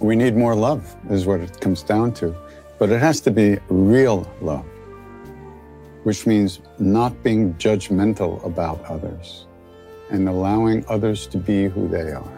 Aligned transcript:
We 0.00 0.14
need 0.14 0.36
more 0.36 0.54
love, 0.54 0.94
is 1.10 1.26
what 1.26 1.40
it 1.40 1.60
comes 1.60 1.82
down 1.82 2.12
to. 2.14 2.34
But 2.78 2.90
it 2.90 3.00
has 3.00 3.20
to 3.22 3.32
be 3.32 3.58
real 3.68 4.32
love, 4.40 4.64
which 6.04 6.26
means 6.26 6.60
not 6.78 7.20
being 7.24 7.54
judgmental 7.54 8.44
about 8.44 8.84
others 8.84 9.46
and 10.10 10.28
allowing 10.28 10.84
others 10.88 11.26
to 11.28 11.38
be 11.38 11.66
who 11.66 11.88
they 11.88 12.12
are. 12.12 12.37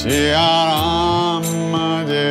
Siaram 0.04 1.40
de 2.04 2.28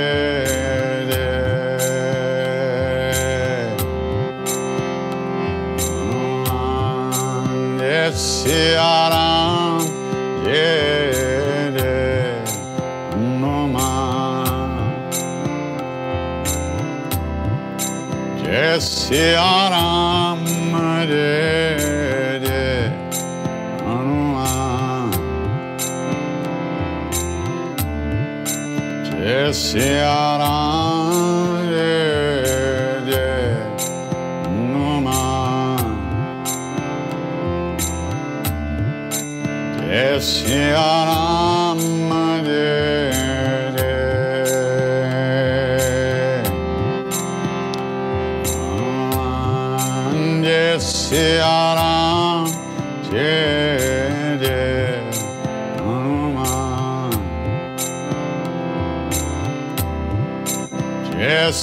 de 7.90 8.12
Siaram 8.14 9.80
de 10.46 10.70
de 11.74 11.96
Noma 13.42 13.92
Siaram 18.80 19.93
안. 29.76 30.33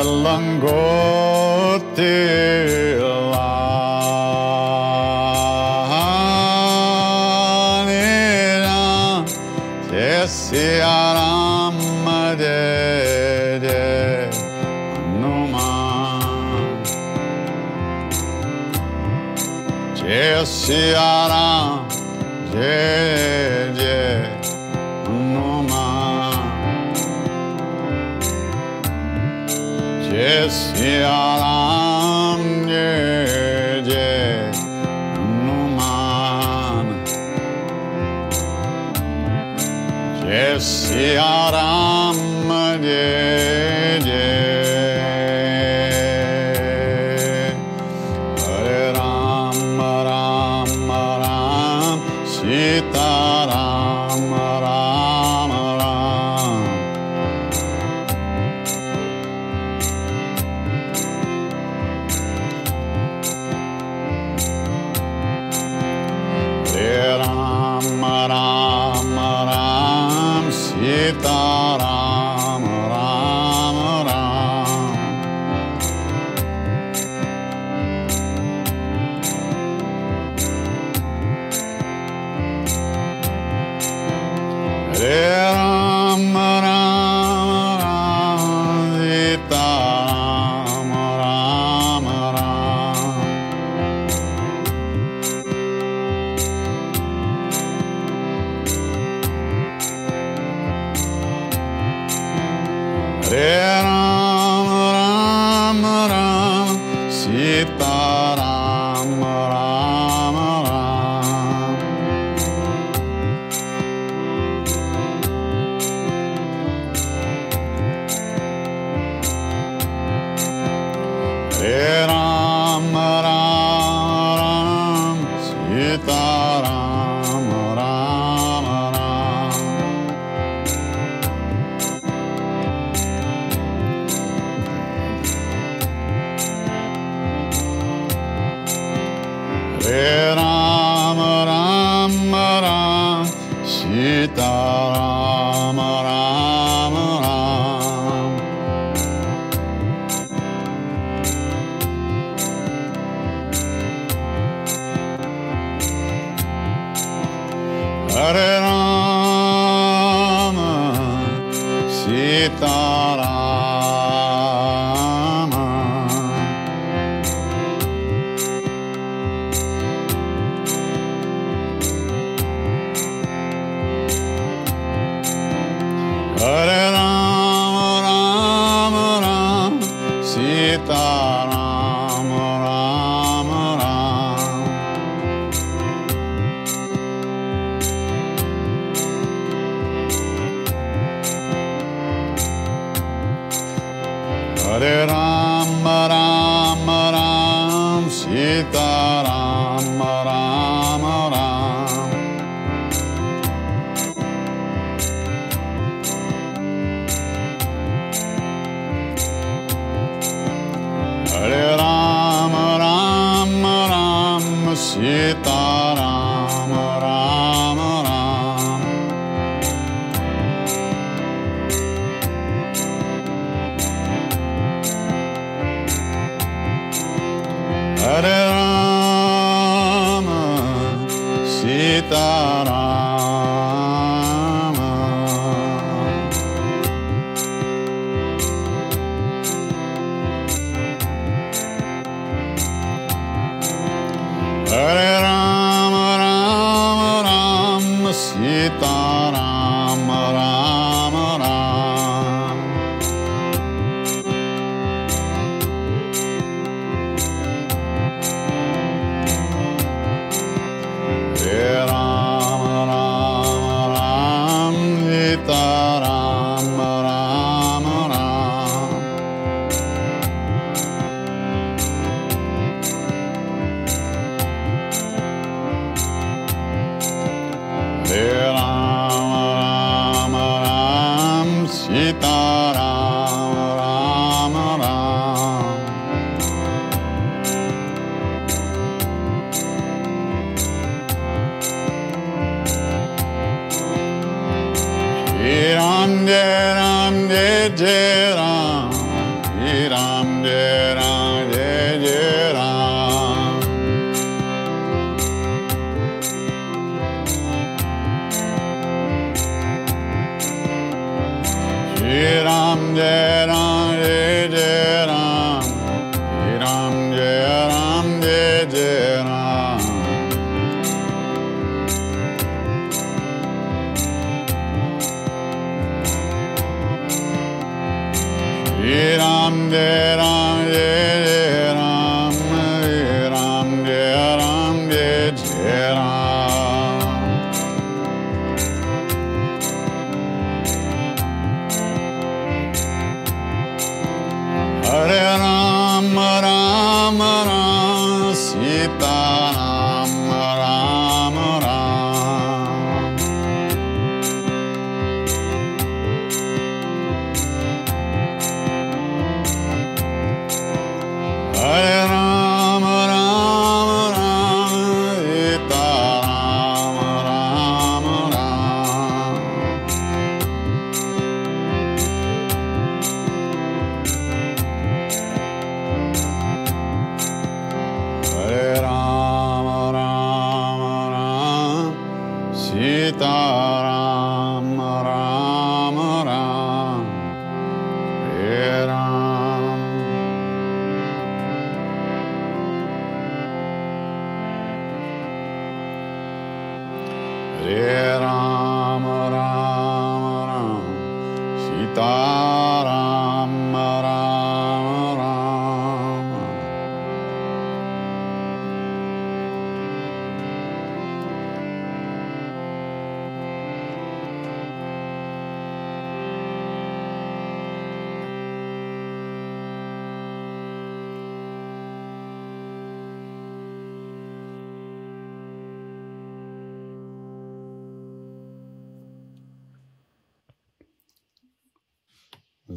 Shri 329.47 330.46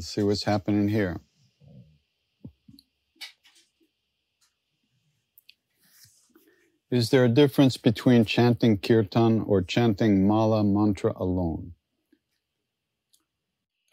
See 0.09 0.23
what's 0.23 0.43
happening 0.43 0.87
here. 0.87 1.17
Is 6.89 7.11
there 7.11 7.25
a 7.25 7.29
difference 7.29 7.77
between 7.77 8.25
chanting 8.25 8.79
kirtan 8.79 9.41
or 9.41 9.61
chanting 9.61 10.27
mala 10.27 10.63
mantra 10.63 11.13
alone? 11.15 11.73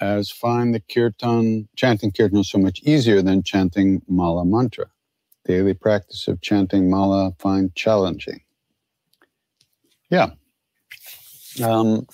As 0.01 0.31
find 0.31 0.75
the 0.75 0.81
kirtan, 0.81 1.69
chanting 1.77 2.13
kirtan 2.13 2.39
is 2.39 2.51
so 2.51 2.57
much 2.57 2.81
easier 2.83 3.21
than 3.21 3.43
chanting 3.43 4.01
mala 4.09 4.47
mantra. 4.47 4.87
Daily 5.45 5.75
practice 5.75 6.29
of 6.29 6.41
chanting 6.41 6.89
mala 6.89 7.33
find 7.39 7.75
challenging. 7.75 8.41
Yeah. 10.09 10.31
Um, 11.63 12.07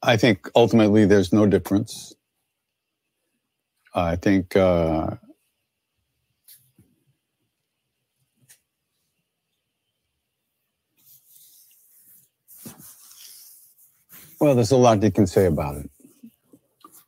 I 0.00 0.16
think 0.16 0.48
ultimately 0.54 1.06
there's 1.06 1.32
no 1.32 1.44
difference. 1.44 2.14
I 3.98 4.16
think 4.16 4.56
uh, 4.56 5.16
well, 14.40 14.54
there's 14.54 14.72
a 14.72 14.76
lot 14.78 15.02
you 15.02 15.12
can 15.12 15.26
say 15.26 15.46
about 15.46 15.76
it. 15.76 15.90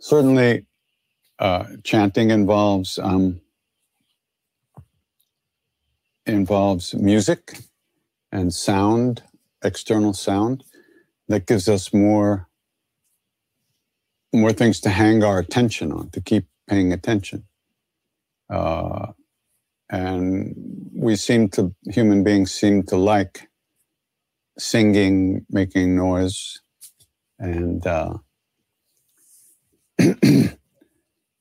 Certainly, 0.00 0.66
uh, 1.38 1.64
chanting 1.84 2.30
involves 2.30 2.98
um, 2.98 3.40
involves 6.26 6.94
music 6.94 7.60
and 8.32 8.54
sound, 8.54 9.22
external 9.64 10.12
sound, 10.14 10.64
that 11.28 11.46
gives 11.46 11.68
us 11.68 11.94
more 11.94 12.48
more 14.34 14.52
things 14.52 14.80
to 14.80 14.90
hang 14.90 15.24
our 15.24 15.40
attention 15.40 15.92
on, 15.92 16.10
to 16.10 16.20
keep 16.20 16.46
paying 16.70 16.94
attention. 16.94 17.44
Uh, 18.50 19.08
and 19.90 20.54
we 20.94 21.16
seem 21.16 21.48
to, 21.50 21.74
human 21.90 22.24
beings 22.24 22.52
seem 22.52 22.84
to 22.84 22.96
like 22.96 23.48
singing, 24.58 25.46
making 25.50 25.96
noise, 25.96 26.60
and 27.38 27.86
uh, 27.86 28.14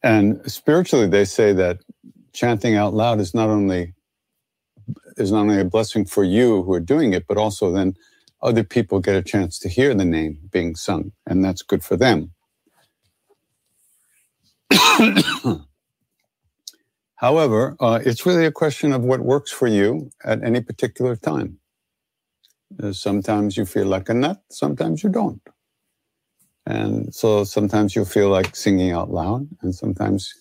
and 0.03 0.51
spiritually, 0.51 1.07
they 1.07 1.25
say 1.25 1.53
that 1.53 1.79
chanting 2.33 2.75
out 2.75 2.93
loud 2.93 3.19
is 3.19 3.33
not 3.33 3.49
only 3.49 3.93
is 5.17 5.31
not 5.31 5.41
only 5.41 5.59
a 5.61 5.65
blessing 5.65 6.05
for 6.05 6.23
you 6.23 6.63
who 6.63 6.73
are 6.73 6.79
doing 6.81 7.13
it, 7.13 7.25
but 7.27 7.37
also 7.37 7.71
then 7.71 7.95
other 8.41 8.63
people 8.63 8.99
get 8.99 9.15
a 9.15 9.23
chance 9.23 9.59
to 9.59 9.69
hear 9.69 9.93
the 9.95 10.05
name 10.05 10.39
being 10.51 10.75
sung, 10.75 11.11
and 11.27 11.43
that's 11.43 11.61
good 11.63 11.83
for 11.83 11.97
them. 11.97 12.31
However, 17.15 17.75
uh, 17.79 17.99
it's 18.05 18.25
really 18.25 18.45
a 18.45 18.51
question 18.51 18.93
of 18.93 19.03
what 19.03 19.21
works 19.21 19.51
for 19.51 19.67
you 19.67 20.11
at 20.23 20.43
any 20.43 20.61
particular 20.61 21.15
time. 21.15 21.59
Uh, 22.81 22.93
sometimes 22.93 23.57
you 23.57 23.65
feel 23.65 23.87
like 23.87 24.09
a 24.09 24.13
nut, 24.13 24.41
sometimes 24.49 25.03
you 25.03 25.09
don't. 25.09 25.41
And 26.65 27.13
so 27.13 27.43
sometimes 27.43 27.95
you'll 27.95 28.05
feel 28.05 28.29
like 28.29 28.55
singing 28.55 28.91
out 28.91 29.11
loud, 29.11 29.47
and 29.61 29.73
sometimes 29.75 30.33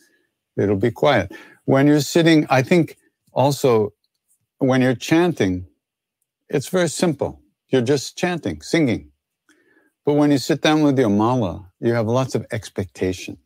it'll 0.56 0.76
be 0.76 0.90
quiet. 0.90 1.32
When 1.64 1.86
you're 1.86 2.00
sitting, 2.00 2.46
I 2.50 2.62
think 2.62 2.96
also 3.32 3.94
when 4.58 4.82
you're 4.82 4.94
chanting, 4.94 5.66
it's 6.48 6.68
very 6.68 6.88
simple. 6.88 7.40
You're 7.70 7.82
just 7.82 8.18
chanting, 8.18 8.62
singing. 8.62 9.10
But 10.06 10.14
when 10.14 10.30
you 10.30 10.38
sit 10.38 10.62
down 10.62 10.82
with 10.82 10.98
your 10.98 11.10
mala, 11.10 11.70
you 11.80 11.94
have 11.94 12.06
lots 12.08 12.34
of 12.34 12.46
expectations. 12.52 13.38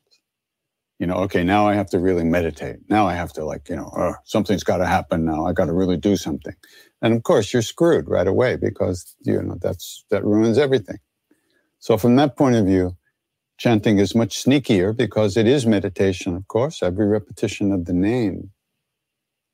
You 1.02 1.08
know, 1.08 1.16
okay, 1.16 1.42
now 1.42 1.66
I 1.66 1.74
have 1.74 1.90
to 1.90 1.98
really 1.98 2.22
meditate. 2.22 2.76
Now 2.88 3.08
I 3.08 3.14
have 3.14 3.32
to, 3.32 3.44
like, 3.44 3.68
you 3.68 3.74
know, 3.74 3.90
oh, 3.96 4.14
something's 4.22 4.62
got 4.62 4.76
to 4.76 4.86
happen 4.86 5.24
now. 5.24 5.44
I 5.44 5.52
got 5.52 5.64
to 5.64 5.72
really 5.72 5.96
do 5.96 6.16
something. 6.16 6.54
And 7.02 7.12
of 7.12 7.24
course, 7.24 7.52
you're 7.52 7.60
screwed 7.60 8.08
right 8.08 8.28
away 8.28 8.54
because, 8.54 9.16
you 9.22 9.42
know, 9.42 9.56
that's, 9.60 10.04
that 10.10 10.24
ruins 10.24 10.58
everything. 10.58 10.98
So, 11.80 11.98
from 11.98 12.14
that 12.16 12.36
point 12.36 12.54
of 12.54 12.66
view, 12.66 12.96
chanting 13.58 13.98
is 13.98 14.14
much 14.14 14.44
sneakier 14.44 14.96
because 14.96 15.36
it 15.36 15.48
is 15.48 15.66
meditation, 15.66 16.36
of 16.36 16.46
course. 16.46 16.84
Every 16.84 17.08
repetition 17.08 17.72
of 17.72 17.86
the 17.86 17.94
name 17.94 18.52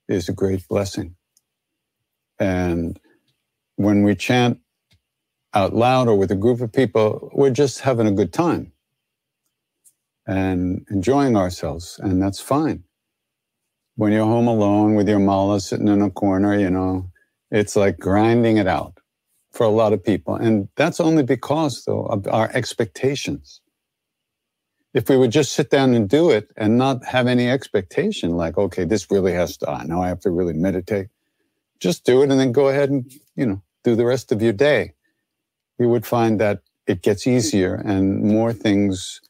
is 0.06 0.28
a 0.28 0.34
great 0.34 0.68
blessing. 0.68 1.16
And 2.38 3.00
when 3.76 4.02
we 4.02 4.14
chant 4.16 4.60
out 5.54 5.74
loud 5.74 6.08
or 6.08 6.18
with 6.18 6.30
a 6.30 6.36
group 6.36 6.60
of 6.60 6.74
people, 6.74 7.30
we're 7.32 7.48
just 7.48 7.80
having 7.80 8.06
a 8.06 8.12
good 8.12 8.34
time 8.34 8.70
and 10.28 10.84
enjoying 10.90 11.36
ourselves, 11.36 11.98
and 12.02 12.22
that's 12.22 12.38
fine. 12.38 12.84
When 13.96 14.12
you're 14.12 14.26
home 14.26 14.46
alone 14.46 14.94
with 14.94 15.08
your 15.08 15.18
mala 15.18 15.60
sitting 15.60 15.88
in 15.88 16.02
a 16.02 16.10
corner, 16.10 16.56
you 16.56 16.70
know, 16.70 17.10
it's 17.50 17.74
like 17.74 17.98
grinding 17.98 18.58
it 18.58 18.68
out 18.68 18.98
for 19.50 19.64
a 19.64 19.70
lot 19.70 19.94
of 19.94 20.04
people. 20.04 20.36
And 20.36 20.68
that's 20.76 21.00
only 21.00 21.22
because, 21.22 21.84
though, 21.84 22.04
of 22.04 22.28
our 22.28 22.50
expectations. 22.52 23.62
If 24.92 25.08
we 25.08 25.16
would 25.16 25.32
just 25.32 25.54
sit 25.54 25.70
down 25.70 25.94
and 25.94 26.08
do 26.08 26.30
it 26.30 26.50
and 26.56 26.76
not 26.76 27.04
have 27.04 27.26
any 27.26 27.48
expectation, 27.48 28.36
like, 28.36 28.58
okay, 28.58 28.84
this 28.84 29.10
really 29.10 29.32
has 29.32 29.56
to, 29.58 29.70
ah, 29.70 29.82
now 29.84 30.02
I 30.02 30.08
have 30.08 30.20
to 30.20 30.30
really 30.30 30.52
meditate, 30.52 31.08
just 31.80 32.04
do 32.04 32.22
it 32.22 32.30
and 32.30 32.38
then 32.38 32.52
go 32.52 32.68
ahead 32.68 32.90
and, 32.90 33.10
you 33.34 33.46
know, 33.46 33.62
do 33.82 33.96
the 33.96 34.04
rest 34.04 34.30
of 34.30 34.42
your 34.42 34.52
day. 34.52 34.92
You 35.78 35.88
would 35.88 36.06
find 36.06 36.38
that 36.40 36.60
it 36.86 37.02
gets 37.02 37.26
easier 37.26 37.74
and 37.74 38.22
more 38.22 38.52
things 38.52 39.20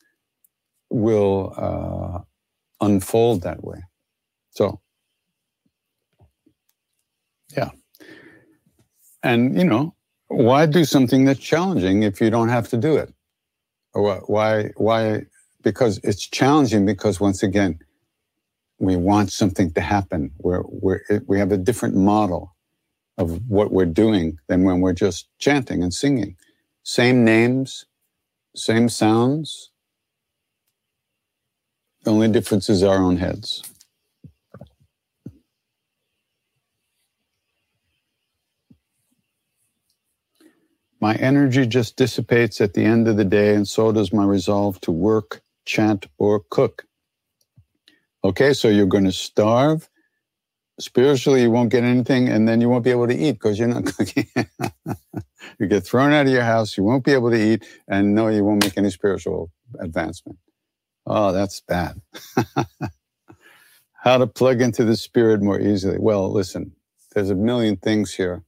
will 0.90 1.52
uh, 1.56 2.84
unfold 2.84 3.42
that 3.42 3.62
way. 3.64 3.78
So, 4.50 4.80
yeah. 7.56 7.70
And, 9.22 9.56
you 9.58 9.64
know, 9.64 9.94
why 10.28 10.66
do 10.66 10.84
something 10.84 11.24
that's 11.24 11.40
challenging 11.40 12.02
if 12.02 12.20
you 12.20 12.30
don't 12.30 12.48
have 12.48 12.68
to 12.68 12.76
do 12.76 12.96
it? 12.96 13.12
Why, 13.94 14.70
why? 14.76 15.22
Because 15.62 15.98
it's 16.04 16.26
challenging 16.26 16.86
because 16.86 17.20
once 17.20 17.42
again, 17.42 17.78
we 18.78 18.96
want 18.96 19.32
something 19.32 19.72
to 19.72 19.80
happen. 19.80 20.30
We're, 20.38 20.62
we're, 20.66 21.00
we 21.26 21.38
have 21.38 21.50
a 21.50 21.56
different 21.56 21.96
model 21.96 22.54
of 23.16 23.40
what 23.48 23.72
we're 23.72 23.86
doing 23.86 24.38
than 24.46 24.62
when 24.62 24.80
we're 24.80 24.92
just 24.92 25.28
chanting 25.40 25.82
and 25.82 25.92
singing. 25.92 26.36
Same 26.84 27.24
names, 27.24 27.84
same 28.54 28.88
sounds, 28.88 29.72
the 32.04 32.12
only 32.12 32.28
difference 32.28 32.68
is 32.68 32.82
our 32.82 32.98
own 32.98 33.16
heads. 33.16 33.62
My 41.00 41.14
energy 41.16 41.66
just 41.66 41.96
dissipates 41.96 42.60
at 42.60 42.74
the 42.74 42.84
end 42.84 43.06
of 43.06 43.16
the 43.16 43.24
day, 43.24 43.54
and 43.54 43.68
so 43.68 43.92
does 43.92 44.12
my 44.12 44.24
resolve 44.24 44.80
to 44.82 44.92
work, 44.92 45.42
chant, 45.64 46.06
or 46.18 46.42
cook. 46.50 46.86
Okay, 48.24 48.52
so 48.52 48.68
you're 48.68 48.86
going 48.86 49.04
to 49.04 49.12
starve. 49.12 49.88
Spiritually, 50.80 51.42
you 51.42 51.50
won't 51.50 51.70
get 51.70 51.84
anything, 51.84 52.28
and 52.28 52.48
then 52.48 52.60
you 52.60 52.68
won't 52.68 52.84
be 52.84 52.90
able 52.90 53.06
to 53.08 53.16
eat 53.16 53.32
because 53.32 53.58
you're 53.58 53.68
not 53.68 53.84
cooking. 53.96 54.26
you 55.60 55.66
get 55.68 55.84
thrown 55.84 56.12
out 56.12 56.26
of 56.26 56.32
your 56.32 56.42
house, 56.42 56.76
you 56.76 56.84
won't 56.84 57.04
be 57.04 57.12
able 57.12 57.30
to 57.30 57.40
eat, 57.40 57.64
and 57.88 58.14
no, 58.14 58.28
you 58.28 58.44
won't 58.44 58.64
make 58.64 58.76
any 58.78 58.90
spiritual 58.90 59.50
advancement. 59.80 60.38
Oh, 61.08 61.32
that's 61.32 61.60
bad. 61.62 62.02
How 63.94 64.18
to 64.18 64.26
plug 64.28 64.62
into 64.62 64.84
the 64.84 64.96
spirit 64.96 65.42
more 65.42 65.60
easily. 65.60 65.98
Well, 65.98 66.32
listen, 66.32 66.72
there's 67.14 67.30
a 67.30 67.36
million 67.36 67.76
things 67.78 68.14
here. 68.14 68.44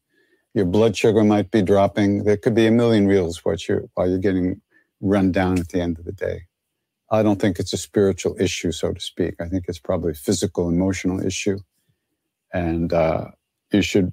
Your 0.55 0.67
blood 0.67 0.97
sugar 0.97 1.25
might 1.25 1.51
be 1.51 1.63
dropping. 1.63 2.25
There 2.25 2.37
could 2.39 2.55
be 2.55 2.67
a 2.67 2.73
million 2.73 3.07
reasons 3.09 3.45
while 3.45 3.57
you're, 3.69 3.85
while 3.95 4.09
you're 4.09 4.19
getting 4.19 4.61
run 5.01 5.33
down 5.33 5.59
at 5.61 5.69
the 5.71 5.81
end 5.81 5.99
of 5.99 6.07
the 6.07 6.13
day. 6.13 6.43
I 7.11 7.23
don't 7.23 7.41
think 7.41 7.59
it's 7.59 7.73
a 7.73 7.79
spiritual 7.79 8.37
issue, 8.41 8.73
so 8.73 8.93
to 8.93 9.01
speak. 9.01 9.37
I 9.41 9.49
think 9.49 9.67
it's 9.69 9.81
probably 9.81 10.13
a 10.13 10.17
physical, 10.17 10.69
emotional 10.69 11.25
issue. 11.25 11.59
And 12.53 12.93
uh, 12.93 13.29
you 13.73 13.83
should 13.83 14.13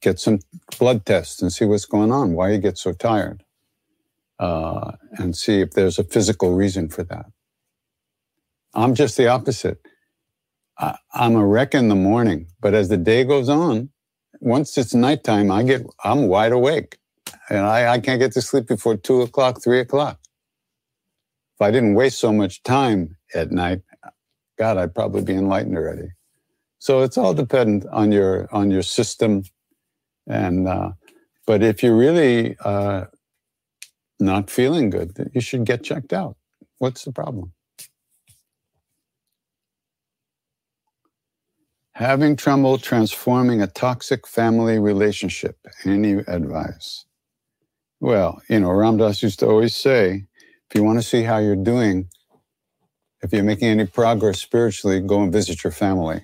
get 0.00 0.20
some 0.20 0.40
blood 0.78 1.06
tests 1.06 1.42
and 1.42 1.52
see 1.52 1.64
what's 1.66 1.86
going 1.86 2.12
on, 2.12 2.34
why 2.34 2.52
you 2.52 2.58
get 2.58 2.78
so 2.78 2.92
tired 2.92 3.44
uh, 4.42 4.96
and 5.12 5.36
see 5.36 5.60
if 5.60 5.70
there's 5.70 6.00
a 6.00 6.04
physical 6.04 6.52
reason 6.52 6.88
for 6.88 7.04
that. 7.04 7.26
I'm 8.74 8.94
just 8.94 9.16
the 9.16 9.28
opposite. 9.28 9.78
I, 10.78 10.96
I'm 11.14 11.36
a 11.36 11.46
wreck 11.46 11.74
in 11.74 11.88
the 11.88 11.94
morning, 11.94 12.48
but 12.60 12.74
as 12.74 12.88
the 12.88 12.96
day 12.96 13.22
goes 13.22 13.48
on, 13.48 13.90
once 14.40 14.76
it's 14.76 14.94
nighttime, 14.94 15.52
I 15.52 15.62
get 15.62 15.86
I'm 16.02 16.26
wide 16.26 16.50
awake, 16.50 16.98
and 17.50 17.60
I, 17.60 17.92
I 17.92 18.00
can't 18.00 18.18
get 18.18 18.32
to 18.32 18.42
sleep 18.42 18.66
before 18.66 18.96
two 18.96 19.22
o'clock, 19.22 19.62
three 19.62 19.78
o'clock. 19.78 20.18
If 21.54 21.62
I 21.62 21.70
didn't 21.70 21.94
waste 21.94 22.18
so 22.18 22.32
much 22.32 22.64
time 22.64 23.16
at 23.36 23.52
night, 23.52 23.82
God, 24.58 24.76
I'd 24.76 24.94
probably 24.94 25.22
be 25.22 25.34
enlightened 25.34 25.76
already. 25.76 26.08
So 26.80 27.02
it's 27.02 27.16
all 27.16 27.32
dependent 27.32 27.86
on 27.92 28.10
your 28.10 28.48
on 28.52 28.72
your 28.72 28.82
system, 28.82 29.44
and 30.26 30.66
uh, 30.66 30.90
but 31.46 31.62
if 31.62 31.84
you 31.84 31.94
really 31.94 32.56
uh, 32.64 33.04
not 34.22 34.50
feeling 34.50 34.90
good, 34.90 35.30
you 35.34 35.42
should 35.42 35.64
get 35.66 35.84
checked 35.84 36.12
out. 36.12 36.36
What's 36.78 37.04
the 37.04 37.12
problem? 37.12 37.52
Having 41.94 42.36
trouble 42.36 42.78
transforming 42.78 43.62
a 43.62 43.66
toxic 43.66 44.26
family 44.26 44.78
relationship. 44.78 45.58
Any 45.84 46.12
advice? 46.12 47.04
Well, 48.00 48.42
you 48.48 48.60
know, 48.60 48.72
Ram 48.72 48.98
Dass 48.98 49.22
used 49.22 49.40
to 49.40 49.48
always 49.48 49.76
say, 49.76 50.26
if 50.70 50.76
you 50.76 50.84
want 50.84 51.00
to 51.00 51.06
see 51.06 51.22
how 51.22 51.38
you're 51.38 51.56
doing, 51.56 52.08
if 53.22 53.32
you're 53.32 53.44
making 53.44 53.68
any 53.68 53.86
progress 53.86 54.40
spiritually, 54.40 55.00
go 55.00 55.22
and 55.22 55.32
visit 55.32 55.64
your 55.64 55.72
family. 55.72 56.22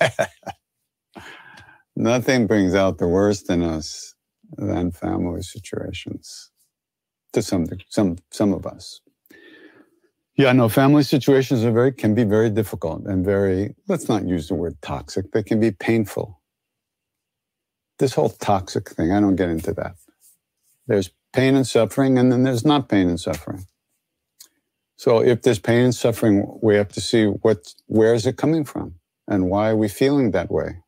Nothing 1.96 2.46
brings 2.46 2.74
out 2.74 2.98
the 2.98 3.08
worst 3.08 3.50
in 3.50 3.62
us 3.62 4.14
than 4.56 4.92
family 4.92 5.42
situations 5.42 6.51
to 7.32 7.42
some 7.42 7.66
some 7.88 8.18
some 8.30 8.52
of 8.52 8.66
us. 8.66 9.00
Yeah, 10.36 10.52
no, 10.52 10.68
family 10.68 11.02
situations 11.02 11.64
are 11.64 11.72
very 11.72 11.92
can 11.92 12.14
be 12.14 12.24
very 12.24 12.50
difficult 12.50 13.04
and 13.04 13.24
very 13.24 13.74
let's 13.88 14.08
not 14.08 14.26
use 14.26 14.48
the 14.48 14.54
word 14.54 14.80
toxic. 14.82 15.32
They 15.32 15.42
can 15.42 15.60
be 15.60 15.70
painful. 15.70 16.40
This 17.98 18.14
whole 18.14 18.30
toxic 18.30 18.90
thing, 18.90 19.12
I 19.12 19.20
don't 19.20 19.36
get 19.36 19.50
into 19.50 19.72
that. 19.74 19.94
There's 20.86 21.10
pain 21.32 21.54
and 21.54 21.66
suffering, 21.66 22.18
and 22.18 22.32
then 22.32 22.42
there's 22.42 22.64
not 22.64 22.88
pain 22.88 23.08
and 23.08 23.20
suffering. 23.20 23.66
So 24.96 25.22
if 25.22 25.42
there's 25.42 25.58
pain 25.58 25.84
and 25.84 25.94
suffering, 25.94 26.58
we 26.62 26.76
have 26.76 26.88
to 26.90 27.00
see 27.00 27.26
what 27.26 27.74
where 27.86 28.14
is 28.14 28.26
it 28.26 28.36
coming 28.36 28.64
from 28.64 28.94
and 29.28 29.50
why 29.50 29.70
are 29.70 29.76
we 29.76 29.88
feeling 29.88 30.30
that 30.30 30.50
way? 30.50 30.82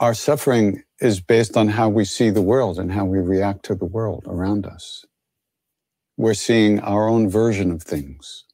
Our 0.00 0.14
suffering 0.14 0.82
is 1.00 1.20
based 1.20 1.56
on 1.56 1.68
how 1.68 1.88
we 1.90 2.04
see 2.04 2.30
the 2.30 2.42
world 2.42 2.78
and 2.78 2.92
how 2.92 3.04
we 3.06 3.18
react 3.20 3.64
to 3.66 3.74
the 3.76 3.86
world 3.86 4.24
around 4.28 4.66
us. 4.66 5.04
we're 6.18 6.34
seeing 6.34 6.80
our 6.80 7.08
own 7.08 7.30
version 7.30 7.72
of 7.72 7.82
things 7.82 8.44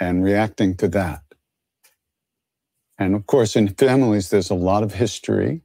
and 0.00 0.24
reacting 0.24 0.76
to 0.76 0.88
that. 0.88 1.22
And 2.98 3.14
of 3.14 3.26
course, 3.26 3.56
in 3.56 3.68
families, 3.68 4.30
there's 4.30 4.50
a 4.50 4.54
lot 4.56 4.82
of 4.82 4.94
history, 4.94 5.62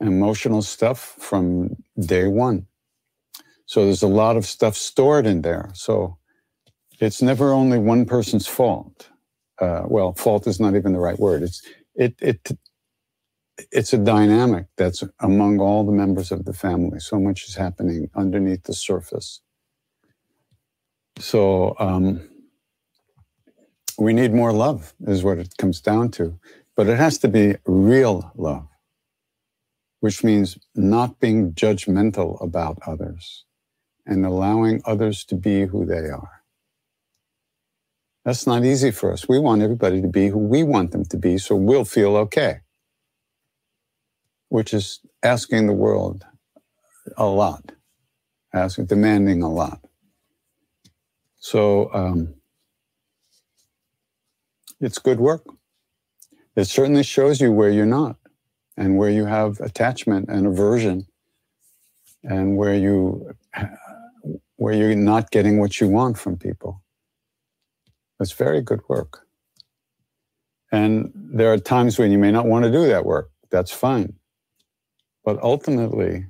emotional 0.00 0.62
stuff 0.62 1.16
from 1.18 1.76
day 1.98 2.26
one. 2.28 2.66
So 3.66 3.84
there's 3.86 4.02
a 4.02 4.08
lot 4.08 4.36
of 4.36 4.46
stuff 4.46 4.76
stored 4.76 5.26
in 5.26 5.42
there. 5.42 5.70
So 5.74 6.18
it's 7.00 7.22
never 7.22 7.52
only 7.52 7.78
one 7.78 8.06
person's 8.06 8.46
fault. 8.46 9.10
Uh, 9.60 9.84
well, 9.86 10.14
fault 10.14 10.46
is 10.46 10.60
not 10.60 10.76
even 10.76 10.92
the 10.92 11.00
right 11.00 11.18
word. 11.20 11.42
It's 11.44 11.62
it 11.96 12.14
it 12.20 12.50
it's 13.72 13.92
a 13.92 13.98
dynamic 13.98 14.66
that's 14.76 15.04
among 15.20 15.60
all 15.60 15.84
the 15.84 15.92
members 15.92 16.32
of 16.32 16.44
the 16.44 16.52
family. 16.52 17.00
So 17.00 17.18
much 17.20 17.48
is 17.48 17.56
happening 17.56 18.10
underneath 18.14 18.64
the 18.64 18.74
surface. 18.74 19.40
So 21.18 21.76
um, 21.78 22.28
we 23.98 24.12
need 24.12 24.32
more 24.34 24.52
love, 24.52 24.94
is 25.06 25.24
what 25.24 25.38
it 25.38 25.56
comes 25.58 25.80
down 25.80 26.10
to. 26.12 26.38
But 26.76 26.88
it 26.88 26.98
has 26.98 27.18
to 27.18 27.28
be 27.28 27.56
real 27.66 28.32
love, 28.36 28.68
which 30.00 30.24
means 30.24 30.58
not 30.74 31.20
being 31.20 31.52
judgmental 31.52 32.42
about 32.42 32.78
others 32.86 33.44
and 34.06 34.26
allowing 34.26 34.82
others 34.86 35.24
to 35.26 35.36
be 35.36 35.66
who 35.66 35.86
they 35.86 36.10
are. 36.10 36.42
That's 38.24 38.46
not 38.46 38.64
easy 38.64 38.90
for 38.90 39.12
us. 39.12 39.28
We 39.28 39.38
want 39.38 39.62
everybody 39.62 40.02
to 40.02 40.08
be 40.08 40.28
who 40.28 40.38
we 40.38 40.62
want 40.62 40.92
them 40.92 41.04
to 41.06 41.16
be 41.16 41.38
so 41.38 41.56
we'll 41.56 41.86
feel 41.86 42.16
okay, 42.18 42.60
which 44.50 44.74
is 44.74 45.00
asking 45.22 45.66
the 45.66 45.72
world 45.72 46.26
a 47.16 47.26
lot, 47.26 47.72
asking, 48.52 48.86
demanding 48.86 49.42
a 49.42 49.50
lot. 49.50 49.80
So 51.38 51.92
um, 51.94 52.34
it's 54.80 54.98
good 54.98 55.20
work. 55.20 55.44
It 56.56 56.66
certainly 56.66 57.04
shows 57.04 57.40
you 57.40 57.52
where 57.52 57.70
you're 57.70 57.86
not 57.86 58.16
and 58.76 58.98
where 58.98 59.10
you 59.10 59.24
have 59.24 59.60
attachment 59.60 60.28
and 60.28 60.46
aversion 60.46 61.06
and 62.24 62.56
where 62.56 62.74
you 62.74 63.30
where 64.56 64.74
you're 64.74 64.94
not 64.94 65.30
getting 65.30 65.58
what 65.58 65.80
you 65.80 65.88
want 65.88 66.18
from 66.18 66.36
people. 66.36 66.82
It's 68.20 68.32
very 68.32 68.60
good 68.60 68.80
work. 68.88 69.26
And 70.72 71.12
there 71.14 71.52
are 71.52 71.58
times 71.58 71.98
when 71.98 72.12
you 72.12 72.18
may 72.18 72.30
not 72.30 72.46
want 72.46 72.64
to 72.64 72.70
do 72.70 72.86
that 72.88 73.06
work. 73.06 73.30
That's 73.50 73.70
fine. 73.72 74.19
But 75.24 75.42
ultimately, 75.42 76.26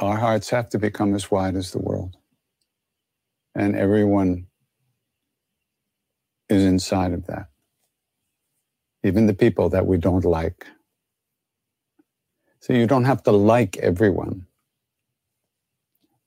our 0.00 0.16
hearts 0.16 0.50
have 0.50 0.68
to 0.70 0.78
become 0.78 1.14
as 1.14 1.30
wide 1.30 1.56
as 1.56 1.70
the 1.72 1.78
world. 1.78 2.16
And 3.54 3.76
everyone 3.76 4.46
is 6.48 6.64
inside 6.64 7.12
of 7.12 7.26
that. 7.26 7.48
Even 9.04 9.26
the 9.26 9.34
people 9.34 9.68
that 9.70 9.86
we 9.86 9.98
don't 9.98 10.24
like. 10.24 10.66
So 12.60 12.72
you 12.72 12.86
don't 12.86 13.04
have 13.04 13.22
to 13.24 13.32
like 13.32 13.76
everyone. 13.78 14.46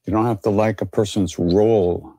You 0.05 0.13
don't 0.13 0.25
have 0.25 0.41
to 0.41 0.51
like 0.51 0.81
a 0.81 0.85
person's 0.85 1.39
role, 1.39 2.13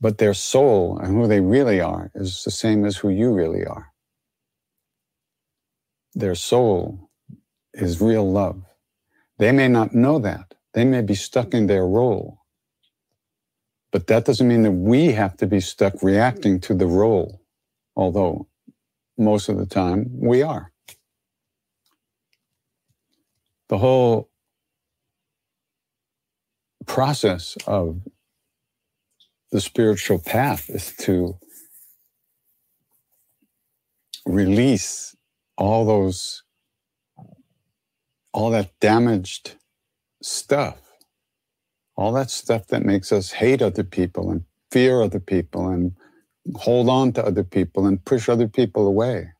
but 0.00 0.18
their 0.18 0.34
soul 0.34 0.98
and 0.98 1.16
who 1.16 1.26
they 1.26 1.40
really 1.40 1.80
are 1.80 2.10
is 2.14 2.42
the 2.44 2.50
same 2.50 2.84
as 2.84 2.98
who 2.98 3.08
you 3.08 3.32
really 3.32 3.64
are. 3.64 3.93
Their 6.14 6.34
soul 6.34 7.10
is 7.72 8.00
real 8.00 8.30
love. 8.30 8.62
They 9.38 9.52
may 9.52 9.68
not 9.68 9.94
know 9.94 10.18
that. 10.20 10.54
They 10.74 10.84
may 10.84 11.02
be 11.02 11.14
stuck 11.14 11.54
in 11.54 11.66
their 11.66 11.86
role. 11.86 12.40
But 13.92 14.06
that 14.08 14.24
doesn't 14.24 14.46
mean 14.48 14.62
that 14.62 14.72
we 14.72 15.12
have 15.12 15.36
to 15.38 15.46
be 15.46 15.60
stuck 15.60 16.02
reacting 16.02 16.60
to 16.60 16.74
the 16.74 16.86
role, 16.86 17.42
although 17.96 18.48
most 19.16 19.48
of 19.48 19.56
the 19.56 19.66
time 19.66 20.10
we 20.12 20.42
are. 20.42 20.72
The 23.68 23.78
whole 23.78 24.30
process 26.86 27.56
of 27.66 28.00
the 29.52 29.60
spiritual 29.60 30.18
path 30.18 30.68
is 30.68 30.92
to 30.98 31.38
release 34.26 35.13
all 35.56 35.84
those, 35.84 36.42
all 38.32 38.50
that 38.50 38.72
damaged 38.80 39.56
stuff 40.22 40.78
all 41.96 42.12
that 42.14 42.30
stuff 42.30 42.68
that 42.68 42.84
makes 42.84 43.12
us 43.12 43.32
hate 43.32 43.62
other 43.62 43.84
people 43.84 44.30
and 44.30 44.44
fear 44.70 45.02
other 45.02 45.20
people 45.20 45.68
and 45.68 45.92
hold 46.56 46.88
on 46.88 47.12
to 47.12 47.24
other 47.24 47.44
people 47.44 47.86
and 47.86 48.04
push 48.04 48.28
other 48.28 48.48
people 48.48 48.86
away. 48.86 49.30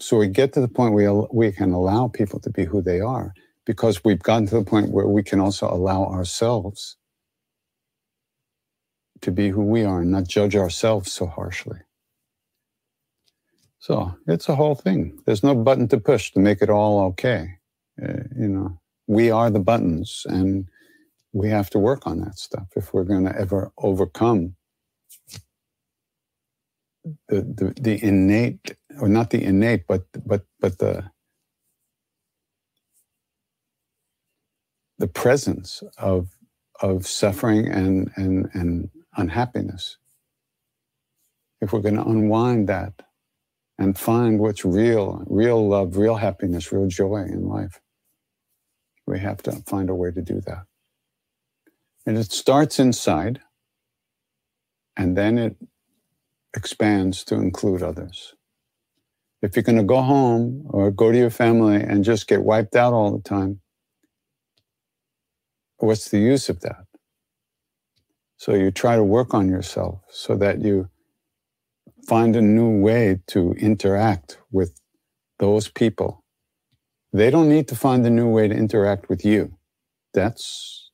So 0.00 0.16
we 0.18 0.28
get 0.28 0.54
to 0.54 0.60
the 0.60 0.68
point 0.68 0.94
where 0.94 1.12
we 1.32 1.52
can 1.52 1.72
allow 1.72 2.08
people 2.08 2.40
to 2.40 2.50
be 2.50 2.64
who 2.64 2.82
they 2.82 3.00
are 3.00 3.34
because 3.66 4.02
we've 4.04 4.22
gotten 4.22 4.46
to 4.48 4.56
the 4.56 4.64
point 4.64 4.90
where 4.90 5.06
we 5.06 5.22
can 5.22 5.40
also 5.40 5.68
allow 5.68 6.04
ourselves 6.06 6.96
to 9.20 9.30
be 9.30 9.50
who 9.50 9.62
we 9.62 9.84
are 9.84 10.00
and 10.00 10.10
not 10.10 10.28
judge 10.28 10.56
ourselves 10.56 11.12
so 11.12 11.26
harshly. 11.26 11.78
So 13.80 14.14
it's 14.26 14.48
a 14.48 14.56
whole 14.56 14.74
thing. 14.74 15.20
There's 15.26 15.42
no 15.42 15.54
button 15.54 15.88
to 15.88 15.98
push 15.98 16.32
to 16.32 16.40
make 16.40 16.62
it 16.62 16.70
all 16.70 17.00
okay. 17.06 17.58
Uh, 18.00 18.24
you 18.38 18.48
know, 18.48 18.80
we 19.06 19.30
are 19.30 19.50
the 19.50 19.60
buttons 19.60 20.24
and 20.28 20.66
we 21.32 21.48
have 21.50 21.70
to 21.70 21.78
work 21.78 22.06
on 22.06 22.20
that 22.20 22.38
stuff 22.38 22.68
if 22.76 22.92
we're 22.92 23.04
going 23.04 23.24
to 23.24 23.36
ever 23.38 23.72
overcome 23.78 24.56
the, 27.28 27.42
the, 27.42 27.74
the 27.80 28.04
innate 28.04 28.76
or 29.00 29.08
not 29.08 29.30
the 29.30 29.42
innate 29.42 29.86
but 29.86 30.04
but 30.26 30.44
but 30.60 30.78
the 30.78 31.10
the 34.98 35.08
presence 35.08 35.82
of 35.98 36.28
of 36.82 37.06
suffering 37.06 37.66
and 37.68 38.10
and 38.16 38.48
and 38.52 38.90
unhappiness 39.16 39.96
if 41.60 41.72
we're 41.72 41.80
going 41.80 41.96
to 41.96 42.04
unwind 42.04 42.68
that 42.68 42.92
and 43.80 43.98
find 43.98 44.40
what's 44.40 44.64
real 44.64 45.24
real 45.28 45.68
love 45.68 45.96
real 45.96 46.16
happiness 46.16 46.72
real 46.72 46.88
joy 46.88 47.24
in 47.28 47.48
life 47.48 47.80
we 49.06 49.18
have 49.18 49.42
to 49.42 49.52
find 49.66 49.90
a 49.90 49.96
way 49.96 50.12
to 50.12 50.22
do 50.22 50.40
that 50.42 50.64
and 52.06 52.18
it 52.18 52.32
starts 52.32 52.78
inside 52.78 53.40
and 54.96 55.16
then 55.16 55.38
it 55.38 55.56
expands 56.54 57.24
to 57.24 57.36
include 57.36 57.82
others. 57.82 58.34
If 59.42 59.56
you're 59.56 59.62
going 59.62 59.78
to 59.78 59.84
go 59.84 60.02
home 60.02 60.66
or 60.70 60.90
go 60.90 61.12
to 61.12 61.18
your 61.18 61.30
family 61.30 61.76
and 61.76 62.04
just 62.04 62.26
get 62.28 62.42
wiped 62.42 62.76
out 62.76 62.92
all 62.92 63.16
the 63.16 63.22
time, 63.22 63.60
what's 65.78 66.10
the 66.10 66.18
use 66.18 66.48
of 66.48 66.60
that? 66.60 66.84
So 68.36 68.54
you 68.54 68.70
try 68.70 68.96
to 68.96 69.04
work 69.04 69.34
on 69.34 69.48
yourself 69.48 70.00
so 70.10 70.36
that 70.36 70.60
you 70.60 70.88
find 72.06 72.36
a 72.36 72.42
new 72.42 72.80
way 72.80 73.20
to 73.28 73.52
interact 73.52 74.38
with 74.50 74.80
those 75.38 75.68
people. 75.68 76.24
They 77.12 77.30
don't 77.30 77.48
need 77.48 77.68
to 77.68 77.76
find 77.76 78.06
a 78.06 78.10
new 78.10 78.28
way 78.28 78.48
to 78.48 78.54
interact 78.54 79.08
with 79.08 79.24
you. 79.24 79.56
That's 80.14 80.90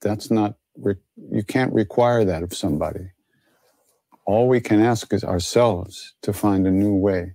that's 0.00 0.30
not, 0.30 0.56
you 0.76 1.42
can't 1.42 1.72
require 1.72 2.24
that 2.24 2.42
of 2.42 2.54
somebody. 2.54 3.10
All 4.26 4.48
we 4.48 4.60
can 4.60 4.80
ask 4.80 5.12
is 5.12 5.24
ourselves 5.24 6.14
to 6.22 6.32
find 6.32 6.66
a 6.66 6.70
new 6.70 6.94
way 6.94 7.34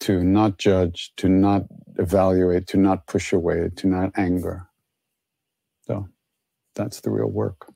to 0.00 0.22
not 0.24 0.58
judge, 0.58 1.12
to 1.16 1.28
not 1.28 1.62
evaluate, 1.98 2.66
to 2.68 2.76
not 2.76 3.06
push 3.06 3.32
away, 3.32 3.70
to 3.76 3.86
not 3.86 4.12
anger. 4.16 4.68
So 5.86 6.08
that's 6.74 7.00
the 7.00 7.10
real 7.10 7.30
work. 7.30 7.72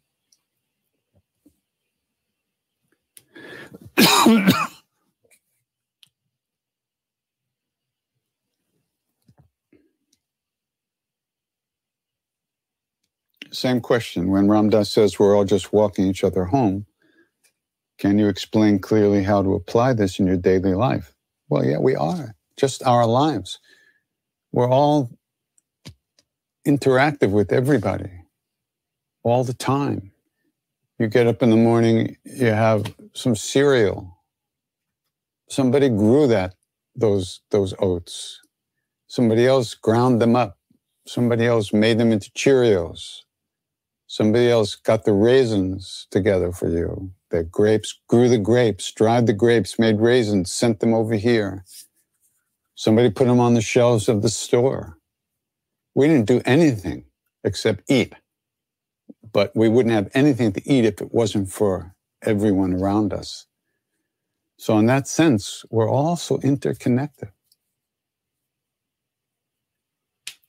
Same 13.53 13.81
question. 13.81 14.31
When 14.31 14.49
Ram 14.49 14.71
Dass 14.71 14.91
says 14.91 15.19
we're 15.19 15.37
all 15.37 15.45
just 15.45 15.73
walking 15.73 16.07
each 16.07 16.25
other 16.25 16.47
home, 16.47 16.87
can 17.99 18.19
you 18.19 18.29
explain 18.29 18.81
clearly 18.81 19.23
how 19.25 19.43
to 19.43 19.55
apply 19.55 19.95
this 19.95 20.19
in 20.21 20.27
your 20.27 20.39
daily 20.39 20.75
life? 20.75 21.15
Well, 21.49 21.65
yeah, 21.65 21.79
we 21.79 21.97
are. 21.97 22.35
Just 22.59 22.83
our 22.85 23.07
lives. 23.07 23.61
We're 24.53 24.71
all 24.71 25.11
interactive 26.67 27.31
with 27.33 27.53
everybody 27.53 28.11
all 29.25 29.45
the 29.45 29.55
time. 29.55 30.13
You 30.99 31.09
get 31.09 31.27
up 31.27 31.43
in 31.43 31.51
the 31.51 31.57
morning, 31.57 32.17
you 32.25 32.47
have 32.47 32.95
some 33.15 33.37
cereal. 33.37 34.19
Somebody 35.49 35.89
grew 35.89 36.27
that, 36.29 36.55
those, 36.97 37.41
those 37.51 37.75
oats. 37.79 38.41
Somebody 39.09 39.47
else 39.47 39.75
ground 39.75 40.21
them 40.23 40.37
up 40.37 40.57
Somebody 41.07 41.47
else 41.47 41.73
made 41.73 41.99
them 41.99 42.11
into 42.11 42.31
Cheerios. 42.33 43.23
Somebody 44.09 44.51
else 44.51 44.75
got 44.75 45.05
the 45.05 45.13
raisins 45.13 46.07
together 46.11 46.53
for 46.53 46.69
you. 46.69 47.13
The 47.31 47.45
grapes 47.45 47.99
grew 48.09 48.29
the 48.29 48.39
grapes, 48.39 48.93
dried 48.93 49.27
the 49.27 49.33
grapes, 49.33 49.79
made 49.79 50.01
raisins, 50.01 50.53
sent 50.53 50.81
them 50.81 50.95
over 50.95 51.15
here. 51.15 51.65
Somebody 52.75 53.11
put 53.11 53.29
them 53.29 53.41
on 53.41 53.55
the 53.55 53.61
shelves 53.61 54.09
of 54.09 54.23
the 54.23 54.29
store. 54.29 54.99
We 55.95 56.09
didn't 56.09 56.27
do 56.27 56.43
anything 56.45 57.05
except 57.45 57.85
eat. 57.89 58.15
But 59.33 59.55
we 59.55 59.69
wouldn't 59.69 59.95
have 59.95 60.11
anything 60.15 60.53
to 60.53 60.71
eat 60.71 60.85
if 60.85 61.01
it 61.01 61.13
wasn't 61.13 61.51
for 61.51 61.95
everyone 62.23 62.73
around 62.75 63.13
us. 63.13 63.47
So, 64.59 64.79
in 64.79 64.87
that 64.87 65.07
sense, 65.07 65.65
we're 65.71 65.91
also 65.91 66.39
interconnected. 66.39 67.31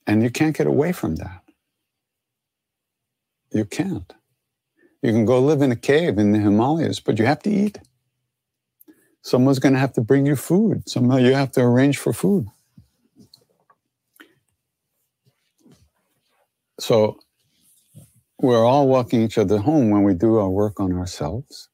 And 0.05 0.23
you 0.23 0.29
can't 0.29 0.55
get 0.55 0.67
away 0.67 0.93
from 0.93 1.15
that. 1.15 1.43
You 3.51 3.65
can't. 3.65 4.13
You 5.01 5.11
can 5.11 5.25
go 5.25 5.39
live 5.39 5.61
in 5.61 5.71
a 5.71 5.75
cave 5.75 6.17
in 6.17 6.31
the 6.31 6.39
Himalayas, 6.39 6.99
but 6.99 7.19
you 7.19 7.25
have 7.25 7.41
to 7.43 7.49
eat. 7.49 7.79
Someone's 9.21 9.59
going 9.59 9.73
to 9.73 9.79
have 9.79 9.93
to 9.93 10.01
bring 10.01 10.25
you 10.25 10.35
food. 10.35 10.87
Somehow 10.87 11.17
you 11.17 11.33
have 11.33 11.51
to 11.53 11.61
arrange 11.61 11.97
for 11.97 12.13
food. 12.13 12.47
So 16.79 17.19
we're 18.41 18.65
all 18.65 18.87
walking 18.87 19.23
each 19.23 19.37
other 19.37 19.57
home 19.59 19.89
when 19.91 20.03
we 20.03 20.13
do 20.13 20.37
our 20.37 20.49
work 20.49 20.79
on 20.79 20.93
ourselves 20.93 21.69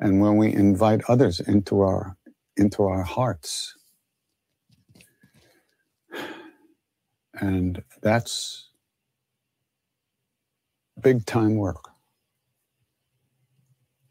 and 0.00 0.20
when 0.20 0.36
we 0.36 0.52
invite 0.52 1.02
others 1.08 1.40
into 1.40 1.80
our 1.82 2.16
into 2.56 2.84
our 2.84 3.02
hearts. 3.02 3.74
And 7.34 7.82
that's 8.02 8.70
big 11.00 11.26
time 11.26 11.56
work. 11.56 11.84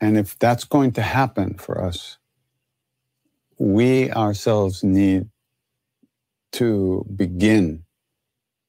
And 0.01 0.17
if 0.17 0.37
that's 0.39 0.63
going 0.65 0.93
to 0.93 1.01
happen 1.01 1.55
for 1.55 1.83
us, 1.83 2.17
we 3.59 4.11
ourselves 4.11 4.83
need 4.83 5.29
to 6.53 7.05
begin 7.15 7.85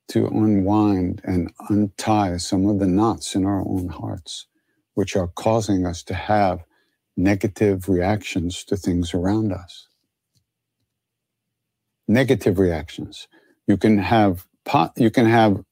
to 0.09 0.27
unwind 0.27 1.21
and 1.25 1.53
untie 1.69 2.37
some 2.39 2.67
of 2.67 2.79
the 2.79 2.87
knots 2.87 3.35
in 3.35 3.45
our 3.45 3.61
own 3.61 3.89
hearts, 3.89 4.47
which 4.95 5.17
are 5.17 5.29
causing 5.29 5.87
us 5.87 6.03
to 6.05 6.15
have 6.15 6.65
negative 7.17 7.89
reactions 7.89 8.65
to 8.65 8.77
things 8.77 9.15
around 9.15 9.53
us. 9.53 9.89
Negative 12.07 12.59
reactions. 12.59 13.29
You 13.67 13.77
can 13.77 13.99
have 13.99 14.47
you 14.97 15.11
can 15.11 15.27
have 15.27 15.63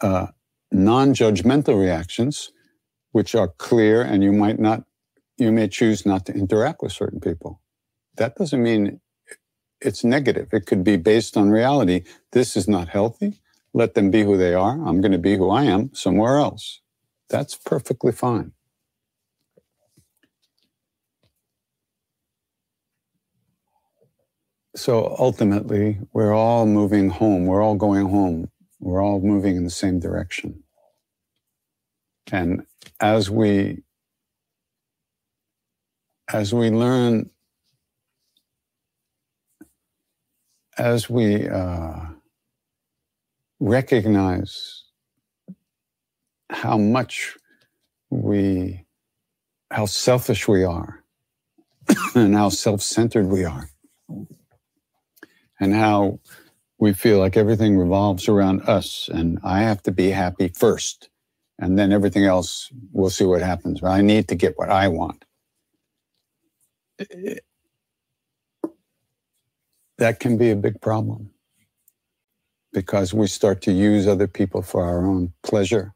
uh, 0.00 0.26
non-judgmental 0.70 1.78
reactions, 1.78 2.52
which 3.12 3.34
are 3.34 3.48
clear, 3.48 4.02
and 4.02 4.22
you 4.22 4.32
might 4.32 4.58
not, 4.58 4.84
you 5.38 5.50
may 5.52 5.68
choose 5.68 6.04
not 6.04 6.26
to 6.26 6.34
interact 6.34 6.82
with 6.82 6.92
certain 6.92 7.20
people. 7.20 7.62
That 8.16 8.36
doesn't 8.36 8.62
mean 8.62 9.00
it's 9.80 10.04
negative. 10.04 10.48
It 10.52 10.66
could 10.66 10.84
be 10.84 10.96
based 10.96 11.36
on 11.36 11.50
reality. 11.50 12.02
This 12.32 12.56
is 12.56 12.68
not 12.68 12.88
healthy. 12.88 13.40
Let 13.76 13.94
them 13.94 14.10
be 14.10 14.24
who 14.24 14.38
they 14.38 14.54
are. 14.54 14.74
I'm 14.88 15.02
going 15.02 15.12
to 15.12 15.18
be 15.18 15.36
who 15.38 15.50
I 15.50 15.64
am 15.66 15.94
somewhere 15.94 16.38
else. 16.38 16.82
That's 17.30 17.56
perfectly 17.56 18.12
fine. 18.12 18.54
So 24.76 25.16
ultimately, 25.18 26.00
we're 26.14 26.34
all 26.34 26.66
moving 26.66 27.10
home. 27.10 27.46
We're 27.46 27.62
all 27.62 27.76
going 27.76 28.08
home. 28.08 28.50
We're 28.80 29.02
all 29.04 29.20
moving 29.20 29.56
in 29.56 29.64
the 29.64 29.70
same 29.70 30.00
direction. 30.00 30.64
And 32.32 32.66
as 33.00 33.30
we 33.30 33.82
as 36.32 36.54
we 36.54 36.70
learn, 36.70 37.30
as 40.78 41.10
we 41.10 41.48
uh, 41.48 42.00
recognize 43.60 44.84
how 46.50 46.78
much 46.78 47.36
we, 48.10 48.84
how 49.70 49.86
selfish 49.86 50.48
we 50.48 50.64
are, 50.64 51.04
and 52.14 52.34
how 52.34 52.48
self 52.48 52.82
centered 52.82 53.26
we 53.26 53.44
are, 53.44 53.70
and 55.60 55.74
how 55.74 56.20
we 56.78 56.92
feel 56.92 57.18
like 57.18 57.36
everything 57.36 57.78
revolves 57.78 58.28
around 58.28 58.62
us, 58.68 59.08
and 59.12 59.38
I 59.44 59.60
have 59.60 59.82
to 59.84 59.92
be 59.92 60.10
happy 60.10 60.48
first, 60.48 61.08
and 61.58 61.78
then 61.78 61.92
everything 61.92 62.24
else, 62.24 62.70
we'll 62.92 63.10
see 63.10 63.24
what 63.24 63.42
happens. 63.42 63.80
But 63.80 63.90
I 63.92 64.02
need 64.02 64.28
to 64.28 64.34
get 64.34 64.58
what 64.58 64.70
I 64.70 64.88
want. 64.88 65.24
That 69.98 70.20
can 70.20 70.38
be 70.38 70.50
a 70.50 70.56
big 70.56 70.80
problem 70.80 71.30
because 72.76 73.14
we 73.14 73.26
start 73.28 73.62
to 73.64 73.72
use 73.72 74.06
other 74.08 74.28
people 74.28 74.62
for 74.62 74.84
our 74.84 75.06
own 75.06 75.34
pleasure, 75.44 75.94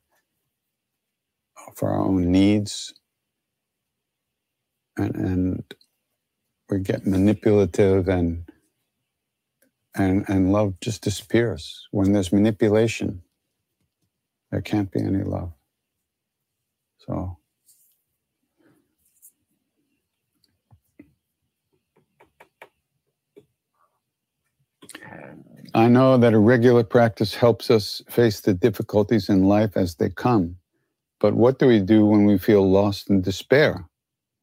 for 1.77 1.90
our 1.90 2.01
own 2.01 2.33
needs, 2.33 2.95
and, 4.99 5.14
and 5.16 5.64
we 6.71 6.81
get 6.81 7.07
manipulative 7.07 8.09
and 8.09 8.45
and 9.97 10.25
and 10.29 10.53
love 10.53 10.75
just 10.81 11.03
disappears. 11.03 11.88
When 11.93 12.12
there's 12.12 12.33
manipulation 12.33 13.23
there 14.53 14.62
can't 14.62 14.93
be 14.93 15.01
any 15.03 15.25
love. 15.25 15.53
So 17.01 17.38
I 25.74 25.88
know 25.88 26.18
that 26.18 26.35
a 26.35 26.38
regular 26.38 26.85
practice 26.85 27.35
helps 27.35 27.70
us 27.70 28.02
face 28.09 28.40
the 28.40 28.54
difficulties 28.54 29.28
in 29.28 29.44
life 29.44 29.76
as 29.76 29.96
they 29.96 30.11
come. 30.11 30.56
But 31.20 31.35
what 31.35 31.59
do 31.59 31.66
we 31.68 31.80
do 31.80 32.06
when 32.06 32.26
we 32.26 32.38
feel 32.38 32.68
lost 32.70 33.11
and 33.11 33.22
despair? 33.24 33.87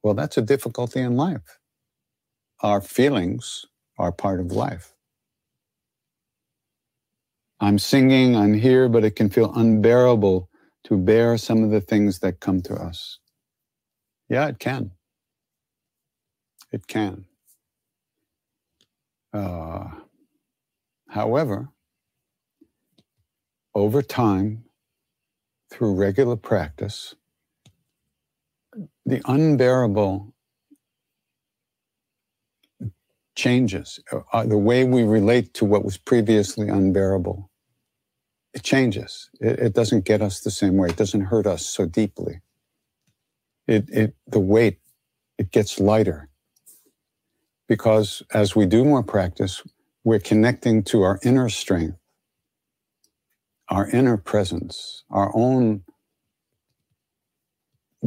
Well, 0.04 0.16
that's 0.16 0.38
a 0.38 0.42
difficulty 0.42 1.02
in 1.02 1.18
life. 1.18 1.60
Our 2.62 2.82
feelings 2.82 3.66
are 4.00 4.12
part 4.12 4.40
of 4.40 4.52
life. 4.52 4.94
I'm 7.60 7.80
singing, 7.80 8.36
I'm 8.36 8.54
here, 8.56 8.90
but 8.90 9.04
it 9.06 9.16
can 9.16 9.30
feel 9.30 9.54
unbearable 9.56 10.50
to 10.86 10.98
bear 10.98 11.38
some 11.38 11.64
of 11.64 11.72
the 11.72 11.82
things 11.82 12.20
that 12.20 12.40
come 12.42 12.62
to 12.64 12.76
us. 12.76 13.20
Yeah, 14.30 14.48
it 14.48 14.60
can. 14.60 14.92
It 16.72 16.88
can. 16.88 17.26
Uh, 19.34 19.90
However, 21.10 21.70
over 23.74 24.02
time, 24.02 24.64
through 25.70 25.96
regular 25.96 26.36
practice, 26.36 27.16
the 29.06 29.22
unbearable 29.26 30.34
changes. 33.36 34.00
Uh, 34.34 34.44
the 34.46 34.58
way 34.58 34.84
we 34.84 35.04
relate 35.04 35.54
to 35.54 35.66
what 35.66 35.86
was 35.86 35.98
previously 35.98 36.68
unbearable, 36.68 37.50
it 38.54 38.64
changes. 38.64 39.30
It, 39.40 39.60
it, 39.60 39.74
doesn't 39.74 40.06
get 40.06 40.22
us 40.22 40.42
the 40.42 40.52
same 40.52 40.76
way. 40.76 40.90
It 40.90 40.98
doesn't 40.98 41.22
hurt 41.22 41.46
us 41.46 41.66
so 41.66 41.86
deeply. 41.86 42.42
It, 43.68 43.90
it, 43.90 44.16
the 44.26 44.40
weight, 44.40 44.80
it 45.38 45.52
gets 45.52 45.80
lighter. 45.80 46.30
Because 47.68 48.24
as 48.34 48.56
we 48.56 48.66
do 48.66 48.84
more 48.84 49.04
practice, 49.04 49.62
we're 50.08 50.20
connecting 50.20 50.82
to 50.82 51.02
our 51.02 51.20
inner 51.22 51.50
strength, 51.50 51.98
our 53.68 53.90
inner 53.90 54.16
presence, 54.16 55.04
our 55.10 55.36
own 55.36 55.84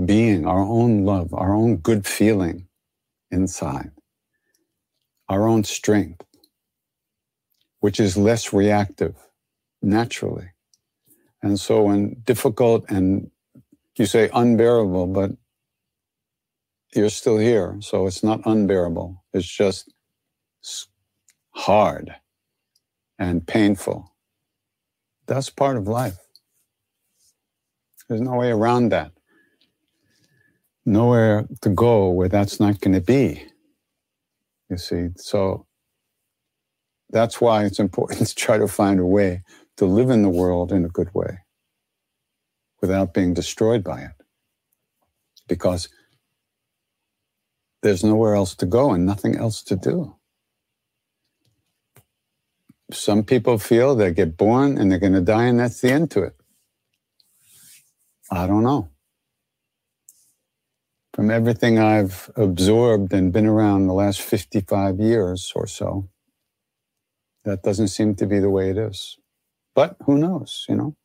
being, 0.07 0.47
our 0.47 0.63
own 0.63 1.05
love, 1.05 1.35
our 1.35 1.53
own 1.53 1.77
good 1.77 2.07
feeling 2.07 2.67
inside, 3.31 3.91
our 5.29 5.47
own 5.47 5.63
strength, 5.63 6.23
which 7.81 8.01
is 8.01 8.17
less 8.17 8.51
reactive 8.51 9.15
naturally. 9.83 10.49
And 11.43 11.61
so 11.61 11.83
when 11.83 12.23
difficult 12.25 12.87
and 12.89 13.31
you 13.99 14.07
say 14.07 14.31
unbearable, 14.33 15.09
but 15.09 15.33
you're 16.95 17.11
still 17.11 17.37
here. 17.37 17.77
So 17.81 18.07
it's 18.07 18.23
not 18.25 18.41
unbearable. 18.47 19.23
It's 19.35 19.47
just 19.47 19.93
hard 21.53 22.15
and 23.19 23.47
painful. 23.47 24.15
That's 25.27 25.51
part 25.51 25.77
of 25.77 25.87
life. 25.87 26.19
There's 28.09 28.21
no 28.21 28.35
way 28.35 28.51
around 28.51 28.89
that. 28.89 29.13
Nowhere 30.85 31.47
to 31.61 31.69
go 31.69 32.11
where 32.11 32.29
that's 32.29 32.59
not 32.59 32.81
going 32.81 32.95
to 32.95 33.01
be. 33.01 33.47
You 34.69 34.79
see, 34.79 35.09
so 35.17 35.67
that's 37.11 37.41
why 37.41 37.65
it's 37.65 37.79
important 37.79 38.27
to 38.27 38.35
try 38.35 38.59
to 38.59 38.67
find 38.69 38.99
a 38.99 39.07
way 39.07 39.43
to 39.77 39.87
live 39.87 40.11
in 40.11 40.23
the 40.23 40.29
world 40.29 40.73
in 40.73 40.85
a 40.85 40.89
good 40.89 41.15
way 41.15 41.39
without 42.81 43.15
being 43.15 43.35
destroyed 43.35 43.85
by 43.85 44.01
it. 44.03 44.13
Because 45.49 45.89
there's 47.83 48.05
nowhere 48.05 48.35
else 48.35 48.55
to 48.57 48.67
go 48.67 48.93
and 48.93 49.07
nothing 49.07 49.37
else 49.37 49.63
to 49.65 49.77
do. 49.77 50.17
Some 52.93 53.25
people 53.25 53.59
feel 53.59 53.95
they 53.95 54.13
get 54.13 54.37
born 54.37 54.79
and 54.79 54.91
they're 54.91 54.99
going 54.99 55.13
to 55.13 55.21
die, 55.21 55.45
and 55.45 55.61
that's 55.61 55.81
the 55.81 55.93
end 55.93 56.11
to 56.13 56.23
it. 56.23 56.37
I 58.31 58.47
don't 58.47 58.63
know. 58.63 58.89
From 61.15 61.31
everything 61.31 61.79
I've 61.79 62.31
absorbed 62.37 63.13
and 63.13 63.33
been 63.33 63.47
around 63.47 63.87
the 63.87 63.93
last 63.93 64.21
55 64.21 65.01
years 65.01 65.53
or 65.55 65.67
so, 65.67 66.09
that 67.45 67.63
doesn't 67.63 67.89
seem 67.89 68.15
to 68.17 68.27
be 68.27 68.39
the 68.39 68.51
way 68.51 68.71
it 68.71 68.79
is. 68.79 69.19
But 69.75 69.97
who 70.05 70.19
knows, 70.19 70.67
you 70.69 70.77
know? 70.77 70.97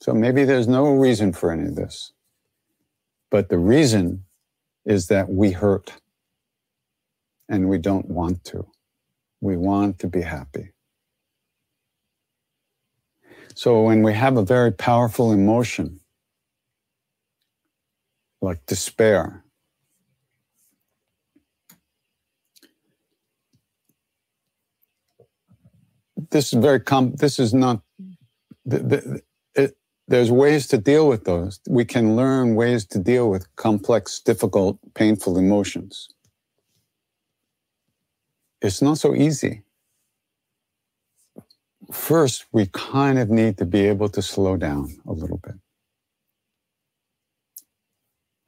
So 0.00 0.14
maybe 0.14 0.44
there's 0.44 0.68
no 0.68 0.94
reason 0.94 1.32
for 1.32 1.52
any 1.52 1.64
of 1.68 1.76
this. 1.76 2.12
But 3.30 3.48
the 3.48 3.58
reason 3.58 4.24
is 4.84 5.08
that 5.08 5.28
we 5.28 5.52
hurt 5.52 5.94
and 7.48 7.68
we 7.68 7.78
don't 7.78 8.08
want 8.08 8.44
to. 8.44 8.66
We 9.40 9.56
want 9.56 9.98
to 10.00 10.08
be 10.08 10.22
happy. 10.22 10.72
So 13.54 13.82
when 13.82 14.02
we 14.02 14.14
have 14.14 14.36
a 14.38 14.44
very 14.44 14.72
powerful 14.72 15.32
emotion, 15.32 16.00
like 18.42 18.66
despair, 18.66 19.44
this 26.30 26.52
is 26.52 26.60
very 26.60 26.80
com- 26.80 27.14
this 27.16 27.38
is 27.38 27.54
not 27.54 27.82
it, 28.66 29.76
there's 30.08 30.30
ways 30.30 30.66
to 30.68 30.78
deal 30.78 31.08
with 31.08 31.24
those 31.24 31.60
we 31.68 31.84
can 31.84 32.16
learn 32.16 32.54
ways 32.54 32.86
to 32.86 32.98
deal 32.98 33.30
with 33.30 33.46
complex 33.56 34.20
difficult 34.20 34.78
painful 34.94 35.38
emotions 35.38 36.08
it's 38.60 38.82
not 38.82 38.98
so 38.98 39.14
easy. 39.14 39.62
First 41.92 42.46
we 42.52 42.66
kind 42.66 43.18
of 43.18 43.30
need 43.30 43.58
to 43.58 43.66
be 43.66 43.86
able 43.86 44.08
to 44.10 44.22
slow 44.22 44.56
down 44.56 44.96
a 45.06 45.12
little 45.12 45.38
bit. 45.38 45.56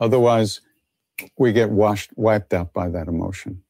Otherwise 0.00 0.60
we 1.38 1.52
get 1.52 1.70
washed 1.70 2.10
wiped 2.16 2.54
out 2.54 2.72
by 2.72 2.88
that 2.88 3.08
emotion 3.08 3.62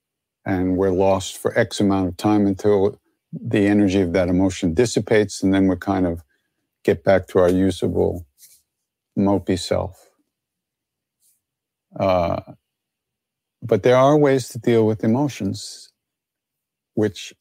and 0.45 0.77
we're 0.77 0.91
lost 0.91 1.39
for 1.39 1.57
x 1.59 1.81
amount 1.81 2.09
of 2.09 2.17
time 2.17 2.47
until 2.47 2.99
the 3.33 3.67
energy 3.67 4.01
of 4.01 4.13
that 4.13 4.29
emotion 4.29 4.75
dissipates, 4.75 5.43
and 5.43 5.55
then 5.55 5.69
we 5.69 5.77
kind 5.77 6.07
of 6.07 6.23
get 6.85 7.05
back 7.05 7.27
to 7.29 7.39
our 7.39 7.49
usable, 7.49 8.27
mopey 9.19 9.59
self. 9.59 10.11
Uh, 11.99 12.41
but 13.63 13.83
there 13.83 13.97
are 13.97 14.19
ways 14.19 14.49
to 14.49 14.59
deal 14.59 14.87
with 14.87 15.05
emotions 15.05 15.92
which 16.95 17.33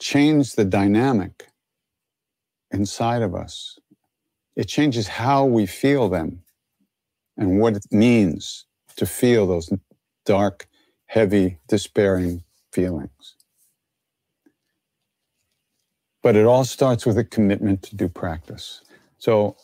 change 0.00 0.54
the 0.54 0.64
dynamic 0.64 1.48
inside 2.70 3.22
of 3.22 3.34
us. 3.34 3.78
It 4.56 4.68
changes 4.68 5.08
how 5.08 5.44
we 5.44 5.66
feel 5.66 6.08
them 6.08 6.42
and 7.36 7.60
what 7.60 7.76
it 7.76 7.86
means 7.90 8.66
to 8.96 9.06
feel 9.06 9.46
those 9.46 9.72
dark, 10.24 10.68
heavy, 11.06 11.58
despairing 11.68 12.44
feelings. 12.72 13.36
But 16.22 16.36
it 16.36 16.46
all 16.46 16.64
starts 16.64 17.04
with 17.04 17.18
a 17.18 17.24
commitment 17.24 17.82
to 17.84 17.96
do 17.96 18.08
practice. 18.08 18.82
So 19.18 19.56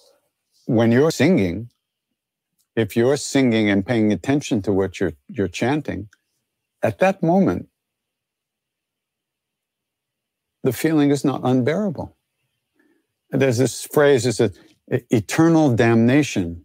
when 0.66 0.92
you're 0.92 1.10
singing, 1.10 1.70
if 2.76 2.96
you're 2.96 3.16
singing 3.16 3.70
and 3.70 3.84
paying 3.84 4.12
attention 4.12 4.62
to 4.62 4.72
what 4.72 5.00
you're, 5.00 5.12
you're 5.28 5.48
chanting, 5.48 6.08
at 6.82 6.98
that 6.98 7.22
moment, 7.22 7.68
the 10.62 10.72
feeling 10.72 11.10
is 11.10 11.24
not 11.24 11.40
unbearable. 11.44 12.16
There's 13.30 13.58
this 13.58 13.86
phrase, 13.86 14.26
it's 14.26 14.40
a 14.40 14.50
eternal 14.88 15.74
damnation 15.74 16.64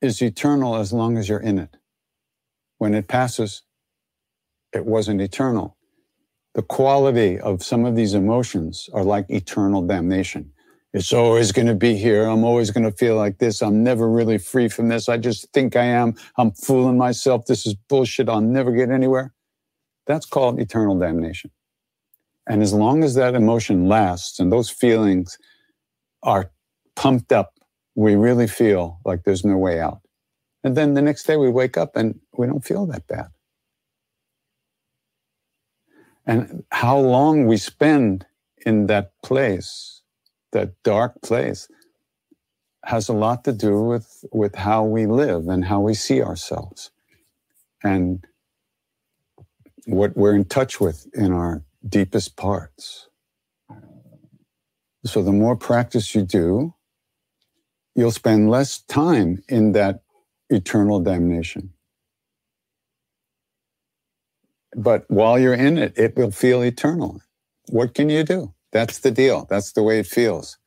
is 0.00 0.20
eternal 0.20 0.76
as 0.76 0.92
long 0.92 1.16
as 1.16 1.28
you're 1.28 1.38
in 1.40 1.58
it. 1.58 1.76
When 2.78 2.94
it 2.94 3.08
passes, 3.08 3.62
it 4.72 4.84
wasn't 4.84 5.20
eternal 5.20 5.78
the 6.58 6.62
quality 6.62 7.38
of 7.38 7.62
some 7.62 7.84
of 7.84 7.94
these 7.94 8.14
emotions 8.14 8.88
are 8.92 9.04
like 9.04 9.26
eternal 9.28 9.80
damnation. 9.86 10.50
It's 10.92 11.12
always 11.12 11.52
going 11.52 11.68
to 11.68 11.74
be 11.76 11.96
here. 11.96 12.24
I'm 12.24 12.42
always 12.42 12.72
going 12.72 12.82
to 12.82 12.90
feel 12.90 13.14
like 13.14 13.38
this. 13.38 13.62
I'm 13.62 13.84
never 13.84 14.10
really 14.10 14.38
free 14.38 14.68
from 14.68 14.88
this. 14.88 15.08
I 15.08 15.18
just 15.18 15.52
think 15.52 15.76
I 15.76 15.84
am. 15.84 16.16
I'm 16.36 16.50
fooling 16.50 16.98
myself. 16.98 17.46
This 17.46 17.64
is 17.64 17.76
bullshit. 17.88 18.28
I'll 18.28 18.40
never 18.40 18.72
get 18.72 18.90
anywhere. 18.90 19.34
That's 20.08 20.26
called 20.26 20.58
eternal 20.58 20.98
damnation. 20.98 21.52
And 22.48 22.62
as 22.62 22.72
long 22.72 23.04
as 23.04 23.14
that 23.14 23.34
emotion 23.34 23.86
lasts 23.86 24.40
and 24.40 24.50
those 24.50 24.70
feelings 24.70 25.38
are 26.22 26.50
pumped 26.96 27.30
up, 27.30 27.52
we 27.94 28.16
really 28.16 28.48
feel 28.48 29.00
like 29.04 29.24
there's 29.24 29.44
no 29.44 29.58
way 29.58 29.80
out. 29.80 30.00
And 30.64 30.76
then 30.76 30.94
the 30.94 31.02
next 31.02 31.24
day 31.24 31.36
we 31.36 31.50
wake 31.50 31.76
up 31.76 31.94
and 31.94 32.18
we 32.36 32.46
don't 32.46 32.64
feel 32.64 32.86
that 32.86 33.06
bad. 33.06 33.28
And 36.26 36.64
how 36.72 36.98
long 36.98 37.46
we 37.46 37.58
spend 37.58 38.26
in 38.64 38.86
that 38.86 39.12
place, 39.22 40.02
that 40.52 40.72
dark 40.82 41.20
place, 41.22 41.68
has 42.84 43.08
a 43.08 43.12
lot 43.12 43.44
to 43.44 43.52
do 43.52 43.82
with, 43.82 44.24
with 44.32 44.54
how 44.54 44.84
we 44.84 45.06
live 45.06 45.48
and 45.48 45.64
how 45.64 45.80
we 45.80 45.94
see 45.94 46.22
ourselves 46.22 46.90
and 47.82 48.24
what 49.86 50.16
we're 50.16 50.34
in 50.34 50.44
touch 50.44 50.80
with 50.80 51.06
in 51.14 51.32
our 51.32 51.62
deepest 51.88 52.36
parts. 52.36 53.08
So, 55.04 55.22
the 55.22 55.32
more 55.32 55.56
practice 55.56 56.14
you 56.14 56.22
do, 56.22 56.74
you'll 57.94 58.10
spend 58.10 58.50
less 58.50 58.80
time 58.82 59.42
in 59.48 59.72
that 59.72 60.02
eternal 60.50 61.00
damnation. 61.00 61.72
But 64.76 65.04
while 65.08 65.38
you're 65.38 65.54
in 65.54 65.78
it, 65.78 65.94
it 65.96 66.16
will 66.16 66.30
feel 66.30 66.62
eternal. 66.62 67.20
What 67.68 67.94
can 67.94 68.10
you 68.10 68.24
do? 68.24 68.54
That's 68.72 68.98
the 68.98 69.10
deal. 69.10 69.46
That's 69.48 69.72
the 69.72 69.82
way 69.82 69.98
it 69.98 70.06
feels. 70.06 70.58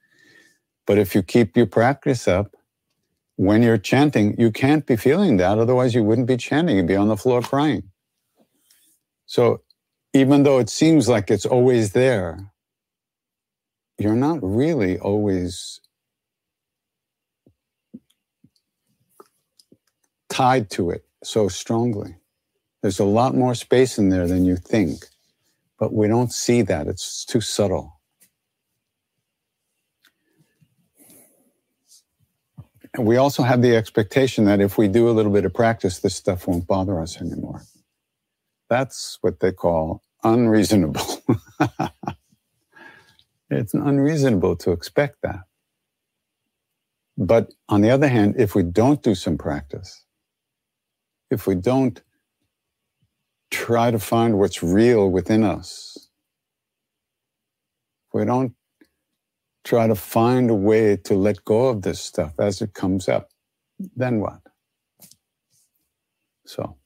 But 0.87 0.97
if 0.97 1.15
you 1.15 1.23
keep 1.23 1.55
your 1.55 1.67
practice 1.67 2.27
up, 2.27 2.55
when 3.35 3.63
you're 3.63 3.77
chanting, 3.77 4.35
you 4.39 4.51
can't 4.51 4.85
be 4.85 4.95
feeling 4.95 5.37
that. 5.37 5.57
Otherwise, 5.57 5.95
you 5.95 6.03
wouldn't 6.03 6.27
be 6.27 6.37
chanting. 6.37 6.77
You'd 6.77 6.87
be 6.87 6.95
on 6.95 7.07
the 7.07 7.17
floor 7.17 7.41
crying. 7.41 7.83
So 9.25 9.61
even 10.13 10.43
though 10.43 10.59
it 10.59 10.69
seems 10.69 11.07
like 11.07 11.31
it's 11.31 11.45
always 11.45 11.93
there, 11.93 12.51
you're 13.97 14.15
not 14.15 14.39
really 14.41 14.99
always 14.99 15.79
tied 20.29 20.69
to 20.71 20.89
it 20.89 21.05
so 21.23 21.47
strongly. 21.47 22.15
There's 22.81 22.99
a 22.99 23.05
lot 23.05 23.35
more 23.35 23.55
space 23.55 23.97
in 23.97 24.09
there 24.09 24.27
than 24.27 24.45
you 24.45 24.55
think, 24.55 25.05
but 25.79 25.93
we 25.93 26.07
don't 26.07 26.33
see 26.33 26.61
that. 26.63 26.87
It's 26.87 27.25
too 27.25 27.41
subtle. 27.41 27.99
And 32.95 33.05
we 33.05 33.17
also 33.17 33.43
have 33.43 33.61
the 33.61 33.75
expectation 33.75 34.45
that 34.45 34.59
if 34.59 34.77
we 34.77 34.87
do 34.87 35.09
a 35.09 35.11
little 35.11 35.31
bit 35.31 35.45
of 35.45 35.53
practice, 35.53 35.99
this 35.99 36.15
stuff 36.15 36.47
won't 36.47 36.67
bother 36.67 36.99
us 36.99 37.21
anymore. 37.21 37.63
That's 38.71 39.19
what 39.21 39.41
they 39.41 39.53
call 39.53 40.03
unreasonable. 40.25 41.05
it's 43.51 43.75
unreasonable 43.75 44.57
to 44.57 44.71
expect 44.71 45.17
that. 45.23 45.41
But 47.17 47.51
on 47.69 47.81
the 47.81 47.91
other 47.91 48.09
hand, 48.09 48.35
if 48.37 48.55
we 48.55 48.63
don't 48.63 49.03
do 49.03 49.15
some 49.15 49.37
practice, 49.37 50.05
if 51.31 51.47
we 51.47 51.55
don't 51.55 52.01
try 53.51 53.91
to 53.91 53.99
find 53.99 54.39
what's 54.39 54.63
real 54.63 55.11
within 55.11 55.43
us, 55.43 56.09
if 58.09 58.15
we 58.19 58.25
don't 58.25 58.53
try 59.65 59.87
to 59.87 59.95
find 59.95 60.49
a 60.49 60.55
way 60.55 60.97
to 60.97 61.15
let 61.15 61.45
go 61.45 61.67
of 61.69 61.83
this 61.83 62.01
stuff 62.01 62.39
as 62.39 62.61
it 62.61 62.73
comes 62.73 63.09
up, 63.09 63.29
then 63.95 64.19
what? 64.21 64.41
So. 66.45 66.77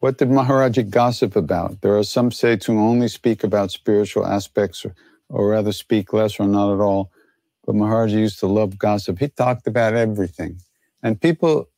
What 0.00 0.18
did 0.18 0.28
Maharaji 0.28 0.90
gossip 0.90 1.36
about? 1.36 1.80
There 1.80 1.96
are 1.96 2.04
some 2.04 2.30
saints 2.30 2.66
who 2.66 2.78
only 2.78 3.08
speak 3.08 3.44
about 3.44 3.70
spiritual 3.70 4.26
aspects 4.26 4.84
or, 4.84 4.94
or 5.28 5.48
rather 5.48 5.72
speak 5.72 6.12
less 6.12 6.40
or 6.40 6.46
not 6.46 6.74
at 6.74 6.80
all 6.80 7.10
but 7.70 7.74
Maharaji 7.74 8.18
used 8.18 8.40
to 8.40 8.46
love 8.46 8.78
gossip. 8.78 9.18
He 9.18 9.28
talked 9.28 9.66
about 9.66 9.94
everything. 9.94 10.60
And 11.02 11.20
people, 11.20 11.68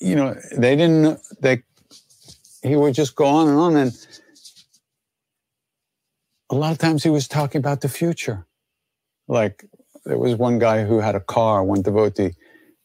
you 0.00 0.16
know, 0.16 0.34
they 0.56 0.74
didn't, 0.74 1.20
they, 1.40 1.62
he 2.62 2.76
would 2.76 2.94
just 2.94 3.14
go 3.14 3.26
on 3.26 3.48
and 3.48 3.58
on. 3.58 3.76
And 3.76 4.06
a 6.50 6.54
lot 6.54 6.72
of 6.72 6.78
times 6.78 7.02
he 7.02 7.10
was 7.10 7.28
talking 7.28 7.58
about 7.58 7.82
the 7.82 7.90
future. 7.90 8.46
Like 9.28 9.66
there 10.06 10.18
was 10.18 10.34
one 10.36 10.58
guy 10.58 10.84
who 10.84 11.00
had 11.00 11.14
a 11.14 11.20
car, 11.20 11.62
one 11.62 11.82
devotee, 11.82 12.32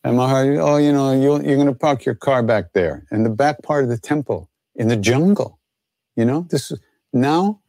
and 0.07 0.17
Maharaj, 0.17 0.57
oh, 0.59 0.77
you 0.77 0.93
know, 0.93 1.11
you 1.13 1.41
you're 1.45 1.55
going 1.55 1.67
to 1.67 1.73
park 1.73 2.05
your 2.05 2.15
car 2.15 2.41
back 2.41 2.73
there 2.73 3.05
in 3.11 3.23
the 3.23 3.29
back 3.29 3.61
part 3.61 3.83
of 3.83 3.89
the 3.89 3.97
temple 3.97 4.49
in 4.75 4.87
the 4.87 4.95
jungle. 4.95 5.59
You 6.15 6.25
know, 6.25 6.47
this 6.49 6.71
is 6.71 6.79
now 7.13 7.61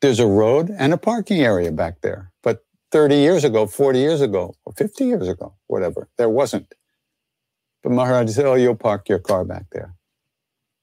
there's 0.00 0.20
a 0.20 0.26
road 0.26 0.70
and 0.78 0.92
a 0.92 0.98
parking 0.98 1.40
area 1.40 1.72
back 1.72 2.00
there. 2.00 2.32
But 2.42 2.64
30 2.90 3.16
years 3.16 3.44
ago, 3.44 3.66
40 3.66 3.98
years 3.98 4.20
ago, 4.20 4.54
or 4.64 4.72
50 4.72 5.04
years 5.04 5.28
ago, 5.28 5.54
whatever, 5.66 6.08
there 6.16 6.28
wasn't. 6.28 6.74
But 7.82 7.92
Maharaj 7.92 8.30
said, 8.30 8.46
oh, 8.46 8.54
you'll 8.54 8.76
park 8.76 9.08
your 9.08 9.18
car 9.18 9.44
back 9.44 9.66
there. 9.72 9.94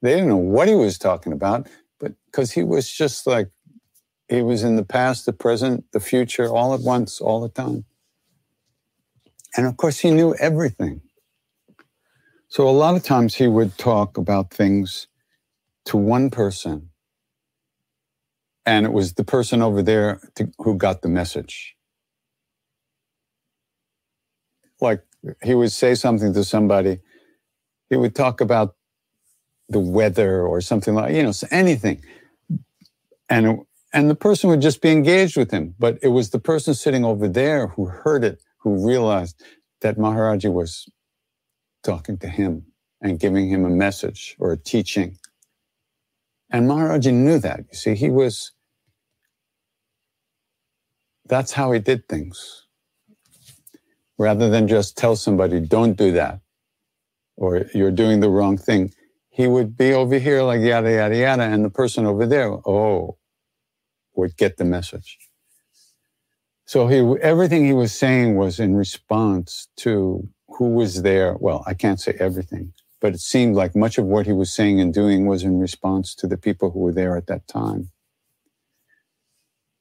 They 0.02 0.12
didn't 0.12 0.30
know 0.30 0.38
what 0.38 0.68
he 0.68 0.76
was 0.76 0.98
talking 0.98 1.34
about, 1.34 1.68
but 2.00 2.14
because 2.26 2.52
he 2.52 2.64
was 2.64 2.92
just 2.92 3.28
like, 3.28 3.50
he 4.28 4.42
was 4.42 4.64
in 4.64 4.76
the 4.76 4.86
past, 4.86 5.26
the 5.26 5.34
present, 5.34 5.86
the 5.94 6.00
future, 6.00 6.48
all 6.48 6.74
at 6.74 6.82
once, 6.82 7.20
all 7.20 7.42
the 7.42 7.50
time. 7.50 7.86
And 9.56 9.68
of 9.68 9.78
course, 9.78 10.00
he 10.00 10.12
knew 10.12 10.34
everything. 10.36 11.02
So 12.50 12.68
a 12.68 12.72
lot 12.72 12.96
of 12.96 13.04
times 13.04 13.36
he 13.36 13.48
would 13.48 13.78
talk 13.78 14.18
about 14.18 14.52
things 14.54 15.08
to 15.86 15.98
one 15.98 16.30
person, 16.30 16.90
and 18.66 18.86
it 18.86 18.92
was 18.92 19.14
the 19.14 19.24
person 19.24 19.62
over 19.62 19.82
there 19.82 20.20
to, 20.36 20.52
who 20.60 20.76
got 20.78 21.02
the 21.02 21.10
message. 21.10 21.76
Like 24.82 25.04
he 25.44 25.54
would 25.54 25.72
say 25.72 25.96
something 25.96 26.34
to 26.34 26.44
somebody, 26.44 27.00
he 27.90 27.98
would 27.98 28.16
talk 28.16 28.42
about 28.42 28.76
the 29.70 29.80
weather 29.80 30.46
or 30.46 30.62
something 30.62 30.94
like, 30.94 31.14
you 31.16 31.24
know, 31.24 31.34
anything. 31.52 32.04
And, 33.30 33.60
and 33.94 34.10
the 34.10 34.16
person 34.16 34.50
would 34.50 34.62
just 34.62 34.82
be 34.82 34.92
engaged 34.92 35.38
with 35.38 35.52
him. 35.52 35.76
But 35.80 36.00
it 36.02 36.10
was 36.10 36.32
the 36.32 36.40
person 36.40 36.74
sitting 36.74 37.06
over 37.06 37.28
there 37.28 37.68
who 37.68 37.86
heard 37.86 38.24
it 38.24 38.42
who 38.62 38.88
realized 38.88 39.42
that 39.82 39.98
Maharaji 39.98 40.52
was 40.52 40.88
talking 41.84 42.18
to 42.20 42.28
him 42.28 42.68
and 43.02 43.20
giving 43.20 43.50
him 43.50 43.66
a 43.66 43.70
message 43.70 44.36
or 44.40 44.52
a 44.52 44.58
teaching. 44.58 45.18
And 46.52 46.70
Maharaji 46.70 47.14
knew 47.14 47.40
that. 47.40 47.60
You 47.72 47.78
see, 47.78 47.96
he 47.96 48.10
was, 48.10 48.52
that's 51.26 51.54
how 51.54 51.72
he 51.72 51.80
did 51.80 52.08
things. 52.08 52.68
Rather 54.18 54.50
than 54.50 54.68
just 54.68 54.98
tell 54.98 55.16
somebody, 55.16 55.60
don't 55.60 55.98
do 55.98 56.12
that, 56.12 56.42
or 57.38 57.66
you're 57.74 57.92
doing 57.92 58.20
the 58.20 58.30
wrong 58.30 58.58
thing, 58.58 58.94
he 59.30 59.48
would 59.48 59.76
be 59.76 59.94
over 59.94 60.20
here 60.20 60.44
like 60.44 60.62
yada, 60.62 60.92
yada, 60.92 61.18
yada, 61.18 61.44
and 61.44 61.66
the 61.66 61.70
person 61.72 62.06
over 62.06 62.28
there, 62.28 62.52
oh, 62.68 63.18
would 64.16 64.38
get 64.38 64.58
the 64.58 64.66
message. 64.66 65.18
So 66.72 66.88
he, 66.88 67.00
everything 67.22 67.66
he 67.66 67.74
was 67.74 67.92
saying 67.92 68.38
was 68.38 68.58
in 68.58 68.76
response 68.78 69.68
to 69.84 70.26
who 70.48 70.70
was 70.70 71.02
there. 71.02 71.36
Well, 71.38 71.66
I 71.68 71.74
can't 71.74 72.00
say 72.00 72.16
everything, 72.18 72.72
but 73.02 73.14
it 73.14 73.20
seemed 73.20 73.58
like 73.58 73.76
much 73.76 73.98
of 73.98 74.06
what 74.06 74.26
he 74.26 74.32
was 74.32 74.54
saying 74.54 74.80
and 74.80 74.94
doing 74.94 75.26
was 75.26 75.44
in 75.44 75.60
response 75.60 76.16
to 76.16 76.28
the 76.28 76.38
people 76.38 76.72
who 76.72 76.80
were 76.80 76.94
there 76.94 77.18
at 77.18 77.28
that 77.28 77.46
time. 77.46 77.90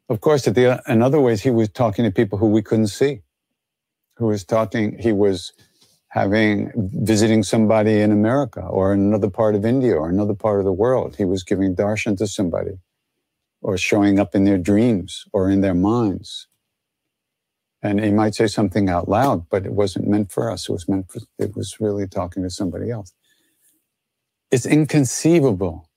Of 0.08 0.20
course, 0.20 0.46
the, 0.46 0.82
in 0.88 1.00
other 1.00 1.20
ways, 1.20 1.42
he 1.42 1.50
was 1.50 1.68
talking 1.68 2.04
to 2.04 2.10
people 2.10 2.38
who 2.38 2.48
we 2.48 2.60
couldn't 2.60 2.88
see, 2.88 3.20
who 4.16 4.26
was 4.26 4.44
talking, 4.44 4.98
he 4.98 5.12
was 5.12 5.52
having, 6.08 6.72
visiting 6.74 7.44
somebody 7.44 8.00
in 8.00 8.10
America 8.10 8.62
or 8.62 8.92
in 8.92 8.98
another 8.98 9.30
part 9.30 9.54
of 9.54 9.64
India 9.64 9.94
or 9.94 10.08
another 10.08 10.34
part 10.34 10.58
of 10.58 10.64
the 10.64 10.72
world. 10.72 11.14
He 11.14 11.24
was 11.24 11.44
giving 11.44 11.76
darshan 11.76 12.18
to 12.18 12.26
somebody 12.26 12.80
or 13.62 13.78
showing 13.78 14.18
up 14.18 14.34
in 14.34 14.42
their 14.42 14.58
dreams 14.58 15.24
or 15.32 15.48
in 15.48 15.60
their 15.60 15.74
minds 15.74 16.48
and 17.82 18.02
he 18.02 18.10
might 18.10 18.34
say 18.34 18.46
something 18.46 18.88
out 18.88 19.08
loud, 19.08 19.48
but 19.48 19.64
it 19.64 19.72
wasn't 19.72 20.06
meant 20.06 20.30
for 20.30 20.50
us. 20.50 20.68
It 20.68 20.72
was 20.72 20.88
meant 20.88 21.10
for, 21.10 21.20
it 21.38 21.56
was 21.56 21.80
really 21.80 22.06
talking 22.06 22.42
to 22.42 22.50
somebody 22.50 22.90
else. 22.90 23.12
It's 24.50 24.66
inconceivable 24.66 25.88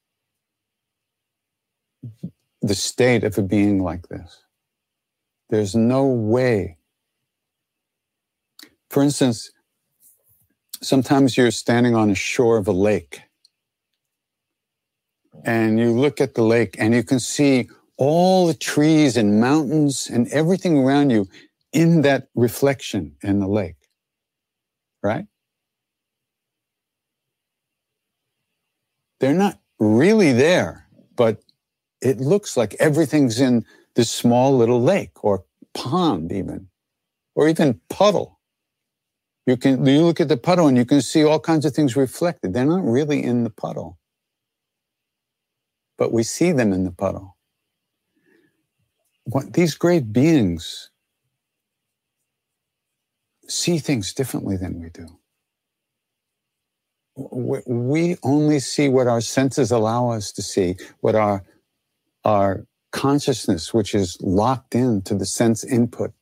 the 2.62 2.76
state 2.76 3.24
of 3.24 3.38
a 3.38 3.42
being 3.42 3.84
like 3.84 4.08
this. 4.08 4.44
There's 5.50 5.76
no 5.76 6.08
way. 6.08 6.78
For 8.90 9.04
instance, 9.04 9.52
sometimes 10.82 11.36
you're 11.36 11.52
standing 11.52 11.96
on 11.96 12.10
a 12.10 12.16
shore 12.16 12.58
of 12.58 12.68
a 12.68 12.72
lake 12.72 13.22
and 15.44 15.80
you 15.80 15.92
look 15.92 16.22
at 16.22 16.36
the 16.36 16.44
lake 16.44 16.76
and 16.80 16.94
you 16.94 17.04
can 17.04 17.20
see 17.20 17.70
all 17.98 18.48
the 18.48 18.54
trees 18.54 19.18
and 19.18 19.42
mountains 19.42 20.10
and 20.10 20.28
everything 20.30 20.78
around 20.78 21.10
you 21.10 21.28
in 21.74 22.04
that 22.04 22.30
reflection 22.36 23.16
in 23.24 23.40
the 23.40 23.48
lake, 23.48 23.90
right? 25.02 25.26
They're 29.20 29.34
not 29.34 29.60
really 29.80 30.32
there, 30.34 30.88
but 31.16 31.42
it 32.02 32.20
looks 32.20 32.56
like 32.56 32.76
everything's 32.80 33.40
in 33.40 33.66
this 33.96 34.12
small 34.12 34.56
little 34.58 34.82
lake 34.82 35.24
or 35.24 35.46
pond, 35.74 36.32
even, 36.32 36.68
or 37.36 37.48
even 37.48 37.80
puddle. 37.90 38.40
You 39.46 39.58
can 39.58 39.86
you 39.86 40.04
look 40.04 40.22
at 40.22 40.30
the 40.30 40.38
puddle 40.38 40.68
and 40.68 40.78
you 40.78 40.86
can 40.86 41.02
see 41.02 41.24
all 41.24 41.40
kinds 41.40 41.66
of 41.66 41.74
things 41.74 41.96
reflected. 41.96 42.54
They're 42.54 42.66
not 42.66 42.86
really 42.86 43.22
in 43.24 43.44
the 43.44 43.50
puddle, 43.50 43.98
but 45.98 46.14
we 46.14 46.24
see 46.24 46.52
them 46.52 46.72
in 46.72 46.86
the 46.86 46.92
puddle. 46.92 47.38
What, 49.26 49.54
these 49.54 49.76
great 49.76 50.14
beings 50.14 50.90
see 53.48 53.80
things 53.80 54.14
differently 54.14 54.58
than 54.58 54.82
we 54.82 54.90
do. 54.90 55.08
We 57.16 58.18
only 58.24 58.60
see 58.60 58.90
what 58.90 59.08
our 59.08 59.22
senses 59.22 59.72
allow 59.72 60.10
us 60.10 60.32
to 60.34 60.42
see, 60.42 60.78
what 61.02 61.16
our, 61.16 61.44
our 62.24 62.66
consciousness, 62.92 63.74
which 63.74 63.94
is 63.94 64.18
locked 64.22 64.74
into 64.76 65.14
the 65.16 65.26
sense 65.26 65.64
input 65.64 66.14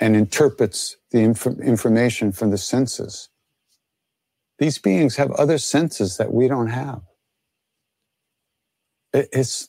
and 0.00 0.16
interprets 0.16 0.96
the 1.10 1.20
inf- 1.20 1.46
information 1.46 2.32
from 2.32 2.50
the 2.50 2.58
senses. 2.58 3.28
These 4.58 4.78
beings 4.78 5.16
have 5.16 5.30
other 5.32 5.58
senses 5.58 6.16
that 6.16 6.32
we 6.32 6.48
don't 6.48 6.68
have. 6.68 7.02
It's 9.12 9.68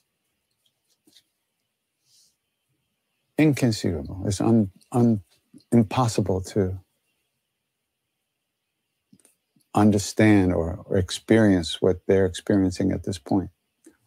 inconceivable. 3.40 4.24
It's 4.28 4.42
un, 4.42 4.72
un, 4.92 5.22
impossible 5.72 6.42
to 6.42 6.80
understand 9.74 10.54
or, 10.54 10.84
or 10.86 10.98
experience 10.98 11.82
what 11.82 11.98
they're 12.08 12.26
experiencing 12.26 12.92
at 12.92 13.04
this 13.04 13.18
point 13.18 13.50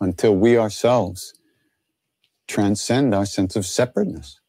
until 0.00 0.36
we 0.36 0.58
ourselves 0.58 1.34
transcend 2.48 3.14
our 3.14 3.26
sense 3.26 3.56
of 3.56 3.64
separateness. 3.66 4.40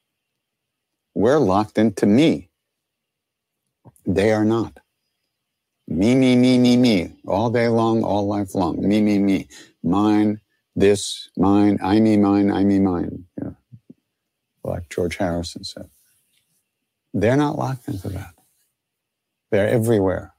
We're 1.16 1.40
locked 1.40 1.78
into 1.78 2.06
me. 2.06 2.50
They 4.06 4.32
are 4.32 4.46
not. 4.46 4.80
Me, 5.88 6.16
me, 6.16 6.36
me, 6.36 6.58
me, 6.58 6.78
me, 6.78 7.14
all 7.28 7.50
day 7.50 7.68
long, 7.68 8.04
all 8.04 8.28
life 8.28 8.56
long. 8.56 8.88
Me, 8.88 9.02
me, 9.02 9.20
me. 9.20 9.48
Mine, 9.84 10.40
this, 10.76 11.30
mine, 11.38 11.78
I, 11.84 12.00
me, 12.00 12.18
mine, 12.18 12.52
I, 12.52 12.64
me, 12.64 12.80
mine. 12.80 13.26
Know, 13.40 13.56
like 14.64 14.90
George 14.90 15.18
Harrison 15.18 15.64
said. 15.64 15.90
They're 17.14 17.38
not 17.38 17.58
locked 17.58 17.88
into 17.88 18.10
that. 18.10 18.34
They're 19.52 19.70
everywhere. 19.70 20.34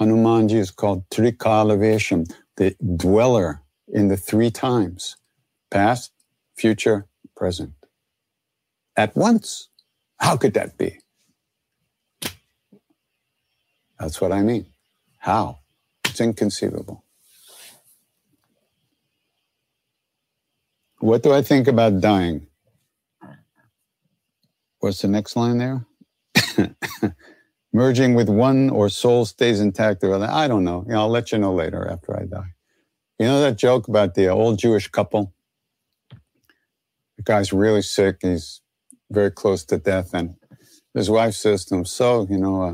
Hanumanji 0.00 0.56
is 0.56 0.70
called 0.70 1.08
Trikalavesham, 1.10 2.32
the 2.56 2.76
dweller 2.96 3.62
in 3.88 4.08
the 4.08 4.16
three 4.18 4.50
times 4.50 5.16
past, 5.70 6.12
future, 6.56 7.06
present. 7.36 7.72
At 8.96 9.16
once. 9.16 9.68
How 10.18 10.36
could 10.36 10.54
that 10.54 10.78
be? 10.78 10.98
That's 14.00 14.20
what 14.20 14.32
I 14.32 14.42
mean. 14.42 14.66
How? 15.18 15.60
It's 16.06 16.20
inconceivable. 16.20 17.05
What 20.98 21.22
do 21.22 21.32
I 21.32 21.42
think 21.42 21.68
about 21.68 22.00
dying? 22.00 22.46
What's 24.78 25.02
the 25.02 25.08
next 25.08 25.36
line 25.36 25.58
there? 25.58 25.86
Merging 27.72 28.14
with 28.14 28.28
one 28.28 28.70
or 28.70 28.88
soul 28.88 29.26
stays 29.26 29.60
intact 29.60 30.02
or 30.04 30.14
other. 30.14 30.28
I 30.30 30.48
don't 30.48 30.64
know. 30.64 30.84
You 30.86 30.94
know. 30.94 31.00
I'll 31.00 31.08
let 31.08 31.32
you 31.32 31.38
know 31.38 31.54
later 31.54 31.86
after 31.86 32.16
I 32.16 32.24
die. 32.24 32.54
You 33.18 33.26
know 33.26 33.40
that 33.40 33.58
joke 33.58 33.88
about 33.88 34.14
the 34.14 34.28
old 34.28 34.58
Jewish 34.58 34.88
couple? 34.88 35.34
The 37.16 37.22
guy's 37.22 37.52
really 37.52 37.82
sick. 37.82 38.18
He's 38.22 38.60
very 39.10 39.30
close 39.30 39.64
to 39.66 39.78
death. 39.78 40.14
And 40.14 40.36
his 40.94 41.10
wife 41.10 41.34
says 41.34 41.64
to 41.66 41.76
him, 41.76 41.84
So, 41.84 42.26
you 42.30 42.38
know, 42.38 42.62
uh, 42.62 42.72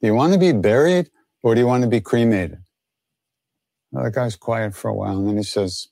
do 0.00 0.06
you 0.06 0.14
want 0.14 0.32
to 0.34 0.38
be 0.38 0.52
buried 0.52 1.10
or 1.42 1.54
do 1.54 1.60
you 1.60 1.66
want 1.66 1.82
to 1.82 1.88
be 1.88 2.00
cremated? 2.00 2.58
Well, 3.90 4.04
the 4.04 4.10
guy's 4.10 4.36
quiet 4.36 4.74
for 4.74 4.88
a 4.88 4.94
while 4.94 5.18
and 5.18 5.28
then 5.28 5.36
he 5.38 5.42
says, 5.42 5.88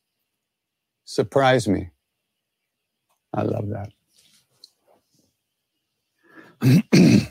Surprise 1.07 1.69
me. 1.69 1.91
I 3.35 3.43
love 3.45 3.71
that. 3.71 3.91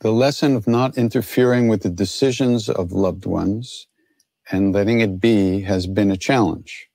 the 0.00 0.12
lesson 0.12 0.56
of 0.56 0.68
not 0.68 0.98
interfering 0.98 1.68
with 1.68 1.82
the 1.82 1.90
decisions 1.90 2.68
of 2.68 2.92
loved 2.92 3.26
ones 3.26 3.86
and 4.52 4.74
letting 4.74 5.00
it 5.00 5.20
be 5.20 5.62
has 5.62 5.86
been 5.86 6.10
a 6.10 6.16
challenge, 6.16 6.90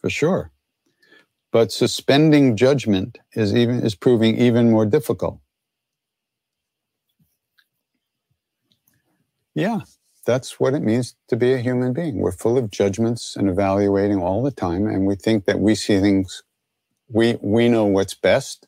for 0.00 0.10
sure. 0.10 0.52
But 1.52 1.72
suspending 1.72 2.56
judgment 2.56 3.18
is 3.34 3.54
even 3.54 3.82
is 3.82 3.94
proving 3.96 4.38
even 4.38 4.70
more 4.70 4.86
difficult. 4.86 5.40
Yeah, 9.54 9.80
that's 10.26 10.60
what 10.60 10.74
it 10.74 10.82
means 10.82 11.16
to 11.28 11.36
be 11.36 11.52
a 11.52 11.58
human 11.58 11.92
being. 11.92 12.18
We're 12.18 12.32
full 12.32 12.58
of 12.58 12.70
judgments 12.70 13.36
and 13.36 13.48
evaluating 13.48 14.20
all 14.20 14.42
the 14.42 14.50
time, 14.50 14.86
and 14.86 15.06
we 15.06 15.16
think 15.16 15.44
that 15.46 15.60
we 15.60 15.74
see 15.74 16.00
things, 16.00 16.42
we 17.08 17.38
we 17.42 17.68
know 17.68 17.86
what's 17.86 18.14
best, 18.14 18.66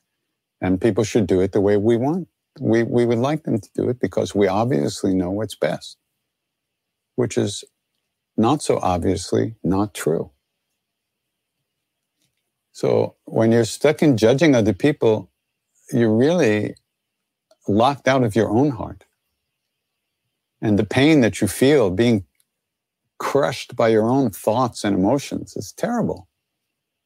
and 0.60 0.80
people 0.80 1.04
should 1.04 1.26
do 1.26 1.40
it 1.40 1.52
the 1.52 1.60
way 1.62 1.76
we 1.76 1.96
want. 1.96 2.28
We 2.60 2.84
we 2.84 3.06
would 3.06 3.18
like 3.18 3.44
them 3.44 3.60
to 3.60 3.70
do 3.74 3.88
it 3.90 4.00
because 4.00 4.34
we 4.34 4.48
obviously 4.48 5.14
know 5.14 5.30
what's 5.30 5.56
best, 5.56 5.98
which 7.16 7.38
is 7.38 7.64
not 8.36 8.62
so 8.62 8.78
obviously 8.82 9.56
not 9.64 9.94
true. 9.94 10.30
So 12.72 13.16
when 13.24 13.52
you're 13.52 13.64
stuck 13.64 14.02
in 14.02 14.16
judging 14.16 14.54
other 14.54 14.74
people, 14.74 15.30
you're 15.92 16.14
really 16.14 16.74
locked 17.68 18.08
out 18.08 18.24
of 18.24 18.36
your 18.36 18.50
own 18.50 18.72
heart 18.72 19.05
and 20.66 20.80
the 20.80 20.84
pain 20.84 21.20
that 21.20 21.40
you 21.40 21.46
feel 21.46 21.90
being 21.90 22.24
crushed 23.18 23.76
by 23.76 23.86
your 23.86 24.08
own 24.10 24.30
thoughts 24.30 24.82
and 24.82 24.96
emotions 24.96 25.56
is 25.56 25.70
terrible. 25.70 26.28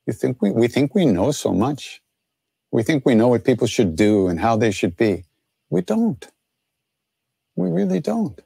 You 0.06 0.14
think 0.14 0.40
we, 0.40 0.50
we 0.50 0.66
think 0.66 0.94
we 0.94 1.04
know 1.04 1.30
so 1.30 1.52
much. 1.52 2.00
We 2.72 2.82
think 2.82 3.04
we 3.04 3.14
know 3.14 3.28
what 3.28 3.44
people 3.44 3.66
should 3.66 3.96
do 3.96 4.28
and 4.28 4.40
how 4.40 4.56
they 4.56 4.70
should 4.70 4.96
be. 4.96 5.24
We 5.68 5.82
don't. 5.82 6.26
We 7.54 7.68
really 7.68 8.00
don't. 8.00 8.40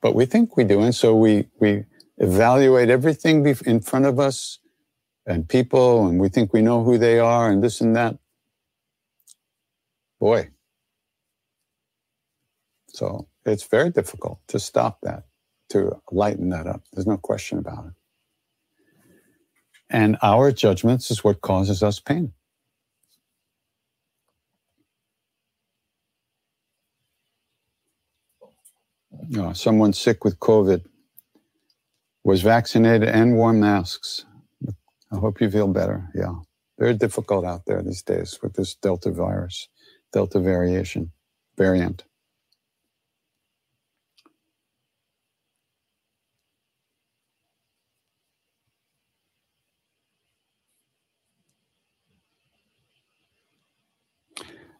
But 0.00 0.14
we 0.14 0.24
think 0.24 0.56
we 0.56 0.64
do. 0.64 0.80
And 0.80 0.94
so 0.94 1.14
we, 1.14 1.48
we 1.60 1.84
evaluate 2.16 2.88
everything 2.88 3.46
in 3.66 3.80
front 3.80 4.06
of 4.06 4.18
us 4.18 4.60
and 5.26 5.46
people, 5.46 6.06
and 6.06 6.18
we 6.18 6.30
think 6.30 6.54
we 6.54 6.62
know 6.62 6.82
who 6.84 6.96
they 6.96 7.18
are 7.18 7.50
and 7.50 7.62
this 7.62 7.82
and 7.82 7.94
that. 7.96 8.16
Boy, 10.18 10.53
so 12.94 13.26
it's 13.44 13.66
very 13.66 13.90
difficult 13.90 14.38
to 14.46 14.60
stop 14.60 15.00
that, 15.02 15.24
to 15.70 16.00
lighten 16.12 16.50
that 16.50 16.68
up. 16.68 16.82
There's 16.92 17.08
no 17.08 17.16
question 17.16 17.58
about 17.58 17.86
it. 17.86 17.92
And 19.90 20.16
our 20.22 20.52
judgments 20.52 21.10
is 21.10 21.24
what 21.24 21.40
causes 21.40 21.82
us 21.82 21.98
pain. 21.98 22.32
You 29.28 29.42
know, 29.42 29.52
someone 29.54 29.92
sick 29.92 30.24
with 30.24 30.38
COVID 30.38 30.84
was 32.22 32.42
vaccinated 32.42 33.08
and 33.08 33.34
wore 33.34 33.52
masks. 33.52 34.24
I 35.10 35.16
hope 35.16 35.40
you 35.40 35.50
feel 35.50 35.68
better. 35.68 36.10
Yeah. 36.14 36.34
Very 36.78 36.94
difficult 36.94 37.44
out 37.44 37.66
there 37.66 37.82
these 37.82 38.02
days 38.02 38.38
with 38.40 38.54
this 38.54 38.76
Delta 38.76 39.10
virus, 39.10 39.68
Delta 40.12 40.38
variation, 40.38 41.10
variant. 41.56 42.04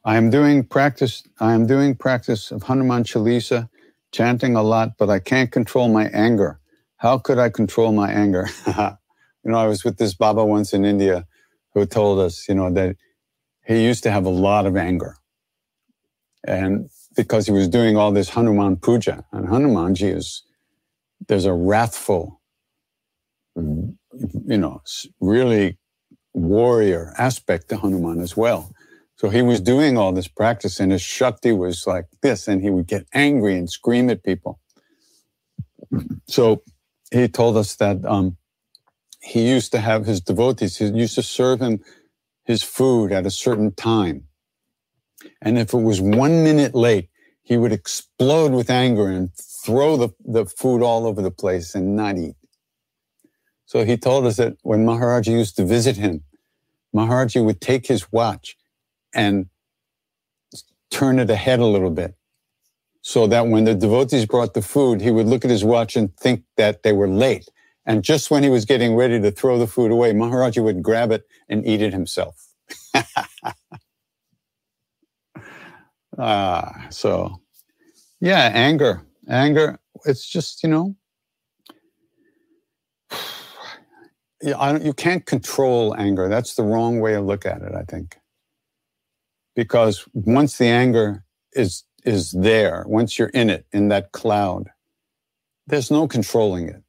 I 0.05 0.17
am 0.17 0.29
doing 0.31 0.65
practice. 0.65 1.23
I 1.41 1.55
am 1.55 1.67
doing 1.67 1.95
practice 1.95 2.51
of 2.51 2.65
Hanuman 2.65 3.05
Chalisa, 3.05 3.71
chanting 4.13 4.55
a 4.55 4.63
lot, 4.63 4.99
but 4.99 5.09
I 5.09 5.19
can't 5.19 5.51
control 5.51 5.89
my 5.89 6.09
anger. 6.09 6.61
How 6.99 7.19
could 7.19 7.39
I 7.39 7.49
control 7.49 7.93
my 7.93 8.11
anger? 8.13 8.49
you 8.67 9.51
know, 9.51 9.57
I 9.59 9.67
was 9.67 9.85
with 9.85 9.97
this 9.99 10.15
Baba 10.15 10.45
once 10.45 10.75
in 10.75 10.85
India 10.85 11.27
who 11.73 11.87
told 11.87 12.19
us, 12.21 12.49
you 12.49 12.55
know, 12.55 12.71
that 12.73 12.97
he 13.67 13.83
used 13.83 14.03
to 14.03 14.11
have 14.11 14.27
a 14.27 14.31
lot 14.31 14.67
of 14.67 14.77
anger. 14.77 15.17
And 16.47 16.91
because 17.17 17.47
he 17.47 17.53
was 17.53 17.69
doing 17.69 17.97
all 17.97 18.13
this 18.13 18.29
Hanuman 18.31 18.77
puja, 18.77 19.25
and 19.33 19.49
Hanumanji 19.49 20.15
is, 20.15 20.43
there's 21.29 21.47
a 21.47 21.55
wrathful, 21.55 22.43
you 23.57 24.59
know, 24.59 24.83
really 25.21 25.79
warrior 26.35 27.15
aspect 27.17 27.71
to 27.71 27.79
Hanuman 27.79 28.21
as 28.21 28.37
well. 28.37 28.71
So 29.17 29.29
he 29.29 29.43
was 29.43 29.61
doing 29.61 29.97
all 29.97 30.13
this 30.13 30.29
practice 30.29 30.81
and 30.81 30.91
his 30.93 31.03
Shakti 31.03 31.53
was 31.53 31.87
like 31.87 32.07
this, 32.21 32.49
and 32.49 32.63
he 32.63 32.71
would 32.71 32.87
get 32.87 33.07
angry 33.13 33.57
and 33.57 33.71
scream 33.71 34.11
at 34.11 34.25
people. 34.25 34.61
So 36.27 36.63
he 37.11 37.29
told 37.29 37.57
us 37.57 37.77
that 37.77 38.05
um, 38.05 38.37
he 39.23 39.49
used 39.49 39.71
to 39.73 39.79
have 39.79 40.05
his 40.05 40.21
devotees, 40.21 40.77
he 40.77 40.87
used 40.87 41.15
to 41.15 41.23
serve 41.23 41.61
him 41.61 41.81
his 42.45 42.63
food 42.63 43.13
at 43.13 43.25
a 43.25 43.31
certain 43.31 43.73
time. 43.73 44.25
And 45.41 45.59
if 45.59 45.73
it 45.73 45.79
was 45.79 46.01
one 46.01 46.43
minute 46.43 46.75
late, 46.75 47.09
he 47.43 47.57
would 47.57 47.73
explode 47.73 48.53
with 48.53 48.69
anger 48.69 49.09
and 49.09 49.31
throw 49.35 49.97
the, 49.97 50.09
the 50.25 50.45
food 50.45 50.83
all 50.83 51.07
over 51.07 51.23
the 51.23 51.31
place 51.31 51.75
and 51.75 51.95
not 51.95 52.19
eat. 52.19 52.37
So 53.67 53.85
he 53.85 53.97
told 53.97 54.27
us 54.27 54.37
that 54.37 54.57
when 54.63 54.85
Maharaji 54.85 55.29
used 55.29 55.57
to 55.57 55.65
visit 55.65 55.97
him, 55.97 56.25
Maharaji 56.95 57.45
would 57.45 57.61
take 57.61 57.87
his 57.87 58.13
watch 58.13 58.57
and 59.15 59.47
turn 60.91 61.19
it 61.19 61.31
ahead 61.31 61.61
a 61.61 61.67
little 61.67 61.91
bit 61.91 62.15
so 63.03 63.27
that 63.27 63.49
when 63.49 63.65
the 63.65 63.75
devotees 63.75 64.25
brought 64.27 64.55
the 64.55 64.63
food, 64.63 65.01
he 65.01 65.11
would 65.11 65.27
look 65.27 65.45
at 65.45 65.51
his 65.51 65.65
watch 65.65 65.97
and 65.97 66.17
think 66.17 66.43
that 66.57 66.83
they 66.83 66.93
were 66.93 67.09
late. 67.09 67.49
And 67.85 68.03
just 68.03 68.31
when 68.31 68.43
he 68.43 68.49
was 68.49 68.65
getting 68.65 68.95
ready 68.95 69.21
to 69.21 69.31
throw 69.31 69.59
the 69.59 69.67
food 69.67 69.91
away, 69.91 70.13
Maharaji 70.13 70.63
would 70.63 70.83
grab 70.83 71.13
it 71.13 71.25
and 71.49 71.67
eat 71.67 71.83
it 71.83 71.93
himself. 71.93 72.49
ah, 76.19 76.87
so 76.89 77.43
yeah, 78.21 78.51
anger, 78.55 79.03
anger. 79.29 79.79
It's 80.07 80.27
just, 80.27 80.63
you 80.63 80.71
know, 80.71 80.97
you 84.43 84.95
can't 84.95 85.27
control 85.27 85.95
anger. 85.99 86.29
That's 86.29 86.55
the 86.55 86.63
wrong 86.63 87.01
way 87.01 87.13
to 87.13 87.21
look 87.21 87.45
at 87.45 87.61
it, 87.61 87.75
I 87.75 87.83
think 87.83 88.17
because 89.55 90.07
once 90.13 90.59
the 90.59 90.67
anger 90.67 91.25
is 91.53 91.85
is 92.05 92.33
there, 92.33 92.85
once 92.87 93.19
you're 93.19 93.29
in 93.29 93.49
it, 93.51 93.67
in 93.73 93.89
that 93.89 94.13
cloud, 94.13 94.71
there's 95.67 95.91
no 95.91 96.07
controlling 96.07 96.69
it. 96.69 96.83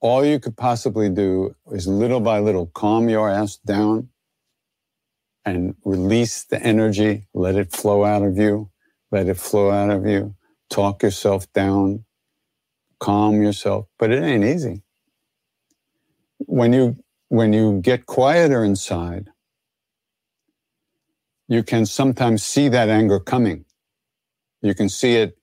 All 0.00 0.24
you 0.24 0.38
could 0.38 0.56
possibly 0.56 1.08
do 1.08 1.56
is 1.72 1.88
little 1.88 2.20
by 2.20 2.38
little 2.38 2.66
calm 2.66 3.08
your 3.08 3.28
ass 3.28 3.56
down 3.56 4.10
and 5.44 5.74
release 5.84 6.44
the 6.44 6.62
energy, 6.62 7.26
let 7.34 7.56
it 7.56 7.72
flow 7.72 8.04
out 8.04 8.22
of 8.22 8.36
you, 8.36 8.70
let 9.10 9.28
it 9.28 9.38
flow 9.38 9.70
out 9.70 9.90
of 9.90 10.06
you, 10.06 10.34
talk 10.70 11.02
yourself 11.02 11.52
down, 11.52 12.04
calm 13.00 13.42
yourself, 13.42 13.86
but 13.98 14.10
it 14.12 14.22
ain't 14.22 14.44
easy. 14.44 14.82
When 16.38 16.72
you 16.72 16.96
when 17.28 17.52
you 17.52 17.80
get 17.80 18.06
quieter 18.06 18.64
inside, 18.64 19.28
you 21.48 21.62
can 21.62 21.86
sometimes 21.86 22.42
see 22.44 22.68
that 22.70 22.88
anger 22.90 23.20
coming. 23.20 23.64
You 24.62 24.74
can 24.74 24.88
see 24.88 25.16
it, 25.16 25.38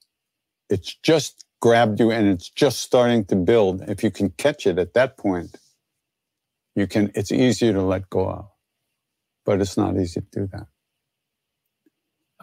it's 0.69 0.95
just 1.03 1.45
grabbed 1.61 1.99
you 1.99 2.11
and 2.11 2.27
it's 2.27 2.49
just 2.49 2.81
starting 2.81 3.25
to 3.25 3.35
build. 3.35 3.83
If 3.89 4.03
you 4.03 4.11
can 4.11 4.29
catch 4.31 4.67
it 4.67 4.79
at 4.79 4.93
that 4.95 5.17
point, 5.17 5.57
you 6.75 6.87
can, 6.87 7.11
it's 7.15 7.31
easier 7.31 7.73
to 7.73 7.81
let 7.81 8.09
go 8.09 8.29
of, 8.29 8.47
but 9.45 9.61
it's 9.61 9.77
not 9.77 9.97
easy 9.97 10.21
to 10.21 10.27
do 10.31 10.47
that. 10.53 10.67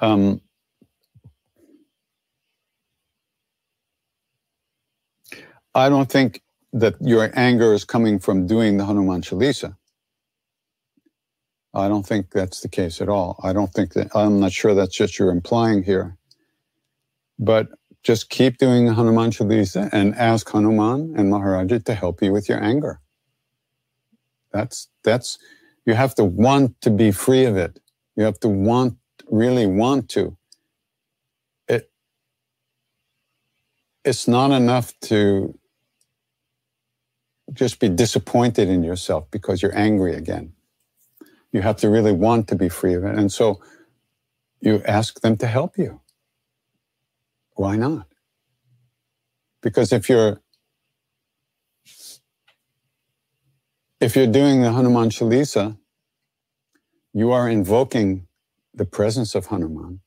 Um, 0.01 0.41
I 5.75 5.89
don't 5.89 6.11
think 6.11 6.43
that 6.75 6.97
your 7.01 7.31
anger 7.35 7.75
is 7.75 7.85
coming 7.85 8.19
from 8.19 8.47
doing 8.47 8.79
the 8.79 8.85
Hanuman 8.87 9.23
Chalisa. 9.23 9.77
I 11.75 11.89
don't 11.89 12.07
think 12.07 12.31
that's 12.31 12.61
the 12.61 12.69
case 12.69 13.01
at 13.01 13.09
all. 13.09 13.41
I 13.43 13.53
don't 13.53 13.73
think 13.73 13.95
that, 13.95 14.15
I'm 14.15 14.41
not 14.41 14.53
sure 14.53 14.75
that's 14.75 14.95
just 14.95 15.19
you're 15.19 15.31
implying 15.31 15.83
here. 15.83 16.17
But 17.39 17.69
just 18.03 18.29
keep 18.31 18.59
doing 18.59 18.89
Hanuman 18.89 19.31
Chalisa 19.31 19.89
and 19.93 20.15
ask 20.17 20.49
Hanuman 20.51 21.15
and 21.17 21.31
Maharaja 21.31 21.79
to 21.79 21.95
help 21.95 22.23
you 22.23 22.33
with 22.33 22.49
your 22.49 22.63
anger. 22.63 23.01
That's, 24.53 24.89
that's, 25.03 25.39
you 25.87 25.95
have 25.95 26.15
to 26.17 26.25
want 26.25 26.81
to 26.83 26.91
be 26.91 27.11
free 27.11 27.45
of 27.47 27.57
it. 27.57 27.81
You 28.17 28.25
have 28.25 28.39
to 28.41 28.49
want, 28.49 28.99
really 29.31 29.67
want 29.67 30.11
to. 30.11 30.37
It, 31.69 31.91
it's 34.05 34.29
not 34.29 34.51
enough 34.51 34.93
to 35.03 35.59
just 37.53 37.81
be 37.81 37.89
disappointed 37.89 38.69
in 38.69 38.83
yourself 38.83 39.31
because 39.31 39.63
you're 39.63 39.77
angry 39.77 40.15
again. 40.15 40.53
You 41.53 41.63
have 41.63 41.77
to 41.79 41.91
really 41.91 42.13
want 42.13 42.49
to 42.49 42.57
be 42.57 42.69
free 42.69 42.95
of 42.95 43.05
it. 43.05 43.17
And 43.17 43.33
so 43.33 43.61
you 44.61 44.83
ask 44.85 45.21
them 45.21 45.37
to 45.39 45.47
help 45.47 45.79
you. 45.79 46.01
Why 47.55 47.77
not? 47.77 48.07
Because 49.63 49.93
if 49.93 50.09
you're 50.09 50.41
if 54.01 54.17
you're 54.17 54.27
doing 54.27 54.63
the 54.63 54.73
Hanuman 54.73 55.11
Chalisa, 55.11 55.79
you 57.13 57.33
are 57.33 57.49
invoking 57.49 58.27
the 58.75 58.85
presence 58.85 59.35
of 59.35 59.47
Hanuman 59.47 60.01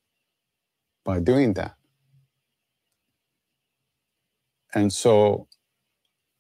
by 1.06 1.20
doing 1.20 1.54
that. 1.54 1.76
And 4.74 4.92
so 4.92 5.48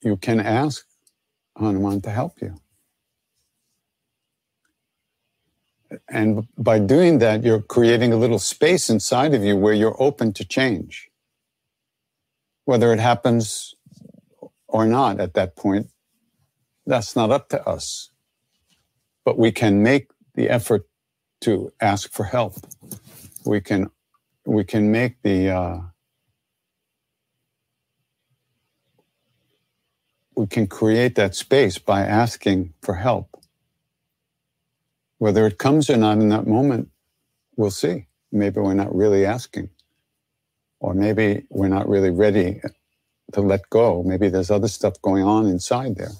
you 0.01 0.17
can 0.17 0.39
ask 0.39 0.85
Hanuman 1.57 2.01
to 2.01 2.11
help 2.11 2.41
you. 2.41 2.55
And 6.09 6.47
by 6.57 6.79
doing 6.79 7.19
that, 7.19 7.43
you're 7.43 7.61
creating 7.61 8.13
a 8.13 8.17
little 8.17 8.39
space 8.39 8.89
inside 8.89 9.33
of 9.33 9.43
you 9.43 9.55
where 9.55 9.73
you're 9.73 10.01
open 10.01 10.33
to 10.33 10.45
change. 10.45 11.09
Whether 12.65 12.93
it 12.93 12.99
happens 12.99 13.75
or 14.67 14.85
not 14.85 15.19
at 15.19 15.33
that 15.35 15.55
point, 15.55 15.87
that's 16.85 17.15
not 17.15 17.31
up 17.31 17.49
to 17.49 17.67
us. 17.67 18.09
But 19.23 19.37
we 19.37 19.51
can 19.51 19.83
make 19.83 20.09
the 20.35 20.49
effort 20.49 20.87
to 21.41 21.71
ask 21.81 22.11
for 22.11 22.25
help. 22.25 22.55
We 23.45 23.61
can, 23.61 23.91
we 24.45 24.63
can 24.63 24.91
make 24.91 25.21
the, 25.21 25.49
uh, 25.49 25.77
we 30.35 30.47
can 30.47 30.67
create 30.67 31.15
that 31.15 31.35
space 31.35 31.77
by 31.77 32.01
asking 32.01 32.73
for 32.81 32.95
help. 32.95 33.29
Whether 35.25 35.47
it 35.47 35.57
comes 35.57 35.89
or 35.89 35.97
not 35.97 36.19
in 36.19 36.29
that 36.29 36.45
moment, 36.45 36.89
we'll 37.57 37.71
see. 37.71 38.05
Maybe 38.31 38.59
we're 38.59 38.75
not 38.75 38.93
really 38.93 39.25
asking, 39.25 39.71
or 40.79 40.93
maybe 40.93 41.47
we're 41.49 41.67
not 41.67 41.89
really 41.89 42.11
ready 42.11 42.61
to 43.33 43.41
let 43.41 43.67
go. 43.71 44.03
Maybe 44.03 44.29
there's 44.29 44.51
other 44.51 44.67
stuff 44.67 45.01
going 45.01 45.23
on 45.23 45.47
inside 45.47 45.95
there. 45.95 46.11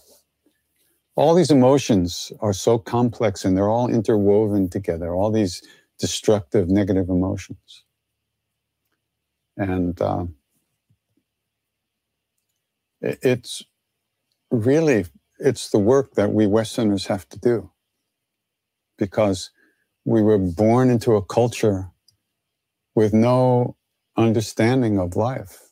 All 1.15 1.35
these 1.35 1.51
emotions 1.51 2.31
are 2.39 2.51
so 2.51 2.79
complex 2.79 3.45
and 3.45 3.55
they're 3.55 3.69
all 3.69 3.87
interwoven 3.87 4.71
together, 4.71 5.13
all 5.13 5.29
these 5.29 5.61
destructive, 5.99 6.67
negative 6.67 7.07
emotions. 7.07 7.83
And 9.55 10.01
uh, 10.01 10.25
it's 13.01 13.61
really 14.49 15.05
it's 15.37 15.69
the 15.69 15.77
work 15.77 16.15
that 16.15 16.33
we 16.33 16.47
Westerners 16.47 17.05
have 17.05 17.29
to 17.29 17.37
do 17.37 17.69
because 18.97 19.51
we 20.05 20.21
were 20.21 20.37
born 20.37 20.89
into 20.89 21.15
a 21.15 21.25
culture 21.25 21.89
with 22.95 23.13
no 23.13 23.75
understanding 24.17 24.99
of 24.99 25.15
life, 25.15 25.69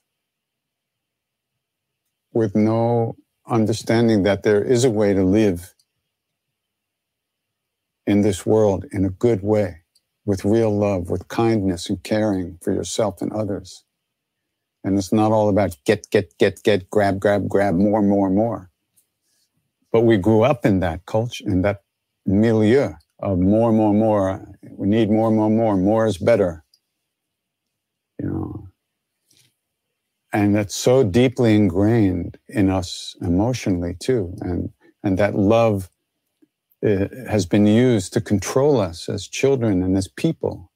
with 2.34 2.56
no 2.56 3.16
understanding 3.48 4.24
that 4.24 4.44
there 4.44 4.64
is 4.64 4.84
a 4.84 4.90
way 4.90 5.14
to 5.14 5.24
live 5.24 5.74
in 8.06 8.22
this 8.22 8.46
world 8.46 8.86
in 8.92 9.06
a 9.06 9.10
good 9.10 9.42
way, 9.44 9.84
with 10.26 10.46
real 10.46 10.76
love, 10.76 11.10
with 11.10 11.28
kindness 11.28 11.90
and 11.90 12.04
caring 12.04 12.58
for 12.62 12.74
yourself 12.74 13.22
and 13.22 13.32
others. 13.32 13.84
And 14.84 14.98
it's 14.98 15.14
not 15.14 15.32
all 15.32 15.50
about 15.50 15.78
get, 15.86 16.10
get, 16.12 16.38
get, 16.38 16.64
get, 16.64 16.90
grab, 16.90 17.20
grab, 17.20 17.48
grab, 17.48 17.76
more, 17.76 18.02
more, 18.02 18.30
more. 18.30 18.70
But 19.92 20.02
we 20.02 20.18
grew 20.18 20.44
up 20.44 20.66
in 20.66 20.80
that 20.82 21.06
culture, 21.06 21.44
in 21.48 21.62
that 21.62 21.84
milieu 22.26 22.94
of 23.24 23.40
more, 23.40 23.70
and 23.70 23.78
more, 23.78 23.94
more. 23.94 24.58
We 24.78 24.88
need 24.88 25.10
more, 25.10 25.30
and 25.30 25.38
more, 25.38 25.50
more. 25.50 25.78
More 25.78 26.06
is 26.06 26.18
better. 26.18 26.64
You 28.22 28.30
know. 28.30 28.68
And 30.34 30.56
that's 30.56 30.76
so 30.76 31.04
deeply 31.04 31.56
ingrained 31.56 32.38
in 32.48 32.70
us 32.70 33.16
emotionally 33.22 33.96
too. 34.00 34.36
And, 34.42 34.72
and 35.04 35.18
that 35.20 35.36
love 35.36 35.90
uh, 36.86 37.08
has 37.30 37.46
been 37.46 37.68
used 37.68 38.14
to 38.14 38.22
control 38.22 38.80
us 38.80 39.08
as 39.08 39.28
children 39.28 39.84
and 39.84 39.96
as 39.96 40.08
people 40.08 40.72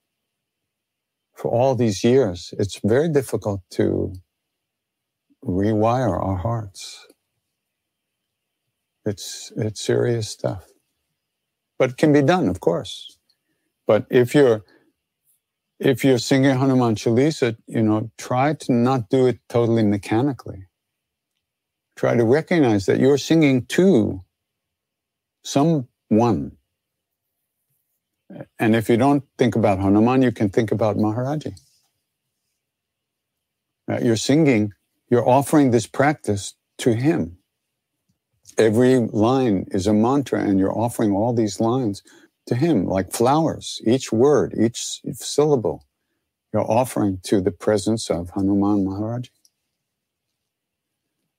for 1.36 1.52
all 1.52 1.76
these 1.76 2.04
years. 2.04 2.54
It's 2.60 2.80
very 2.84 3.10
difficult 3.10 3.62
to 3.72 4.14
rewire 5.44 6.24
our 6.24 6.38
hearts. 6.38 7.06
It's, 9.06 9.52
it's 9.58 9.82
serious 9.82 10.30
stuff. 10.30 10.68
But 11.80 11.92
it 11.92 11.98
can 11.98 12.14
be 12.14 12.22
done, 12.22 12.48
of 12.50 12.60
course. 12.60 13.18
But 13.88 14.06
if 14.10 14.36
you're, 14.36 14.64
if 15.80 16.04
you're 16.04 16.20
singing 16.20 16.58
Hanuman 16.58 16.96
Chalisa, 16.96 17.58
you 17.68 17.84
know, 17.84 18.12
try 18.18 18.54
to 18.54 18.74
not 18.74 19.10
do 19.10 19.28
it 19.28 19.40
totally 19.50 19.84
mechanically. 19.84 20.68
Try 21.96 22.16
to 22.16 22.24
recognize 22.26 22.86
that 22.88 23.00
you're 23.00 23.18
singing 23.18 23.66
to 23.68 24.24
someone. 25.44 26.58
And 28.60 28.76
if 28.76 28.90
you 28.90 28.98
don't 28.98 29.24
think 29.38 29.56
about 29.56 29.80
Hanuman, 29.80 30.22
you 30.22 30.32
can 30.32 30.50
think 30.50 30.72
about 30.72 30.98
Maharaji. 30.98 31.60
You're 34.04 34.18
singing, 34.18 34.74
you're 35.10 35.28
offering 35.28 35.72
this 35.72 35.88
practice 35.88 36.56
to 36.80 36.94
him. 36.94 37.37
Every 38.58 39.00
line 39.00 39.66
is 39.72 39.88
a 39.88 39.94
mantra, 39.94 40.42
and 40.42 40.60
you're 40.60 40.78
offering 40.78 41.12
all 41.14 41.34
these 41.34 41.60
lines 41.60 42.04
to 42.48 42.56
Him 42.56 42.88
like 42.88 43.14
flowers. 43.14 43.82
Each 43.86 44.12
word, 44.12 44.56
each 44.58 45.02
syllable, 45.14 45.86
you're 46.54 46.70
offering 46.70 47.20
to 47.26 47.42
the 47.42 47.52
presence 47.52 48.10
of 48.10 48.32
Hanuman 48.32 48.86
Maharaj. 48.86 49.30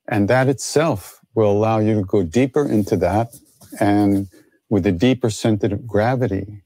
And 0.08 0.28
that 0.28 0.48
itself 0.48 1.20
will 1.34 1.50
allow 1.52 1.78
you 1.80 1.94
to 1.96 2.04
go 2.04 2.22
deeper 2.22 2.68
into 2.68 2.96
that 2.98 3.34
and 3.80 4.28
with 4.70 4.86
a 4.86 4.92
deeper 4.92 5.30
sense 5.30 5.64
of 5.64 5.86
gravity. 5.86 6.62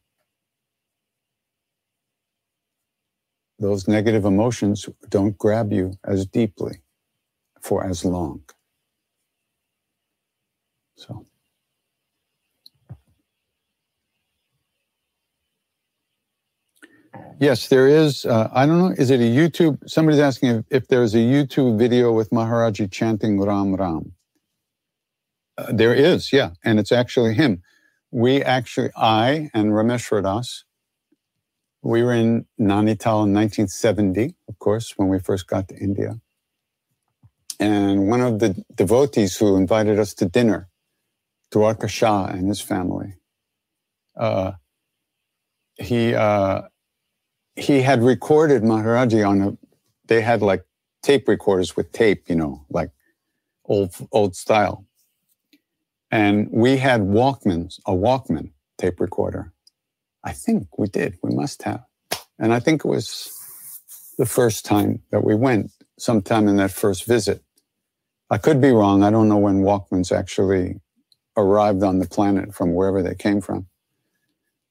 Those 3.59 3.89
negative 3.89 4.25
emotions 4.25 4.89
don't 5.09 5.39
grab 5.39 5.73
you 5.73 5.95
as 6.05 6.27
deeply 6.27 6.81
for 7.63 7.85
as 7.85 8.05
long. 8.05 8.43
So. 11.03 11.27
Yes, 17.41 17.69
there 17.69 17.89
is. 17.89 18.25
Uh, 18.25 18.49
I 18.53 18.67
don't 18.67 18.79
know. 18.79 18.95
Is 18.97 19.11
it 19.11 19.21
a 19.21 19.25
YouTube? 19.25 19.79
Somebody's 19.89 20.21
asking 20.21 20.51
if, 20.51 20.65
if 20.71 20.89
there's 20.89 21.15
a 21.15 21.19
YouTube 21.19 21.79
video 21.79 22.13
with 22.13 22.31
Maharaji 22.31 22.91
chanting 22.91 23.41
Ram 23.41 23.75
Ram. 23.75 24.13
Uh, 25.59 25.73
there 25.73 25.95
is, 25.95 26.33
yeah, 26.33 26.51
and 26.65 26.79
it's 26.79 26.93
actually 26.93 27.35
him. 27.35 27.63
We 28.11 28.43
actually, 28.43 28.91
I 28.97 29.51
and 29.55 29.73
Rameshwar 29.73 30.23
Das, 30.23 30.65
we 31.83 32.03
were 32.03 32.15
in 32.15 32.47
Nainital 32.61 33.25
in 33.27 33.35
1970, 33.35 34.35
of 34.49 34.59
course, 34.59 34.95
when 34.97 35.09
we 35.09 35.19
first 35.19 35.47
got 35.47 35.69
to 35.69 35.77
India. 35.77 36.21
And 37.61 38.09
one 38.09 38.21
of 38.21 38.39
the 38.41 38.65
devotees 38.75 39.37
who 39.37 39.57
invited 39.57 39.99
us 39.99 40.15
to 40.15 40.27
dinner 40.27 40.69
Dwarka 41.53 41.89
Shah 41.89 42.27
and 42.27 42.49
his 42.49 42.61
family. 42.61 43.15
Uh, 44.17 44.53
he 45.77 46.15
uh, 46.15 46.63
he 47.57 47.83
had 47.83 48.03
recorded 48.03 48.63
Maharaji 48.63 49.27
on 49.29 49.43
a. 49.43 49.59
They 50.07 50.21
had 50.21 50.43
like 50.43 50.65
tape 51.03 51.29
recorders 51.29 51.77
with 51.77 51.93
tape, 51.93 52.29
you 52.29 52.37
know, 52.37 52.67
like 52.71 52.91
old 53.65 53.95
old 54.11 54.37
style. 54.37 54.87
And 56.11 56.49
we 56.51 56.77
had 56.77 57.01
Walkmans, 57.01 57.81
a 57.87 57.93
Walkman 57.93 58.53
tape 58.77 59.01
recorder. 59.01 59.53
I 60.25 60.33
think 60.33 60.79
we 60.79 60.89
did. 60.89 61.19
We 61.23 61.35
must 61.35 61.63
have. 61.63 61.85
And 62.39 62.53
I 62.53 62.61
think 62.61 62.85
it 62.85 62.89
was 62.89 63.33
the 64.19 64.27
first 64.27 64.65
time 64.65 65.03
that 65.11 65.25
we 65.25 65.35
went, 65.35 65.71
sometime 65.99 66.49
in 66.49 66.57
that 66.57 66.71
first 66.71 67.07
visit. 67.07 67.43
I 68.31 68.39
could 68.39 68.61
be 68.61 68.71
wrong. 68.71 69.03
I 69.03 69.11
don't 69.11 69.29
know 69.29 69.39
when 69.39 69.63
Walkmans 69.63 70.13
actually 70.13 70.81
arrived 71.37 71.83
on 71.83 71.99
the 71.99 72.09
planet 72.09 72.55
from 72.55 72.75
wherever 72.75 73.03
they 73.03 73.15
came 73.15 73.41
from. 73.41 73.67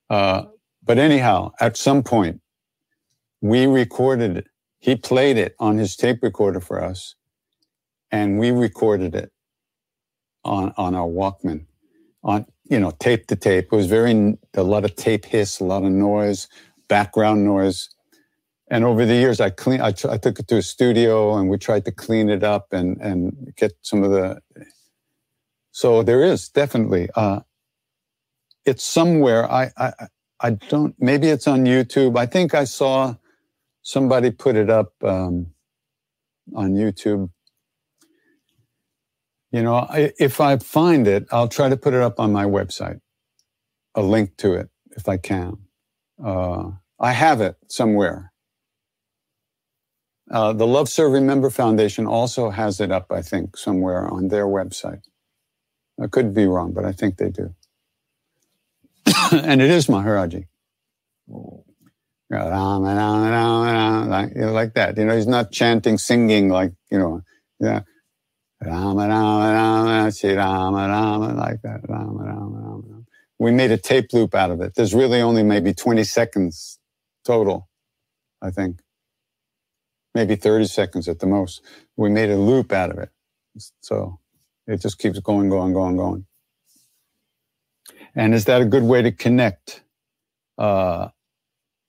Uh, 0.10 0.44
but 0.84 0.98
anyhow, 0.98 1.52
at 1.60 1.78
some 1.78 2.04
point, 2.04 2.42
we 3.42 3.66
recorded 3.66 4.48
He 4.80 4.96
played 4.96 5.38
it 5.38 5.56
on 5.60 5.78
his 5.78 5.96
tape 5.96 6.20
recorder 6.24 6.60
for 6.60 6.84
us, 6.84 7.16
and 8.12 8.40
we 8.40 8.52
recorded 8.52 9.16
it 9.16 9.32
on, 10.44 10.74
on 10.78 10.96
our 10.96 11.08
Walkman, 11.08 11.66
on 12.24 12.46
you 12.64 12.80
know 12.80 12.92
tape 13.00 13.28
to 13.28 13.36
tape. 13.36 13.66
It 13.72 13.76
was 13.76 13.88
very 13.88 14.38
a 14.54 14.64
lot 14.64 14.86
of 14.86 14.96
tape 14.96 15.26
hiss, 15.26 15.60
a 15.60 15.64
lot 15.64 15.84
of 15.84 15.92
noise, 15.92 16.48
background 16.88 17.46
noise. 17.46 17.90
And 18.70 18.86
over 18.86 19.06
the 19.06 19.16
years, 19.16 19.40
I 19.42 19.50
clean. 19.50 19.82
I, 19.82 19.88
I 19.88 20.18
took 20.18 20.40
it 20.40 20.48
to 20.48 20.58
a 20.58 20.62
studio, 20.62 21.36
and 21.38 21.50
we 21.50 21.58
tried 21.58 21.86
to 21.86 21.92
clean 21.92 22.30
it 22.30 22.44
up 22.44 22.74
and 22.74 23.00
and 23.02 23.54
get 23.56 23.74
some 23.82 24.04
of 24.04 24.12
the. 24.12 24.42
So 25.72 26.04
there 26.04 26.24
is 26.24 26.50
definitely. 26.50 27.10
Uh, 27.16 27.42
it's 28.66 28.84
somewhere. 28.84 29.52
I 29.52 29.72
I 29.78 29.94
I 30.42 30.52
don't. 30.52 30.96
Maybe 31.00 31.28
it's 31.30 31.48
on 31.48 31.66
YouTube. 31.66 32.18
I 32.18 32.26
think 32.26 32.54
I 32.56 32.66
saw 32.66 33.16
somebody 33.84 34.32
put 34.32 34.56
it 34.56 34.70
up 34.70 34.94
um, 35.04 35.48
on 36.56 36.74
YouTube. 36.74 37.30
You 39.52 39.64
know, 39.64 39.76
I, 39.76 40.14
if 40.20 40.42
I 40.42 40.58
find 40.58 41.08
it, 41.08 41.28
I'll 41.32 41.50
try 41.50 41.70
to 41.70 41.78
put 41.78 41.94
it 41.94 42.02
up 42.02 42.20
on 42.20 42.32
my 42.34 42.46
website, 42.46 43.02
a 43.96 44.02
link 44.04 44.38
to 44.38 44.54
it 44.54 44.70
if 44.98 45.10
I 45.10 45.18
can. 45.18 45.58
Uh, 46.24 46.72
I 47.00 47.14
have 47.14 47.42
it 47.42 47.58
somewhere. 47.70 48.32
Uh, 50.32 50.54
the 50.54 50.68
Love 50.68 50.90
Serve 50.90 51.14
Remember 51.14 51.50
Foundation 51.50 52.08
also 52.08 52.50
has 52.52 52.82
it 52.82 52.92
up, 52.92 53.12
I 53.12 53.22
think, 53.22 53.58
somewhere 53.58 54.08
on 54.08 54.30
their 54.30 54.46
website. 54.48 55.04
I 56.02 56.08
could 56.08 56.34
be 56.34 56.48
wrong, 56.48 56.74
but 56.74 56.86
I 56.86 56.94
think 56.94 57.18
they 57.18 57.30
do. 57.30 57.54
and 59.32 59.62
it 59.62 59.70
is 59.70 59.88
Maharaji. 59.88 60.48
Like, 64.10 64.36
like 64.36 64.74
that. 64.76 64.98
You 64.98 65.06
know, 65.06 65.16
he's 65.16 65.28
not 65.28 65.52
chanting, 65.52 65.98
singing 65.98 66.50
like, 66.50 66.74
you 66.90 67.00
know, 67.00 67.22
yeah. 67.60 67.82
Rama, 68.64 69.08
Rama, 69.08 69.54
Rama, 69.54 70.12
Shri 70.12 70.36
Rama, 70.36 70.88
Rama, 70.88 71.34
like 71.34 71.62
that. 71.64 71.82
Rama, 71.90 72.24
Rama, 72.24 72.60
Rama. 72.60 73.04
We 73.40 73.52
made 73.52 73.72
a 73.72 73.78
tape 73.78 74.14
loop 74.14 74.36
out 74.36 74.52
of 74.52 74.62
it. 74.62 74.76
There's 74.76 74.94
really 74.94 75.22
only 75.22 75.44
maybe 75.44 75.74
20 75.74 76.04
seconds 76.04 76.80
total, 77.26 77.70
I 78.42 78.52
think. 78.52 78.82
Maybe 80.16 80.36
30 80.38 80.68
seconds 80.68 81.10
at 81.10 81.20
the 81.20 81.28
most. 81.28 81.64
We 81.98 82.10
made 82.10 82.30
a 82.30 82.38
loop 82.38 82.72
out 82.72 82.92
of 82.92 83.00
it. 83.00 83.10
So 83.82 84.21
it 84.68 84.82
just 84.82 85.00
keeps 85.00 85.20
going, 85.20 85.50
going, 85.50 85.74
going, 85.74 85.98
going. 85.98 86.26
And 88.16 88.34
is 88.34 88.46
that 88.46 88.62
a 88.62 88.66
good 88.66 88.84
way 88.84 89.02
to 89.02 89.12
connect 89.12 89.84
uh, 90.58 91.10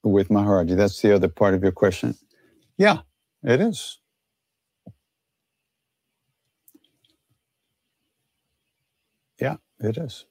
with 0.04 0.28
Maharaji? 0.28 0.76
That's 0.76 1.00
the 1.02 1.14
other 1.14 1.28
part 1.28 1.54
of 1.54 1.62
your 1.62 1.72
question. 1.72 2.16
Yeah, 2.78 3.00
it 3.42 3.60
is. 3.60 3.98
Yeah, 9.40 9.56
it 9.80 9.98
is. 9.98 10.26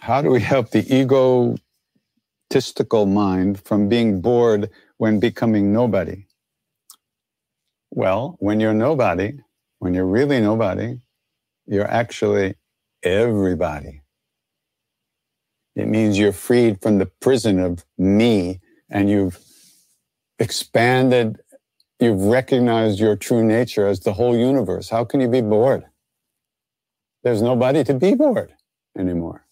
How 0.00 0.22
do 0.22 0.30
we 0.30 0.40
help 0.40 0.70
the 0.70 0.84
egotistical 2.50 3.06
mind 3.06 3.60
from 3.64 3.88
being 3.88 4.20
bored 4.20 4.70
when 4.98 5.20
becoming 5.20 5.72
nobody? 5.72 6.26
Well, 7.92 8.36
when 8.40 8.58
you're 8.60 8.74
nobody, 8.74 9.34
when 9.78 9.94
you're 9.94 10.06
really 10.06 10.40
nobody, 10.40 11.00
you're 11.66 11.88
actually 11.88 12.56
everybody. 13.02 14.02
It 15.76 15.86
means 15.86 16.18
you're 16.18 16.32
freed 16.32 16.82
from 16.82 16.98
the 16.98 17.06
prison 17.06 17.60
of 17.60 17.84
me 17.96 18.60
and 18.90 19.08
you've 19.08 19.38
expanded, 20.40 21.38
you've 22.00 22.22
recognized 22.22 22.98
your 22.98 23.14
true 23.14 23.44
nature 23.44 23.86
as 23.86 24.00
the 24.00 24.12
whole 24.12 24.36
universe. 24.36 24.88
How 24.90 25.04
can 25.04 25.20
you 25.20 25.28
be 25.28 25.40
bored? 25.40 25.84
There's 27.22 27.42
nobody 27.42 27.84
to 27.84 27.94
be 27.94 28.14
bored 28.14 28.54
anymore. 28.98 29.46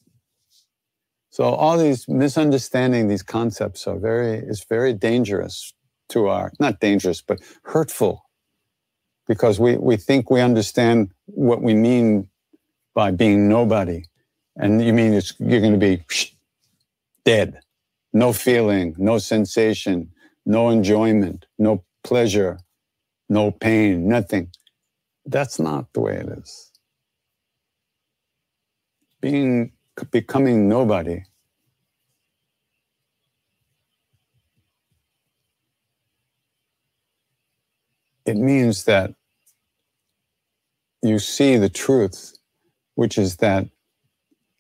So 1.31 1.45
all 1.45 1.79
these 1.79 2.09
misunderstanding 2.09 3.09
these 3.09 3.23
concepts 3.23 3.87
are 3.87 3.99
very, 3.99 4.39
is 4.39 4.65
very 4.69 4.93
dangerous 4.95 5.75
to 6.11 6.29
our, 6.29 6.53
not 6.59 6.81
dangerous, 6.81 7.21
but 7.21 7.41
hurtful 7.65 8.25
because 9.27 9.61
we, 9.61 9.77
we 9.77 9.97
think 9.97 10.31
we 10.31 10.41
understand 10.41 11.11
what 11.27 11.63
we 11.63 11.75
mean 11.75 12.29
by 12.95 13.11
being 13.11 13.49
nobody. 13.49 14.05
And 14.57 14.83
you 14.83 14.93
mean 14.93 15.13
it's, 15.13 15.35
you're 15.39 15.61
going 15.61 15.79
to 15.79 15.79
be 15.79 16.03
dead, 17.25 17.61
no 18.13 18.33
feeling, 18.33 18.95
no 18.99 19.19
sensation, 19.19 20.11
no 20.47 20.71
enjoyment, 20.71 21.45
no 21.59 21.85
pleasure, 22.03 22.59
no 23.29 23.51
pain, 23.51 24.09
nothing. 24.09 24.51
That's 25.27 25.59
not 25.61 25.93
the 25.93 26.01
way 26.01 26.17
it 26.17 26.29
is. 26.29 26.73
Being, 29.21 29.73
becoming 30.11 30.69
nobody 30.69 31.23
it 38.27 38.37
means 38.37 38.85
that 38.85 39.15
you 41.03 41.19
see 41.19 41.57
the 41.57 41.71
truth, 41.71 42.35
which 42.95 43.17
is 43.17 43.37
that 43.37 43.69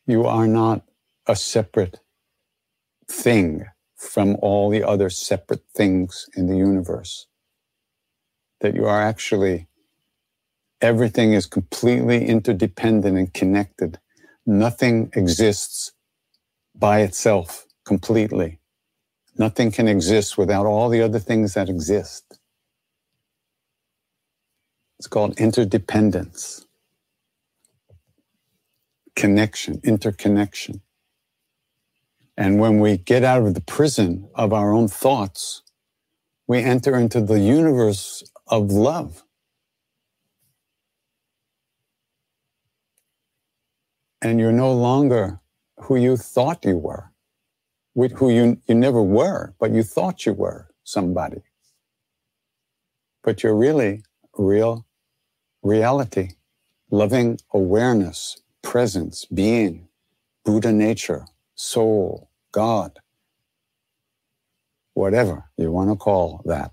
you 0.06 0.24
are 0.24 0.46
not 0.46 0.82
a 1.26 1.36
separate 1.36 2.00
thing 3.10 3.66
from 3.96 4.36
all 4.40 4.70
the 4.70 4.82
other 4.84 5.10
separate 5.10 5.64
things 5.74 6.28
in 6.36 6.46
the 6.46 6.56
universe. 6.56 7.26
That 8.60 8.74
you 8.74 8.86
are 8.86 9.02
actually, 9.02 9.68
everything 10.80 11.32
is 11.32 11.46
completely 11.46 12.26
interdependent 12.26 13.18
and 13.18 13.34
connected. 13.34 13.98
Nothing 14.48 15.10
exists 15.14 15.92
by 16.74 17.02
itself 17.02 17.66
completely. 17.84 18.60
Nothing 19.36 19.70
can 19.70 19.86
exist 19.88 20.38
without 20.38 20.64
all 20.64 20.88
the 20.88 21.02
other 21.02 21.18
things 21.18 21.52
that 21.52 21.68
exist. 21.68 22.38
It's 24.98 25.06
called 25.06 25.38
interdependence, 25.38 26.64
connection, 29.14 29.82
interconnection. 29.84 30.80
And 32.38 32.58
when 32.58 32.80
we 32.80 32.96
get 32.96 33.24
out 33.24 33.42
of 33.46 33.52
the 33.52 33.60
prison 33.60 34.30
of 34.34 34.54
our 34.54 34.72
own 34.72 34.88
thoughts, 34.88 35.62
we 36.46 36.60
enter 36.60 36.96
into 36.98 37.20
the 37.20 37.38
universe 37.38 38.24
of 38.46 38.72
love. 38.72 39.24
And 44.22 44.40
you're 44.40 44.52
no 44.52 44.72
longer 44.72 45.40
who 45.80 45.96
you 45.96 46.16
thought 46.16 46.64
you 46.64 46.76
were, 46.76 47.12
who 48.16 48.30
you, 48.30 48.60
you 48.68 48.74
never 48.74 49.02
were, 49.02 49.54
but 49.60 49.72
you 49.72 49.82
thought 49.82 50.26
you 50.26 50.32
were 50.32 50.68
somebody. 50.84 51.42
But 53.22 53.42
you're 53.42 53.56
really 53.56 54.04
real 54.36 54.86
reality, 55.62 56.30
loving 56.90 57.38
awareness, 57.52 58.38
presence, 58.62 59.24
being, 59.26 59.88
Buddha 60.44 60.72
nature, 60.72 61.26
soul, 61.54 62.30
God, 62.52 63.00
whatever 64.94 65.50
you 65.56 65.70
want 65.72 65.90
to 65.90 65.96
call 65.96 66.42
that. 66.46 66.72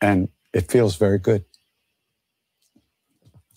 And 0.00 0.28
it 0.52 0.70
feels 0.70 0.96
very 0.96 1.18
good. 1.18 1.44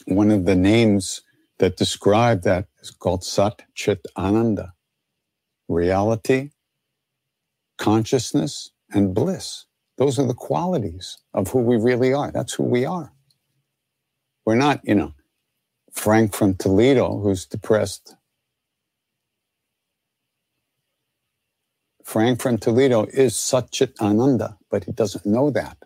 One 0.05 0.31
of 0.31 0.45
the 0.45 0.55
names 0.55 1.21
that 1.59 1.77
describe 1.77 2.43
that 2.43 2.67
is 2.81 2.91
called 2.91 3.23
Sat 3.23 3.63
Chit 3.75 4.05
Ananda 4.17 4.73
reality, 5.67 6.51
consciousness, 7.77 8.71
and 8.91 9.15
bliss. 9.15 9.65
Those 9.97 10.19
are 10.19 10.27
the 10.27 10.33
qualities 10.33 11.17
of 11.33 11.49
who 11.49 11.59
we 11.59 11.77
really 11.77 12.13
are. 12.13 12.31
That's 12.31 12.53
who 12.53 12.63
we 12.63 12.85
are. 12.85 13.13
We're 14.45 14.55
not, 14.55 14.81
you 14.83 14.95
know, 14.95 15.13
Frank 15.91 16.33
from 16.35 16.55
Toledo 16.55 17.19
who's 17.19 17.45
depressed. 17.45 18.15
Frank 22.03 22.41
from 22.41 22.57
Toledo 22.57 23.05
is 23.13 23.35
Satchit 23.35 23.99
Ananda, 24.01 24.57
but 24.69 24.85
he 24.85 24.91
doesn't 24.91 25.25
know 25.25 25.49
that. 25.51 25.77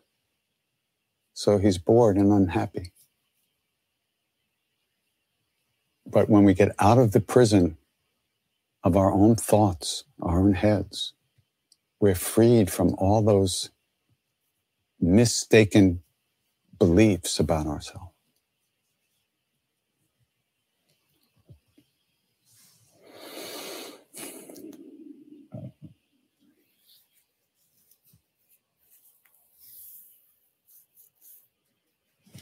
So 1.33 1.57
he's 1.59 1.77
bored 1.77 2.17
and 2.17 2.31
unhappy. 2.31 2.93
But 6.07 6.29
when 6.29 6.43
we 6.45 6.53
get 6.53 6.75
out 6.79 6.97
of 6.97 7.11
the 7.13 7.21
prison 7.21 7.77
of 8.83 8.97
our 8.97 9.11
own 9.11 9.35
thoughts, 9.35 10.05
our 10.21 10.39
own 10.39 10.53
heads, 10.53 11.13
we're 11.99 12.15
freed 12.15 12.71
from 12.71 12.95
all 12.97 13.21
those 13.23 13.71
mistaken 14.99 16.01
beliefs 16.79 17.39
about 17.39 17.67
ourselves. 17.67 18.13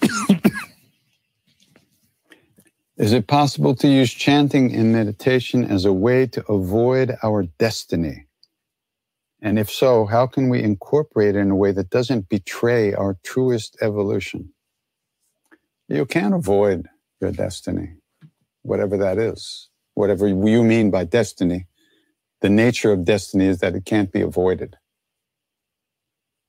Is 2.95 3.11
it 3.11 3.25
possible 3.25 3.73
to 3.77 3.87
use 3.87 4.13
chanting 4.13 4.69
in 4.69 4.91
meditation 4.93 5.65
as 5.65 5.83
a 5.83 5.91
way 5.91 6.27
to 6.27 6.45
avoid 6.45 7.17
our 7.23 7.43
destiny? 7.57 8.27
And 9.41 9.57
if 9.57 9.71
so, 9.71 10.05
how 10.05 10.27
can 10.27 10.47
we 10.47 10.61
incorporate 10.61 11.35
it 11.35 11.39
in 11.39 11.49
a 11.49 11.55
way 11.55 11.71
that 11.71 11.89
doesn't 11.89 12.29
betray 12.29 12.93
our 12.93 13.17
truest 13.23 13.75
evolution? 13.81 14.53
You 15.87 16.05
can't 16.05 16.35
avoid 16.35 16.87
your 17.19 17.31
destiny, 17.31 17.95
whatever 18.61 18.95
that 18.97 19.17
is, 19.17 19.69
whatever 19.95 20.27
you 20.27 20.63
mean 20.63 20.91
by 20.91 21.03
destiny. 21.03 21.65
The 22.41 22.49
nature 22.49 22.91
of 22.91 23.05
destiny 23.05 23.47
is 23.47 23.57
that 23.59 23.73
it 23.73 23.85
can't 23.85 24.11
be 24.11 24.21
avoided. 24.21 24.77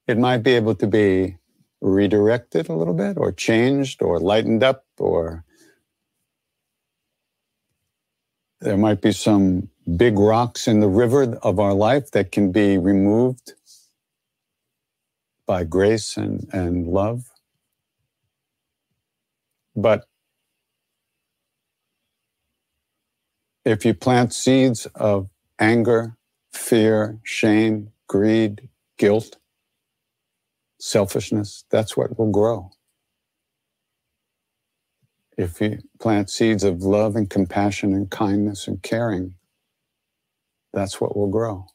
It 0.06 0.18
might 0.18 0.42
be 0.42 0.52
able 0.52 0.74
to 0.74 0.86
be 0.86 1.38
redirected 1.80 2.68
a 2.68 2.74
little 2.74 2.94
bit 2.94 3.16
or 3.16 3.32
changed 3.32 4.02
or 4.02 4.20
lightened 4.20 4.62
up 4.62 4.84
or 4.98 5.44
there 8.64 8.78
might 8.78 9.02
be 9.02 9.12
some 9.12 9.70
big 9.96 10.18
rocks 10.18 10.68
in 10.68 10.80
the 10.80 10.88
river 10.88 11.38
of 11.42 11.60
our 11.60 11.74
life 11.74 12.12
that 12.12 12.32
can 12.32 12.52
be 12.52 12.78
removed 12.78 13.54
by 15.46 15.64
grace 15.64 16.16
and, 16.16 16.48
and 16.52 16.88
love. 16.88 17.30
But 19.76 20.06
if 23.64 23.84
you 23.84 23.94
plant 23.94 24.34
seeds 24.34 24.86
of 24.94 25.28
anger, 25.60 26.16
fear, 26.52 27.20
shame, 27.24 27.90
greed, 28.08 28.68
guilt, 28.98 29.36
selfishness, 30.80 31.64
that's 31.70 31.96
what 31.96 32.18
will 32.18 32.32
grow. 32.32 32.70
If 35.38 35.60
you 35.60 35.80
plant 36.00 36.30
seeds 36.30 36.64
of 36.64 36.82
love 36.82 37.16
and 37.16 37.30
compassion 37.30 37.94
and 37.94 38.10
kindness 38.10 38.68
and 38.68 38.82
caring, 38.82 39.36
that's 40.72 41.00
what 41.00 41.16
will 41.16 41.28
grow. 41.30 41.66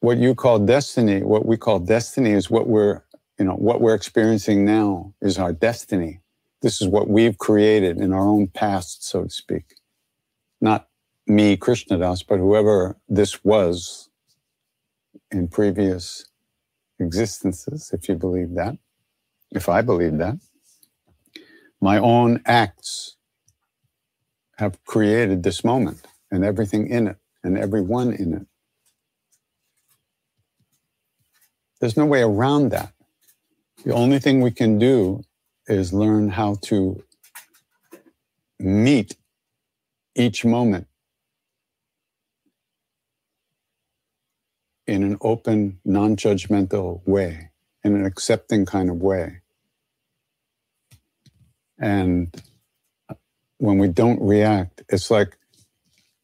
What 0.00 0.18
you 0.18 0.36
call 0.36 0.60
destiny, 0.60 1.22
what 1.24 1.46
we 1.46 1.58
call 1.58 1.80
destiny 1.80 2.32
is 2.32 2.50
what 2.50 2.68
we're, 2.68 3.02
you 3.38 3.46
know, 3.46 3.54
what 3.56 3.82
we're 3.82 3.94
experiencing 3.96 4.64
now 4.64 5.14
is 5.22 5.38
our 5.38 5.52
destiny. 5.52 6.20
This 6.62 6.82
is 6.82 6.88
what 6.88 7.08
we've 7.08 7.38
created 7.38 7.98
in 7.98 8.12
our 8.14 8.26
own 8.28 8.48
past, 8.48 9.04
so 9.06 9.24
to 9.24 9.30
speak. 9.30 9.76
Not 10.60 10.88
me, 11.26 11.56
Krishna 11.56 11.98
Das, 11.98 12.22
but 12.24 12.38
whoever 12.38 12.98
this 13.08 13.44
was 13.44 14.10
in 15.32 15.48
previous 15.48 16.26
existences, 17.00 17.90
if 17.92 18.08
you 18.08 18.16
believe 18.16 18.54
that, 18.54 18.78
if 19.54 19.68
I 19.68 19.82
believe 19.82 20.18
that. 20.18 20.36
My 21.80 21.98
own 21.98 22.42
acts 22.44 23.16
have 24.58 24.82
created 24.84 25.42
this 25.42 25.64
moment 25.64 26.06
and 26.30 26.44
everything 26.44 26.88
in 26.88 27.08
it 27.08 27.16
and 27.42 27.58
everyone 27.58 28.12
in 28.12 28.34
it. 28.34 28.46
There's 31.80 31.96
no 31.96 32.06
way 32.06 32.22
around 32.22 32.70
that. 32.70 32.92
The 33.84 33.92
only 33.92 34.18
thing 34.18 34.40
we 34.40 34.50
can 34.50 34.78
do 34.78 35.22
is 35.66 35.92
learn 35.92 36.30
how 36.30 36.56
to 36.62 37.02
meet 38.58 39.16
each 40.14 40.44
moment 40.44 40.86
in 44.86 45.02
an 45.02 45.18
open, 45.20 45.80
non 45.84 46.16
judgmental 46.16 47.06
way, 47.06 47.50
in 47.82 47.94
an 47.94 48.06
accepting 48.06 48.66
kind 48.66 48.90
of 48.90 48.96
way. 48.96 49.40
And 51.84 52.34
when 53.58 53.76
we 53.76 53.88
don't 53.88 54.22
react, 54.22 54.82
it's 54.88 55.10
like 55.10 55.36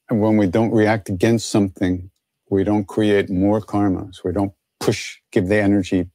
when 0.09 0.39
we 0.39 0.47
don't 0.47 0.71
react 0.71 1.11
against 1.11 1.51
something, 1.51 2.11
we 2.49 2.65
don't 2.65 2.87
create 2.87 3.29
more 3.29 3.61
karmas. 3.61 4.25
We 4.25 4.33
don't 4.33 4.55
push, 4.81 5.19
give 5.31 5.49
the 5.49 5.61
energy 5.61 6.09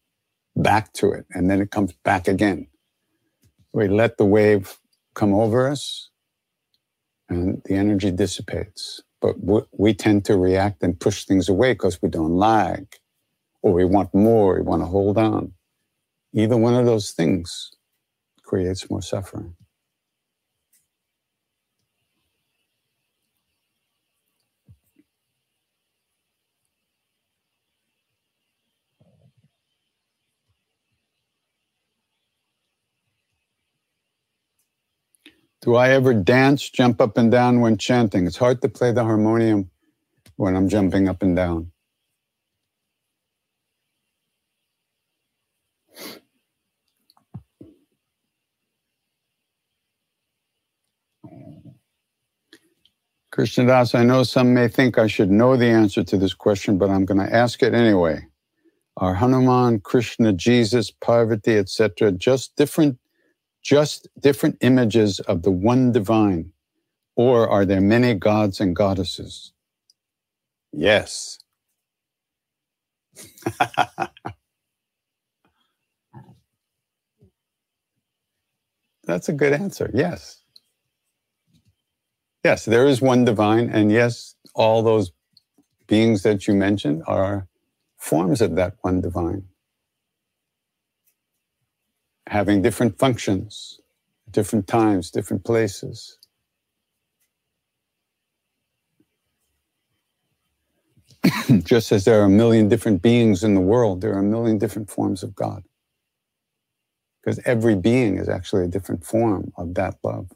back 0.56 0.94
to 0.94 1.12
it, 1.12 1.28
and 1.30 1.48
then 1.48 1.62
it 1.62 1.70
comes 1.70 1.94
back 2.04 2.28
again. 2.28 2.66
We 3.72 3.88
let 3.88 4.18
the 4.18 4.26
wave 4.26 4.80
come 5.14 5.36
over 5.36 5.70
us, 5.70 6.10
and 7.30 7.62
the 7.66 7.76
energy 7.76 8.10
dissipates. 8.10 9.04
But 9.22 9.36
we 9.78 9.94
tend 9.94 10.26
to 10.26 10.38
react 10.38 10.82
and 10.82 11.00
push 11.00 11.26
things 11.26 11.50
away 11.50 11.74
because 11.74 12.02
we 12.02 12.10
don't 12.10 12.36
like, 12.36 13.00
or 13.62 13.74
we 13.74 13.86
want 13.86 14.12
more, 14.12 14.56
we 14.56 14.62
want 14.62 14.82
to 14.82 14.88
hold 14.88 15.20
on. 15.20 15.54
Either 16.34 16.58
one 16.58 16.74
of 16.74 16.88
those 16.88 17.12
things 17.12 17.72
creates 18.46 18.90
more 18.92 19.04
suffering. 19.04 19.56
Do 35.62 35.76
I 35.76 35.90
ever 35.92 36.14
dance, 36.14 36.70
jump 36.70 37.02
up 37.02 37.18
and 37.18 37.32
down 37.32 37.62
when 37.62 37.78
chanting? 37.78 38.28
It's 38.28 38.38
hard 38.38 38.62
to 38.64 38.70
play 38.70 38.94
the 38.94 39.04
harmonium 39.04 39.72
when 40.38 40.56
I'm 40.56 40.70
jumping 40.70 41.10
up 41.10 41.24
and 41.24 41.36
down. 41.36 41.72
Krishna 53.36 53.68
Das, 53.68 53.96
I 53.96 54.06
know 54.06 54.24
some 54.24 54.56
may 54.56 54.70
think 54.70 54.98
I 55.00 55.08
should 55.08 55.32
know 55.32 55.58
the 55.58 55.68
answer 55.68 56.04
to 56.06 56.18
this 56.18 56.34
question, 56.36 56.80
but 56.80 56.90
I'm 56.90 57.06
going 57.06 57.20
to 57.20 57.36
ask 57.36 57.64
it 57.64 57.76
anyway. 57.76 58.28
Are 58.98 59.16
Hanuman, 59.16 59.82
Krishna, 59.82 60.34
Jesus, 60.34 60.92
Parvati, 60.92 61.58
etc., 61.58 62.14
just 62.14 62.56
different 62.58 63.00
just 63.64 64.08
different 64.22 64.58
images 64.62 65.20
of 65.22 65.44
the 65.44 65.52
one 65.52 65.92
divine? 65.92 66.54
Or 67.18 67.50
are 67.50 67.66
there 67.66 67.82
many 67.82 68.14
gods 68.16 68.62
and 68.62 68.76
goddesses? 68.76 69.54
Yes. 70.74 71.40
That's 79.06 79.30
a 79.30 79.34
good 79.34 79.54
answer. 79.54 79.92
Yes. 79.94 80.45
Yes, 82.46 82.66
there 82.66 82.88
is 82.88 83.02
one 83.02 83.26
divine. 83.26 83.72
And 83.72 83.92
yes, 83.92 84.36
all 84.56 84.84
those 84.84 85.12
beings 85.88 86.24
that 86.24 86.48
you 86.48 86.56
mentioned 86.56 87.04
are 87.08 87.48
forms 87.98 88.42
of 88.42 88.56
that 88.58 88.76
one 88.84 89.02
divine 89.02 89.46
having 92.28 92.62
different 92.62 92.98
functions, 93.00 93.82
different 94.32 94.68
times, 94.68 95.12
different 95.12 95.44
places. 95.46 96.20
Just 101.64 101.92
as 101.92 102.06
there 102.06 102.22
are 102.22 102.26
a 102.26 102.30
million 102.30 102.70
different 102.70 103.02
beings 103.02 103.44
in 103.44 103.56
the 103.56 103.62
world, 103.62 104.02
there 104.02 104.14
are 104.16 104.20
a 104.20 104.24
million 104.24 104.58
different 104.58 104.90
forms 104.90 105.24
of 105.24 105.36
God. 105.36 105.64
Because 107.22 107.40
every 107.46 107.76
being 107.76 108.18
is 108.18 108.30
actually 108.30 108.66
a 108.66 108.70
different 108.70 109.04
form 109.06 109.54
of 109.58 109.76
that 109.76 109.98
love, 110.04 110.32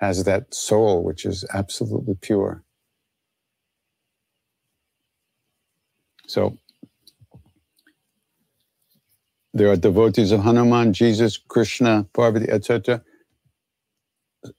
has 0.00 0.24
that 0.24 0.54
soul 0.54 1.04
which 1.04 1.26
is 1.26 1.44
absolutely 1.54 2.16
pure. 2.20 2.64
So 6.26 6.58
there 9.54 9.70
are 9.70 9.76
devotees 9.76 10.32
of 10.32 10.42
Hanuman, 10.42 10.92
Jesus, 10.92 11.38
Krishna, 11.38 12.06
Parvati, 12.14 12.50
etc. 12.50 13.02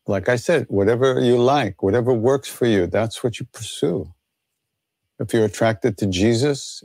Like 0.08 0.30
I 0.30 0.38
said, 0.38 0.68
whatever 0.70 1.20
you 1.22 1.38
like, 1.38 1.84
whatever 1.84 2.14
works 2.14 2.50
for 2.50 2.68
you, 2.68 2.88
that's 2.88 3.24
what 3.24 3.40
you 3.40 3.48
pursue. 3.54 4.14
If 5.20 5.34
you're 5.34 5.46
attracted 5.46 5.98
to 6.00 6.08
Jesus, 6.08 6.84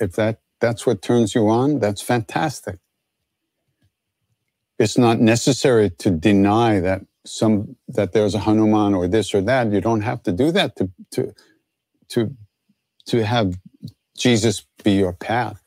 if 0.00 0.12
that, 0.14 0.40
that's 0.60 0.86
what 0.86 1.02
turns 1.02 1.34
you 1.34 1.48
on, 1.48 1.80
that's 1.80 2.02
fantastic. 2.02 2.78
It's 4.78 4.98
not 4.98 5.20
necessary 5.20 5.90
to 6.00 6.10
deny 6.10 6.80
that 6.80 7.02
some 7.26 7.76
that 7.88 8.12
there's 8.12 8.34
a 8.34 8.40
Hanuman 8.40 8.94
or 8.94 9.08
this 9.08 9.34
or 9.34 9.42
that. 9.42 9.72
You 9.72 9.82
don't 9.82 10.02
have 10.02 10.22
to 10.24 10.32
do 10.32 10.52
that 10.52 10.76
to 10.76 10.90
to 11.12 11.34
to 12.10 12.36
to 13.06 13.24
have 13.24 13.58
Jesus 14.18 14.64
be 14.84 14.92
your 14.92 15.14
path 15.14 15.60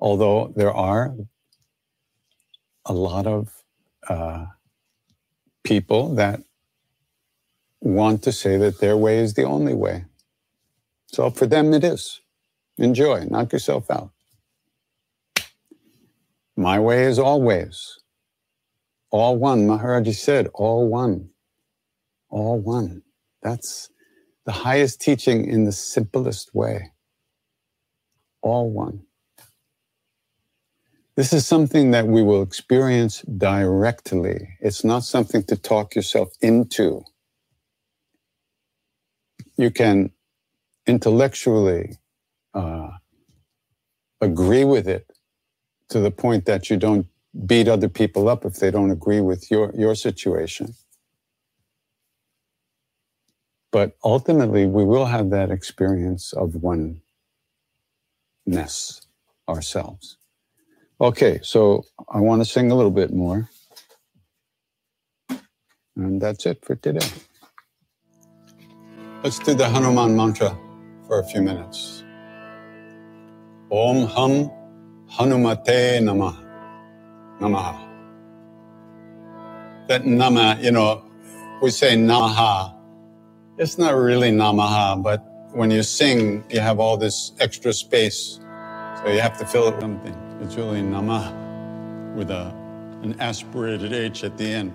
although 0.00 0.52
there 0.56 0.72
are 0.72 1.14
a 2.86 2.92
lot 2.92 3.26
of 3.26 3.48
uh, 4.08 4.46
people 5.64 6.14
that 6.14 6.40
want 7.80 8.22
to 8.24 8.32
say 8.32 8.58
that 8.58 8.80
their 8.80 8.96
way 8.96 9.18
is 9.18 9.34
the 9.34 9.44
only 9.44 9.74
way. 9.74 10.06
So 11.08 11.30
for 11.30 11.46
them, 11.46 11.74
it 11.74 11.84
is. 11.84 12.20
Enjoy, 12.78 13.24
knock 13.24 13.52
yourself 13.52 13.90
out. 13.90 14.10
My 16.56 16.80
way 16.80 17.04
is 17.04 17.18
always. 17.18 17.99
All 19.10 19.38
one. 19.38 19.66
Maharaji 19.66 20.14
said, 20.14 20.48
all 20.54 20.88
one. 20.88 21.30
All 22.30 22.60
one. 22.60 23.02
That's 23.42 23.90
the 24.46 24.52
highest 24.52 25.00
teaching 25.00 25.46
in 25.46 25.64
the 25.64 25.72
simplest 25.72 26.54
way. 26.54 26.92
All 28.42 28.70
one. 28.70 29.02
This 31.16 31.32
is 31.32 31.46
something 31.46 31.90
that 31.90 32.06
we 32.06 32.22
will 32.22 32.42
experience 32.42 33.22
directly. 33.22 34.56
It's 34.60 34.84
not 34.84 35.04
something 35.04 35.42
to 35.44 35.56
talk 35.56 35.94
yourself 35.94 36.30
into. 36.40 37.02
You 39.56 39.70
can 39.70 40.12
intellectually 40.86 41.98
uh, 42.54 42.90
agree 44.20 44.64
with 44.64 44.88
it 44.88 45.10
to 45.90 46.00
the 46.00 46.10
point 46.12 46.46
that 46.46 46.70
you 46.70 46.76
don't 46.78 47.06
beat 47.46 47.68
other 47.68 47.88
people 47.88 48.28
up 48.28 48.44
if 48.44 48.54
they 48.56 48.70
don't 48.70 48.90
agree 48.90 49.20
with 49.20 49.50
your, 49.50 49.72
your 49.76 49.94
situation. 49.94 50.74
But 53.72 53.96
ultimately, 54.04 54.66
we 54.66 54.84
will 54.84 55.06
have 55.06 55.30
that 55.30 55.50
experience 55.50 56.32
of 56.32 56.56
oneness 56.56 57.02
ourselves. 59.48 60.16
Okay, 61.00 61.40
so 61.42 61.84
I 62.12 62.20
want 62.20 62.42
to 62.42 62.44
sing 62.44 62.70
a 62.70 62.74
little 62.74 62.90
bit 62.90 63.12
more. 63.12 63.48
And 65.96 66.20
that's 66.20 66.46
it 66.46 66.64
for 66.64 66.76
today. 66.76 67.06
Let's 69.22 69.38
do 69.38 69.54
the 69.54 69.68
Hanuman 69.68 70.16
mantra 70.16 70.58
for 71.06 71.20
a 71.20 71.24
few 71.24 71.42
minutes. 71.42 72.04
Om 73.70 74.06
Hum 74.06 74.50
Hanumate 75.10 76.00
Namah. 76.00 76.39
Namaha. 77.40 77.88
That 79.88 80.06
Nama, 80.06 80.58
you 80.60 80.72
know, 80.72 81.04
we 81.62 81.70
say 81.70 81.96
Namaha. 81.96 82.74
It's 83.58 83.78
not 83.78 83.94
really 83.94 84.30
Namaha, 84.30 85.02
but 85.02 85.24
when 85.52 85.70
you 85.70 85.82
sing, 85.82 86.44
you 86.50 86.60
have 86.60 86.80
all 86.80 86.96
this 86.96 87.32
extra 87.40 87.72
space. 87.72 88.40
So 89.04 89.10
you 89.10 89.20
have 89.20 89.38
to 89.38 89.46
fill 89.46 89.68
it 89.68 89.74
with 89.74 89.82
something. 89.82 90.38
It's 90.42 90.56
really 90.56 90.82
Nama 90.82 91.34
with 92.16 92.30
a, 92.30 92.54
an 93.02 93.16
aspirated 93.20 93.92
H 93.92 94.24
at 94.24 94.38
the 94.38 94.46
end. 94.46 94.74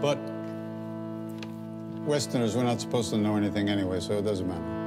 But 0.00 0.18
Westerners, 2.06 2.56
we're 2.56 2.64
not 2.64 2.80
supposed 2.80 3.10
to 3.10 3.18
know 3.18 3.36
anything 3.36 3.68
anyway, 3.68 4.00
so 4.00 4.14
it 4.14 4.22
doesn't 4.22 4.48
matter. 4.48 4.77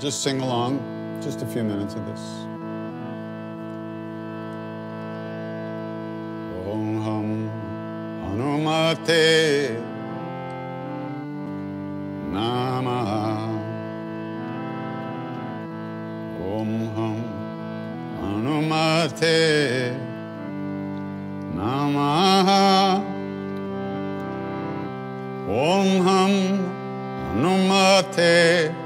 Just 0.00 0.22
sing 0.22 0.40
along, 0.40 0.80
just 1.22 1.42
a 1.42 1.46
few 1.46 1.62
minutes 1.62 1.92
of 1.94 2.06
this. 2.06 2.20
Om 6.66 7.02
Hum 7.04 7.50
Hanumate 8.24 9.76
Namaha. 12.32 13.60
Om 16.48 16.70
Hum 16.96 17.24
Hanumate 18.22 19.94
Namaha. 21.54 23.04
Om 25.46 25.88
Hum 26.06 26.32
Hanumate 27.34 28.79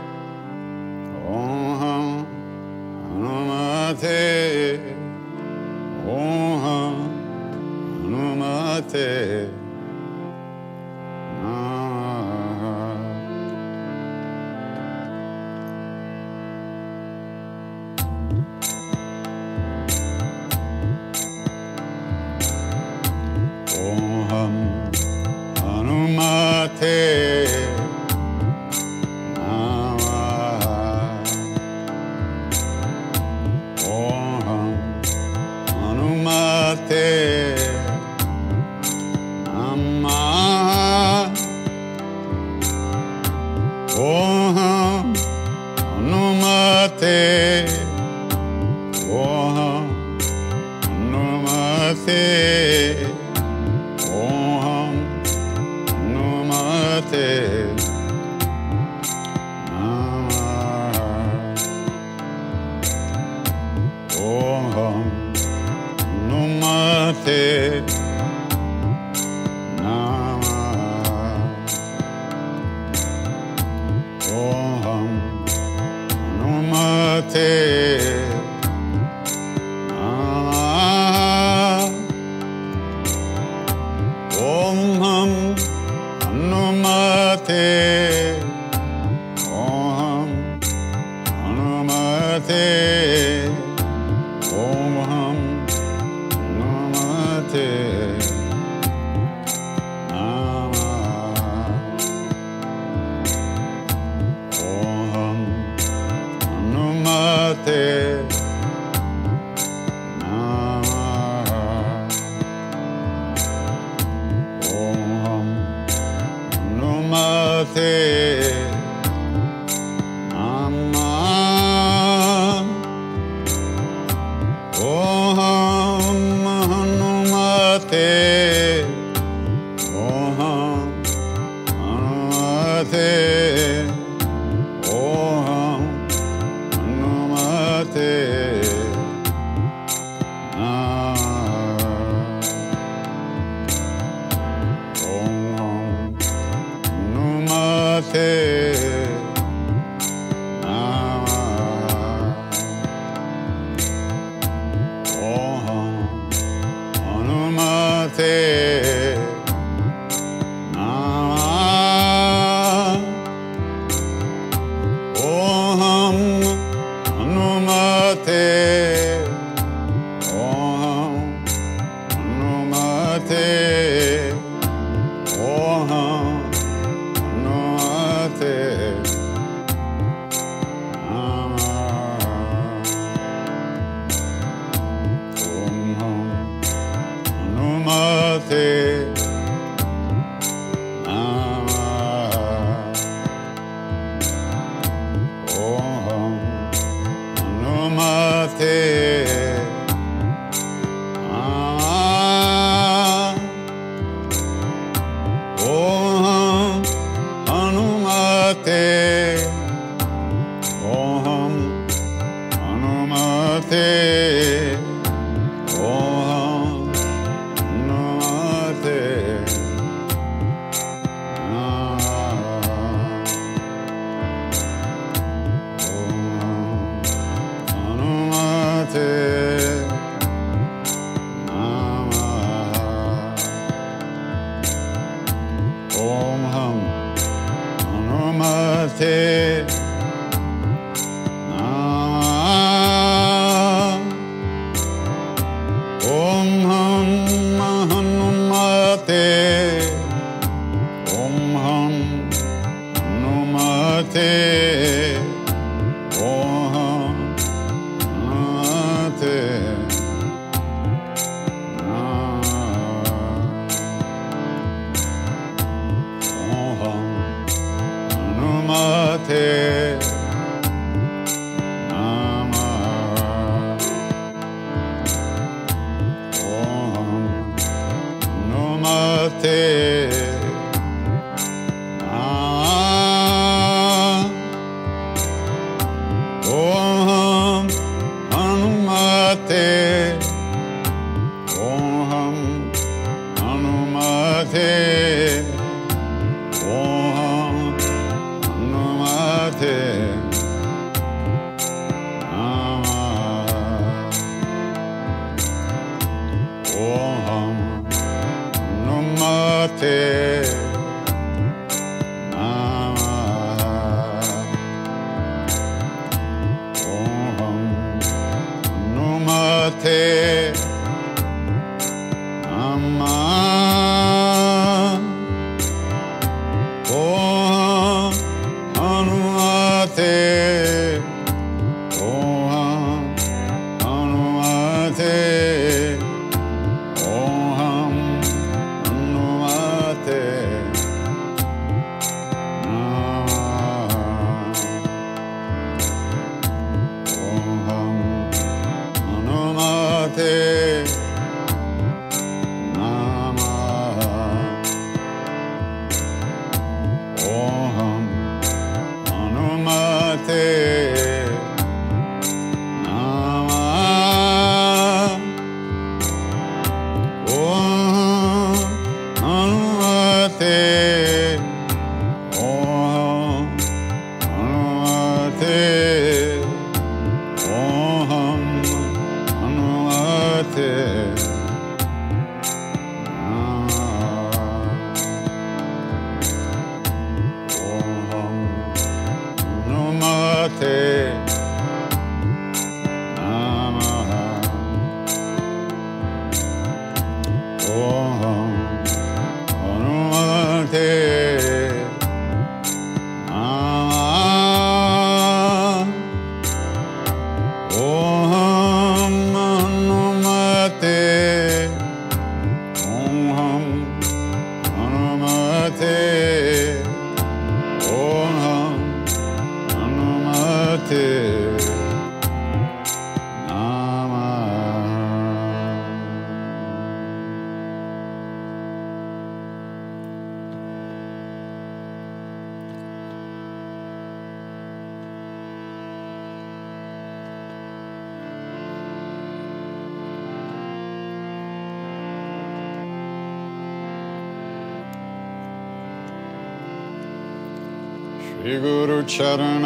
चरण 449.15 449.65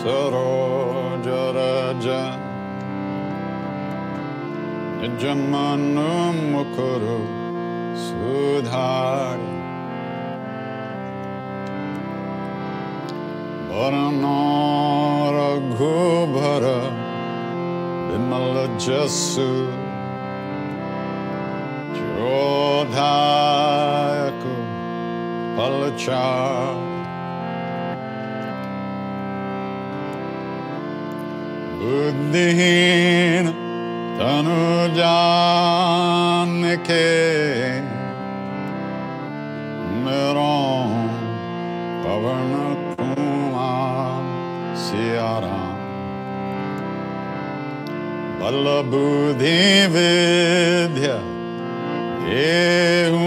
सरोजरज 0.00 1.24
निजमनु 5.00 6.04
मुकुरु 6.50 7.16
सुधार 8.04 9.42
वरण 13.72 14.24
रघुभर 15.38 16.68
विमल 18.06 18.56
जसु 18.86 19.50
जोधायकु 22.86 23.34
पलचार 25.58 26.93
बुद्धिहीन 31.84 33.46
तनु 34.18 34.60
जान 34.96 36.52
के 36.86 37.08
मेरो 40.04 40.54
पवन 42.04 42.52
Kumar 43.00 44.22
Sierra 44.84 45.60
बल 48.40 48.64
बुद्धि 48.94 49.58
विद्या 49.96 51.18
देहु 52.24 53.23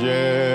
Yeah. 0.00 0.47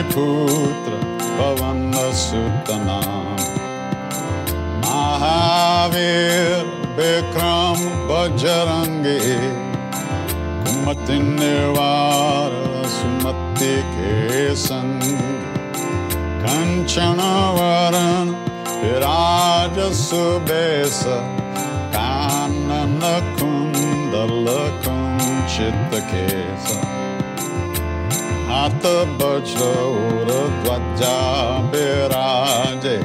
अञ्जनिपुत्र 0.00 0.92
पवनसुतनाम 1.38 3.40
महावीर 4.84 6.62
विक्रम 6.98 7.78
बजरंगी। 8.08 9.18
कुमति 10.64 11.18
निर्वार 11.18 12.50
सुमति 12.88 13.74
के 13.92 14.14
संग 14.64 15.02
कंचन 16.44 17.20
वरण 17.58 18.32
विराज 18.80 19.76
द्वचा 30.64 31.16
विराजे 31.72 32.96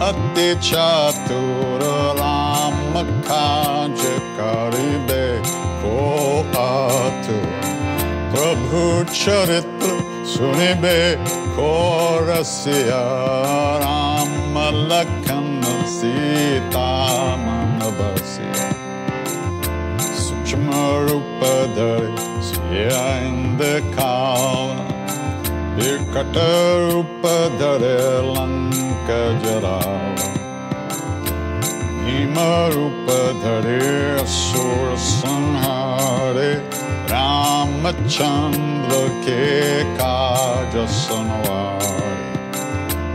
अति 0.09 0.49
चातुर 0.71 1.83
चतुरम 1.85 2.95
काज 4.34 4.34
करिबे 4.40 5.26
को 5.82 5.98
आतुर 6.60 7.46
प्रभु 8.34 8.82
चरित्र 9.14 9.98
सुनिबे 10.26 11.02
को 11.56 11.72
रसिया 12.30 13.02
राम 13.84 14.58
लखन 14.92 15.62
सीता 15.90 16.88
मन 17.38 17.80
बसिया 18.00 18.70
सूक्ष्म 20.20 20.72
रूप 21.10 21.44
धरे 21.78 22.16
सिया 22.50 23.06
इंद 23.28 23.62
खावा 23.96 24.88
विकट 25.76 26.38
रूप 26.92 27.26
धरे 27.62 27.98
लंक 28.34 29.10
जरावा 29.46 30.10
भीम 30.10 30.38
रूप 30.38 30.43
धरे 33.44 34.22
असुर 34.22 34.96
संहारे 35.00 36.52
रामचंद्र 37.12 38.98
के 39.26 39.48
काज 39.98 40.76
सनवारे 40.96 42.14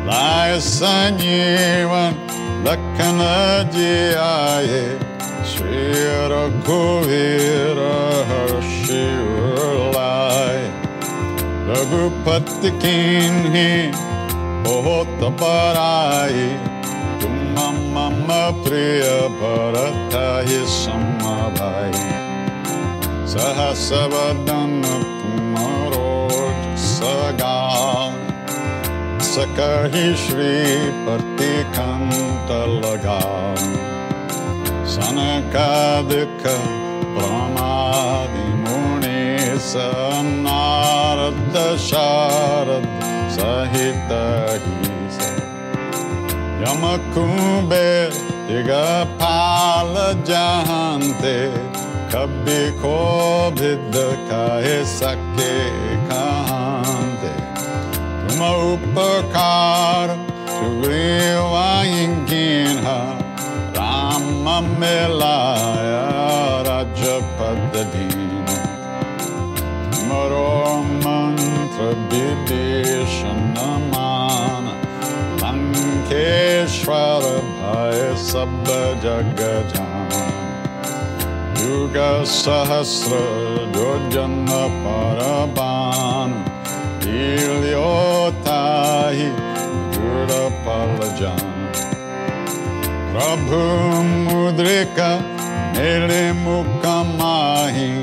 लाय 0.07 0.59
संजीवन 0.69 2.17
लखन 2.67 3.21
जी 3.75 3.95
आए 4.25 4.83
श्री 5.53 5.87
रघुवीर 6.35 7.81
हर्षि 8.31 9.05
लाए 9.97 10.63
रघुपति 11.71 12.71
कीन्ही 12.85 13.71
बहुत 14.67 15.21
बड़ाई 15.41 16.49
तुम 16.55 16.63
मम 16.63 16.68
भदन 24.12 24.82
पुनरो 24.86 26.30
सगा। 26.78 27.60
सकहि 29.22 30.16
श्री 30.16 30.78
प्रतिखन्त 31.06 32.52
लगा। 32.86 33.56
सनका 34.86 36.02
प्रमादि 37.18 38.54
मुनि 38.54 39.60
सदशारद 39.60 41.30
सहितहि 43.32 44.90
यमकुबेर 46.60 48.29
दिगपाल 48.49 49.95
जहांते 50.29 51.37
कभी 52.15 52.63
को 52.81 52.97
भिद 53.59 53.97
कहे 54.31 54.79
सके 54.91 55.55
कहांते 56.11 57.33
तुम 58.27 58.41
उपकार 58.47 60.13
सुग्रीवाइंगिन 60.55 62.05
राम 63.79 64.49
मिलाया 64.81 66.07
राजपद 66.69 67.73
दीन 67.95 68.49
मरो 70.09 70.51
मंत्र 71.05 71.83
विदेशन 72.13 73.41
मान 73.95 74.08
लंकेश्वर 76.10 77.26
भय 77.58 78.00
सब 78.18 78.70
जग 79.04 79.42
युग 81.62 81.98
सहस्र 82.26 83.20
योजन 83.76 84.48
पर 84.86 85.20
बान 85.58 86.34
लील्योताहि 87.04 88.08
जुड़ 89.94 90.40
पल 90.66 90.96
जान 91.20 91.54
प्रभु 93.14 93.62
मुद्रिका 94.26 95.12
मेरे 95.78 96.24
मुख 96.42 96.84
माही 97.22 97.94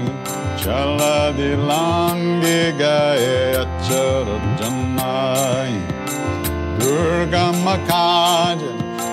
चल 0.62 0.96
दिलांगे 1.36 2.62
गए 2.78 3.36
अचर 3.64 4.26
जन्नाई 4.62 5.95
दुर्गम 6.85 7.65
काज 7.89 8.61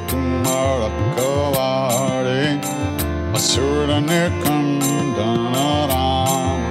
तुम 0.10 0.46
रखवारे 0.84 2.46
असुर 3.38 3.90
निखंडन 4.06 5.58
राम 5.92 6.64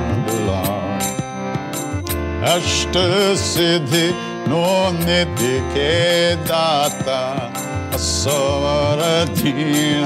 अष्ट 2.54 2.98
सिद्धि 3.42 4.02
नो 4.50 4.64
निधि 4.96 5.52
के 5.74 5.94
दाता 6.50 7.20
असवर 7.94 9.02
दीन 9.38 10.04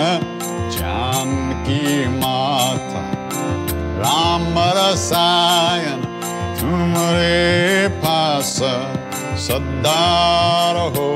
जानकी 0.77 2.09
माता। 2.19 3.07
राम 4.05 4.53
रसायन 4.79 6.05
तुमरे 6.61 7.89
पास 8.05 8.59
सदा 9.45 10.03
रहो 10.73 11.09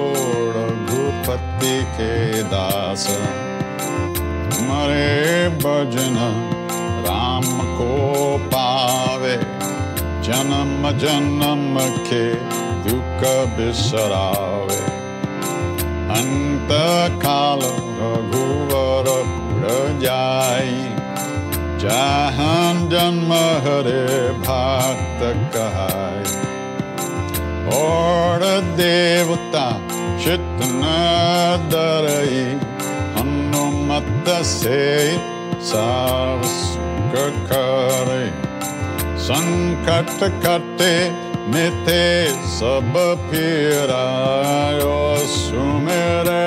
रघुपति 0.56 1.76
के 1.92 2.42
दास। 2.42 3.04
मरे 4.62 5.48
भजन 5.62 6.18
राम 7.06 7.46
को 7.78 7.94
पावे, 8.46 9.36
जन्म 10.22 10.90
जन्म 10.98 11.78
के 12.10 12.24
दुख 12.88 13.24
बिसरावे। 13.56 14.82
अंत 16.18 16.68
काल 17.24 17.60
रघुवर 18.00 19.08
जाई 20.00 20.76
जहाँ 21.78 22.74
जन्म 22.90 23.32
हरे 23.64 24.30
भक्त 24.44 25.24
कहाई। 25.56 26.47
देवता 28.77 29.65
चित 30.23 30.61
न 30.63 30.91
डरई 31.71 32.41
हनुमत 33.17 34.29
से 34.51 34.81
सब 35.69 36.41
सुख 36.53 37.13
करे 37.51 38.25
संकट 39.27 40.17
कटे 40.45 40.93
मिते 41.53 42.03
सब 42.57 42.93
फिरायो 43.29 44.95
सुमेरे 45.35 46.45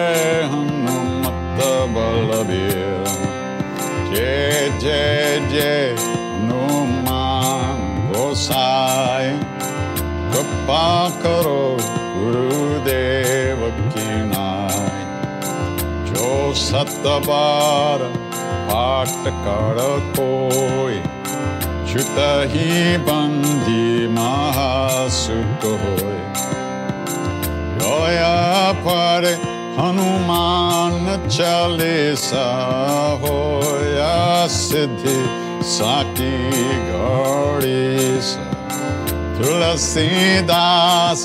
हनुमत 0.52 1.62
बलबीर 1.96 3.04
जय 4.14 4.70
जय 4.82 5.38
जय 5.52 5.94
हनुमान 6.00 7.84
गोसाई 8.12 9.30
कृपा 10.31 10.87
करो 11.23 11.61
गुरुदेव 12.17 13.63
की 13.93 14.09
नाय 14.27 14.99
जो 16.09 16.29
सत 16.57 17.01
बार 17.27 18.03
पाठ 18.69 19.27
कर 19.45 19.79
कोई 20.17 20.99
छुत 21.91 22.19
ही 22.53 22.97
बंदी 23.07 24.07
महासुख 24.17 25.65
होय 25.81 26.19
रोया 27.81 28.37
पर 28.85 29.27
हनुमान 29.79 31.27
चालीसा 31.27 32.45
होया 33.25 34.15
सिद्धि 34.55 35.19
साकी 35.73 36.33
गौड़ी 36.87 38.21
सा 38.31 38.60
तुलसीदास 39.40 41.24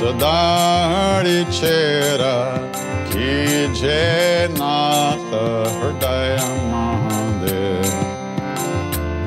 सदाड़ी 0.00 1.38
चेरा 1.58 2.34
कीजे 3.10 4.02
नाथ 4.52 5.30
हृदय 5.74 6.36
महादेव 6.72 7.90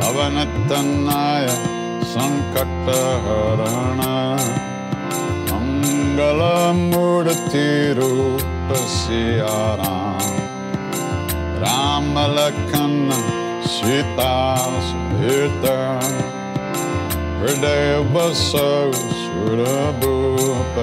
पवन 0.01 0.37
तन्नाय 0.69 1.47
संकट 2.13 2.89
हरण 3.25 4.01
मंगल 5.51 6.41
मूर्ति 6.79 7.67
रूप 7.99 8.73
सियाराम 8.95 10.29
राम 11.63 12.13
लखन 12.35 12.93
सीता 13.73 14.33
सहित 14.87 15.65
हृदय 17.45 17.87
बसौ 18.13 18.69
सुरभूप 19.21 20.75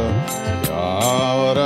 यावर 0.69 1.59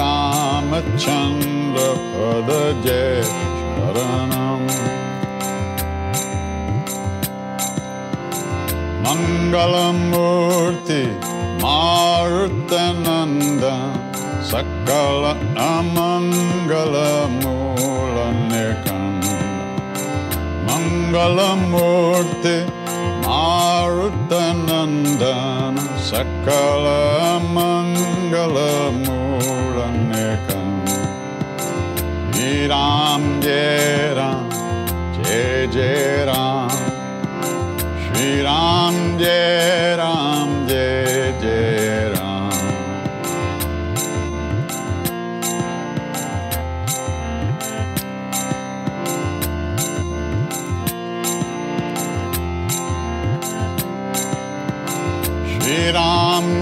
रामचंद्र 0.00 1.86
पद 2.10 2.50
जय 2.86 3.22
शरणम 3.28 4.66
मंगलमूर्ति 9.66 10.98
मारुतनंद 11.62 13.62
सकल 14.50 15.22
अमंगल 15.64 16.94
मूल 17.36 18.18
निकंद 18.42 19.24
Nandana 24.79 25.83
Sakala 26.07 27.41
Mangala 27.55 28.71
Muranekam 29.03 30.71
Ram 32.71 33.23
Jai 33.41 34.13
Ram 34.15 34.49
Jai 35.15 35.67
Jai 35.75 36.23
Ram 36.29 36.71
Shri 38.03 38.29
Ram 38.47 38.95
Jai 39.19 39.97
Ram 39.99 40.38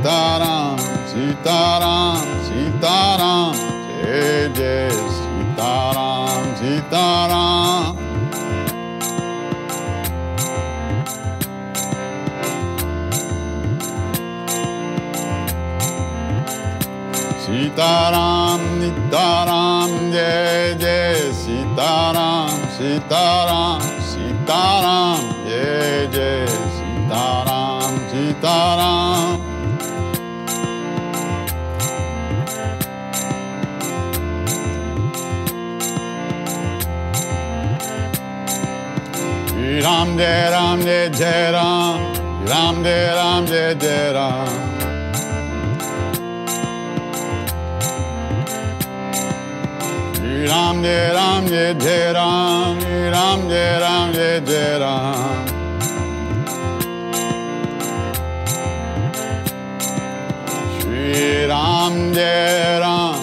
Sitaram, 0.00 0.78
Sitaram, 1.12 2.16
Sitaram, 2.48 3.52
Jai 4.00 4.48
Jai 4.56 4.88
Sitaram, 5.12 6.40
Sitaram. 6.56 7.96
Sitaram, 17.44 18.60
Nitaram, 18.80 19.90
Jai 20.14 20.76
Jai 20.80 21.30
Sitaram, 21.30 22.48
Sitaram, 22.72 23.80
Sitaram, 24.00 25.20
Jai 25.44 26.08
Jai 26.08 26.46
Sitaram, 26.72 27.92
Sitaram. 28.08 29.09
Jai 40.20 40.50
Ram 40.50 40.80
Jai 40.82 41.08
Jai 41.18 41.50
Ram 41.50 42.00
Ram 42.46 42.82
Jai 42.84 43.14
Ram 43.18 43.46
Jai 43.46 43.74
Jai 43.82 44.12
Ram 44.12 44.48
Ram 50.50 50.82
Jai 50.82 51.12
Ram 51.16 51.46
Jai 51.46 51.72
Jai 51.84 52.12
Ram 52.12 52.78
Ram 53.14 53.48
Jai 53.48 53.80
Ram 53.84 54.12
Jai 54.12 54.40
Jai 54.50 54.78
Ram 54.82 55.46
Shri 60.76 61.46
Ram 61.48 62.12
Jai 62.12 62.78
Ram. 62.84 63.14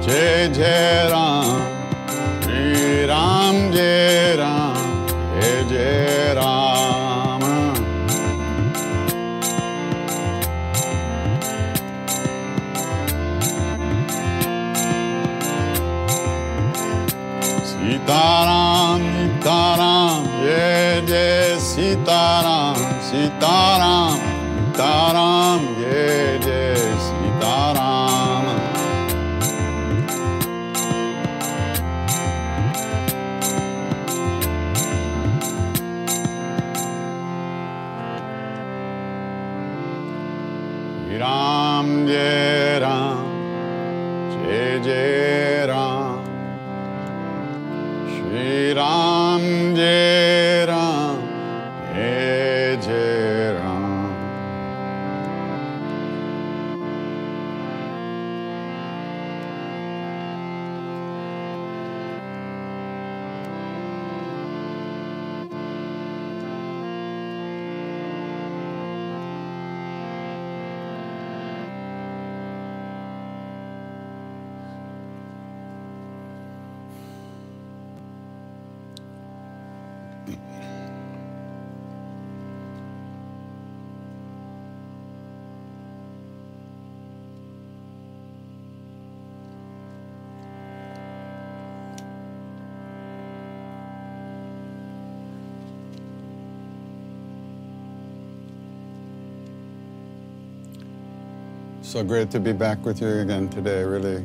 Jai 0.00 0.48
Jai 0.48 1.10
Ram 1.12 1.77
Sitaram, 22.08 22.74
Sitaram, 23.02 24.16
Sitaram, 24.72 25.37
So 101.98 102.04
great 102.04 102.30
to 102.30 102.38
be 102.38 102.52
back 102.52 102.84
with 102.84 103.00
you 103.00 103.08
again 103.08 103.48
today. 103.48 103.82
Really 103.82 104.24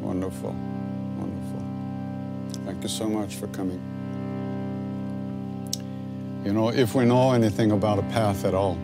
wonderful. 0.00 0.52
Wonderful. 1.18 1.62
Thank 2.64 2.82
you 2.82 2.88
so 2.88 3.10
much 3.10 3.34
for 3.34 3.46
coming. 3.48 3.78
You 6.42 6.54
know, 6.54 6.70
if 6.70 6.94
we 6.94 7.04
know 7.04 7.32
anything 7.32 7.72
about 7.72 7.98
a 7.98 8.04
path 8.04 8.46
at 8.46 8.54
all, 8.54 8.78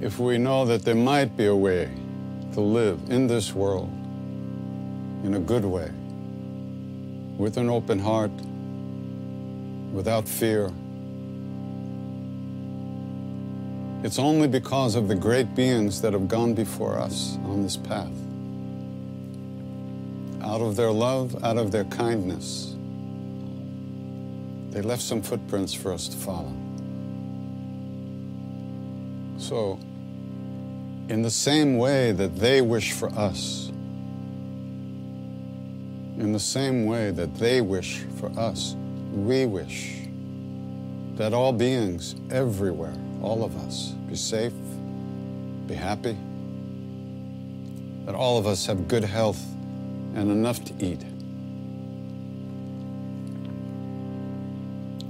if 0.00 0.18
we 0.18 0.36
know 0.36 0.64
that 0.64 0.84
there 0.84 0.96
might 0.96 1.36
be 1.36 1.46
a 1.46 1.54
way 1.54 1.88
to 2.54 2.60
live 2.60 2.98
in 3.08 3.28
this 3.28 3.54
world 3.54 3.88
in 5.22 5.34
a 5.34 5.38
good 5.38 5.64
way, 5.64 5.92
with 7.38 7.56
an 7.56 7.70
open 7.70 8.00
heart, 8.00 8.32
without 9.92 10.28
fear, 10.28 10.72
It's 14.02 14.18
only 14.18 14.48
because 14.48 14.94
of 14.94 15.08
the 15.08 15.14
great 15.14 15.54
beings 15.54 16.00
that 16.00 16.14
have 16.14 16.26
gone 16.26 16.54
before 16.54 16.98
us 16.98 17.36
on 17.44 17.62
this 17.62 17.76
path. 17.76 18.10
Out 20.42 20.62
of 20.62 20.74
their 20.74 20.90
love, 20.90 21.44
out 21.44 21.58
of 21.58 21.70
their 21.70 21.84
kindness, 21.84 22.74
they 24.70 24.80
left 24.80 25.02
some 25.02 25.20
footprints 25.20 25.74
for 25.74 25.92
us 25.92 26.08
to 26.08 26.16
follow. 26.16 26.54
So, 29.36 29.78
in 31.10 31.22
the 31.22 31.30
same 31.30 31.76
way 31.76 32.12
that 32.12 32.36
they 32.36 32.62
wish 32.62 32.92
for 32.92 33.10
us, 33.10 33.68
in 36.18 36.32
the 36.32 36.40
same 36.40 36.86
way 36.86 37.10
that 37.10 37.34
they 37.34 37.60
wish 37.60 38.04
for 38.18 38.30
us, 38.38 38.76
we 39.12 39.44
wish 39.44 39.96
that 41.16 41.34
all 41.34 41.52
beings 41.52 42.14
everywhere, 42.30 42.96
all 43.22 43.44
of 43.44 43.56
us, 43.56 43.88
be 44.08 44.16
safe, 44.16 44.52
be 45.66 45.74
happy, 45.74 46.16
that 48.06 48.14
all 48.14 48.38
of 48.38 48.46
us 48.46 48.66
have 48.66 48.88
good 48.88 49.04
health 49.04 49.42
and 50.14 50.30
enough 50.30 50.64
to 50.64 50.74
eat. 50.84 51.02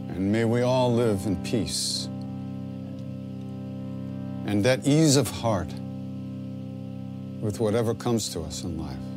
And 0.09 0.33
may 0.33 0.45
we 0.45 0.63
all 0.63 0.93
live 0.95 1.27
in 1.27 1.37
peace 1.45 2.09
and 4.47 4.65
that 4.65 4.87
ease 4.87 5.17
of 5.17 5.31
heart 5.31 5.73
with 7.41 7.61
whatever 7.61 7.95
comes 7.95 8.29
to 8.31 8.41
us 8.43 8.65
in 8.65 8.77
life. 8.77 9.10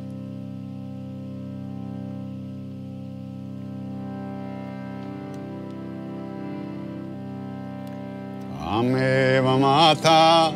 त्वमेव 9.93 9.93
माता 9.93 10.51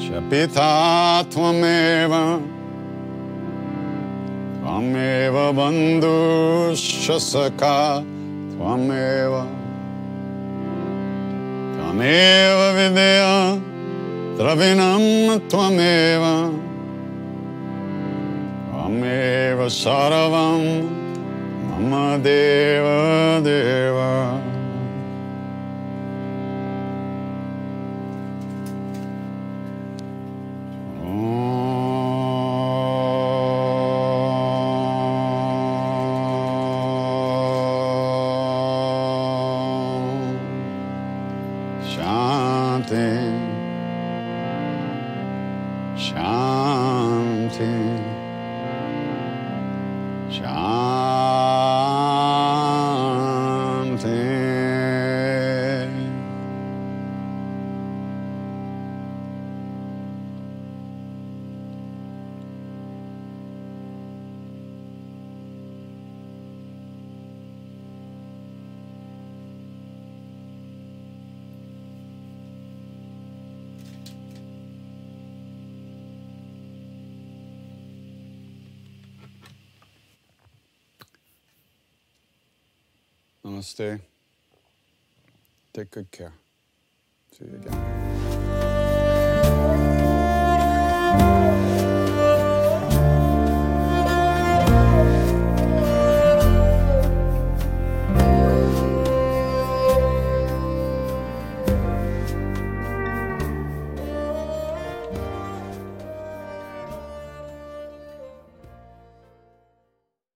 च 0.00 0.22
पिता 0.30 0.70
त्वमेव 1.32 2.12
त्वमेव 4.62 5.36
बन्धुश्च 5.58 7.10
सखा 7.22 7.78
त्वमेव 8.50 9.34
त्वमेव 11.76 12.60
विद्या 12.76 13.34
द्रविणं 14.38 15.38
त्वमेव 15.50 16.24
त्वमेव 18.70 19.68
सर्वं 19.82 20.62
मम 21.68 22.22
देव 22.22 22.86
देव 23.44 23.98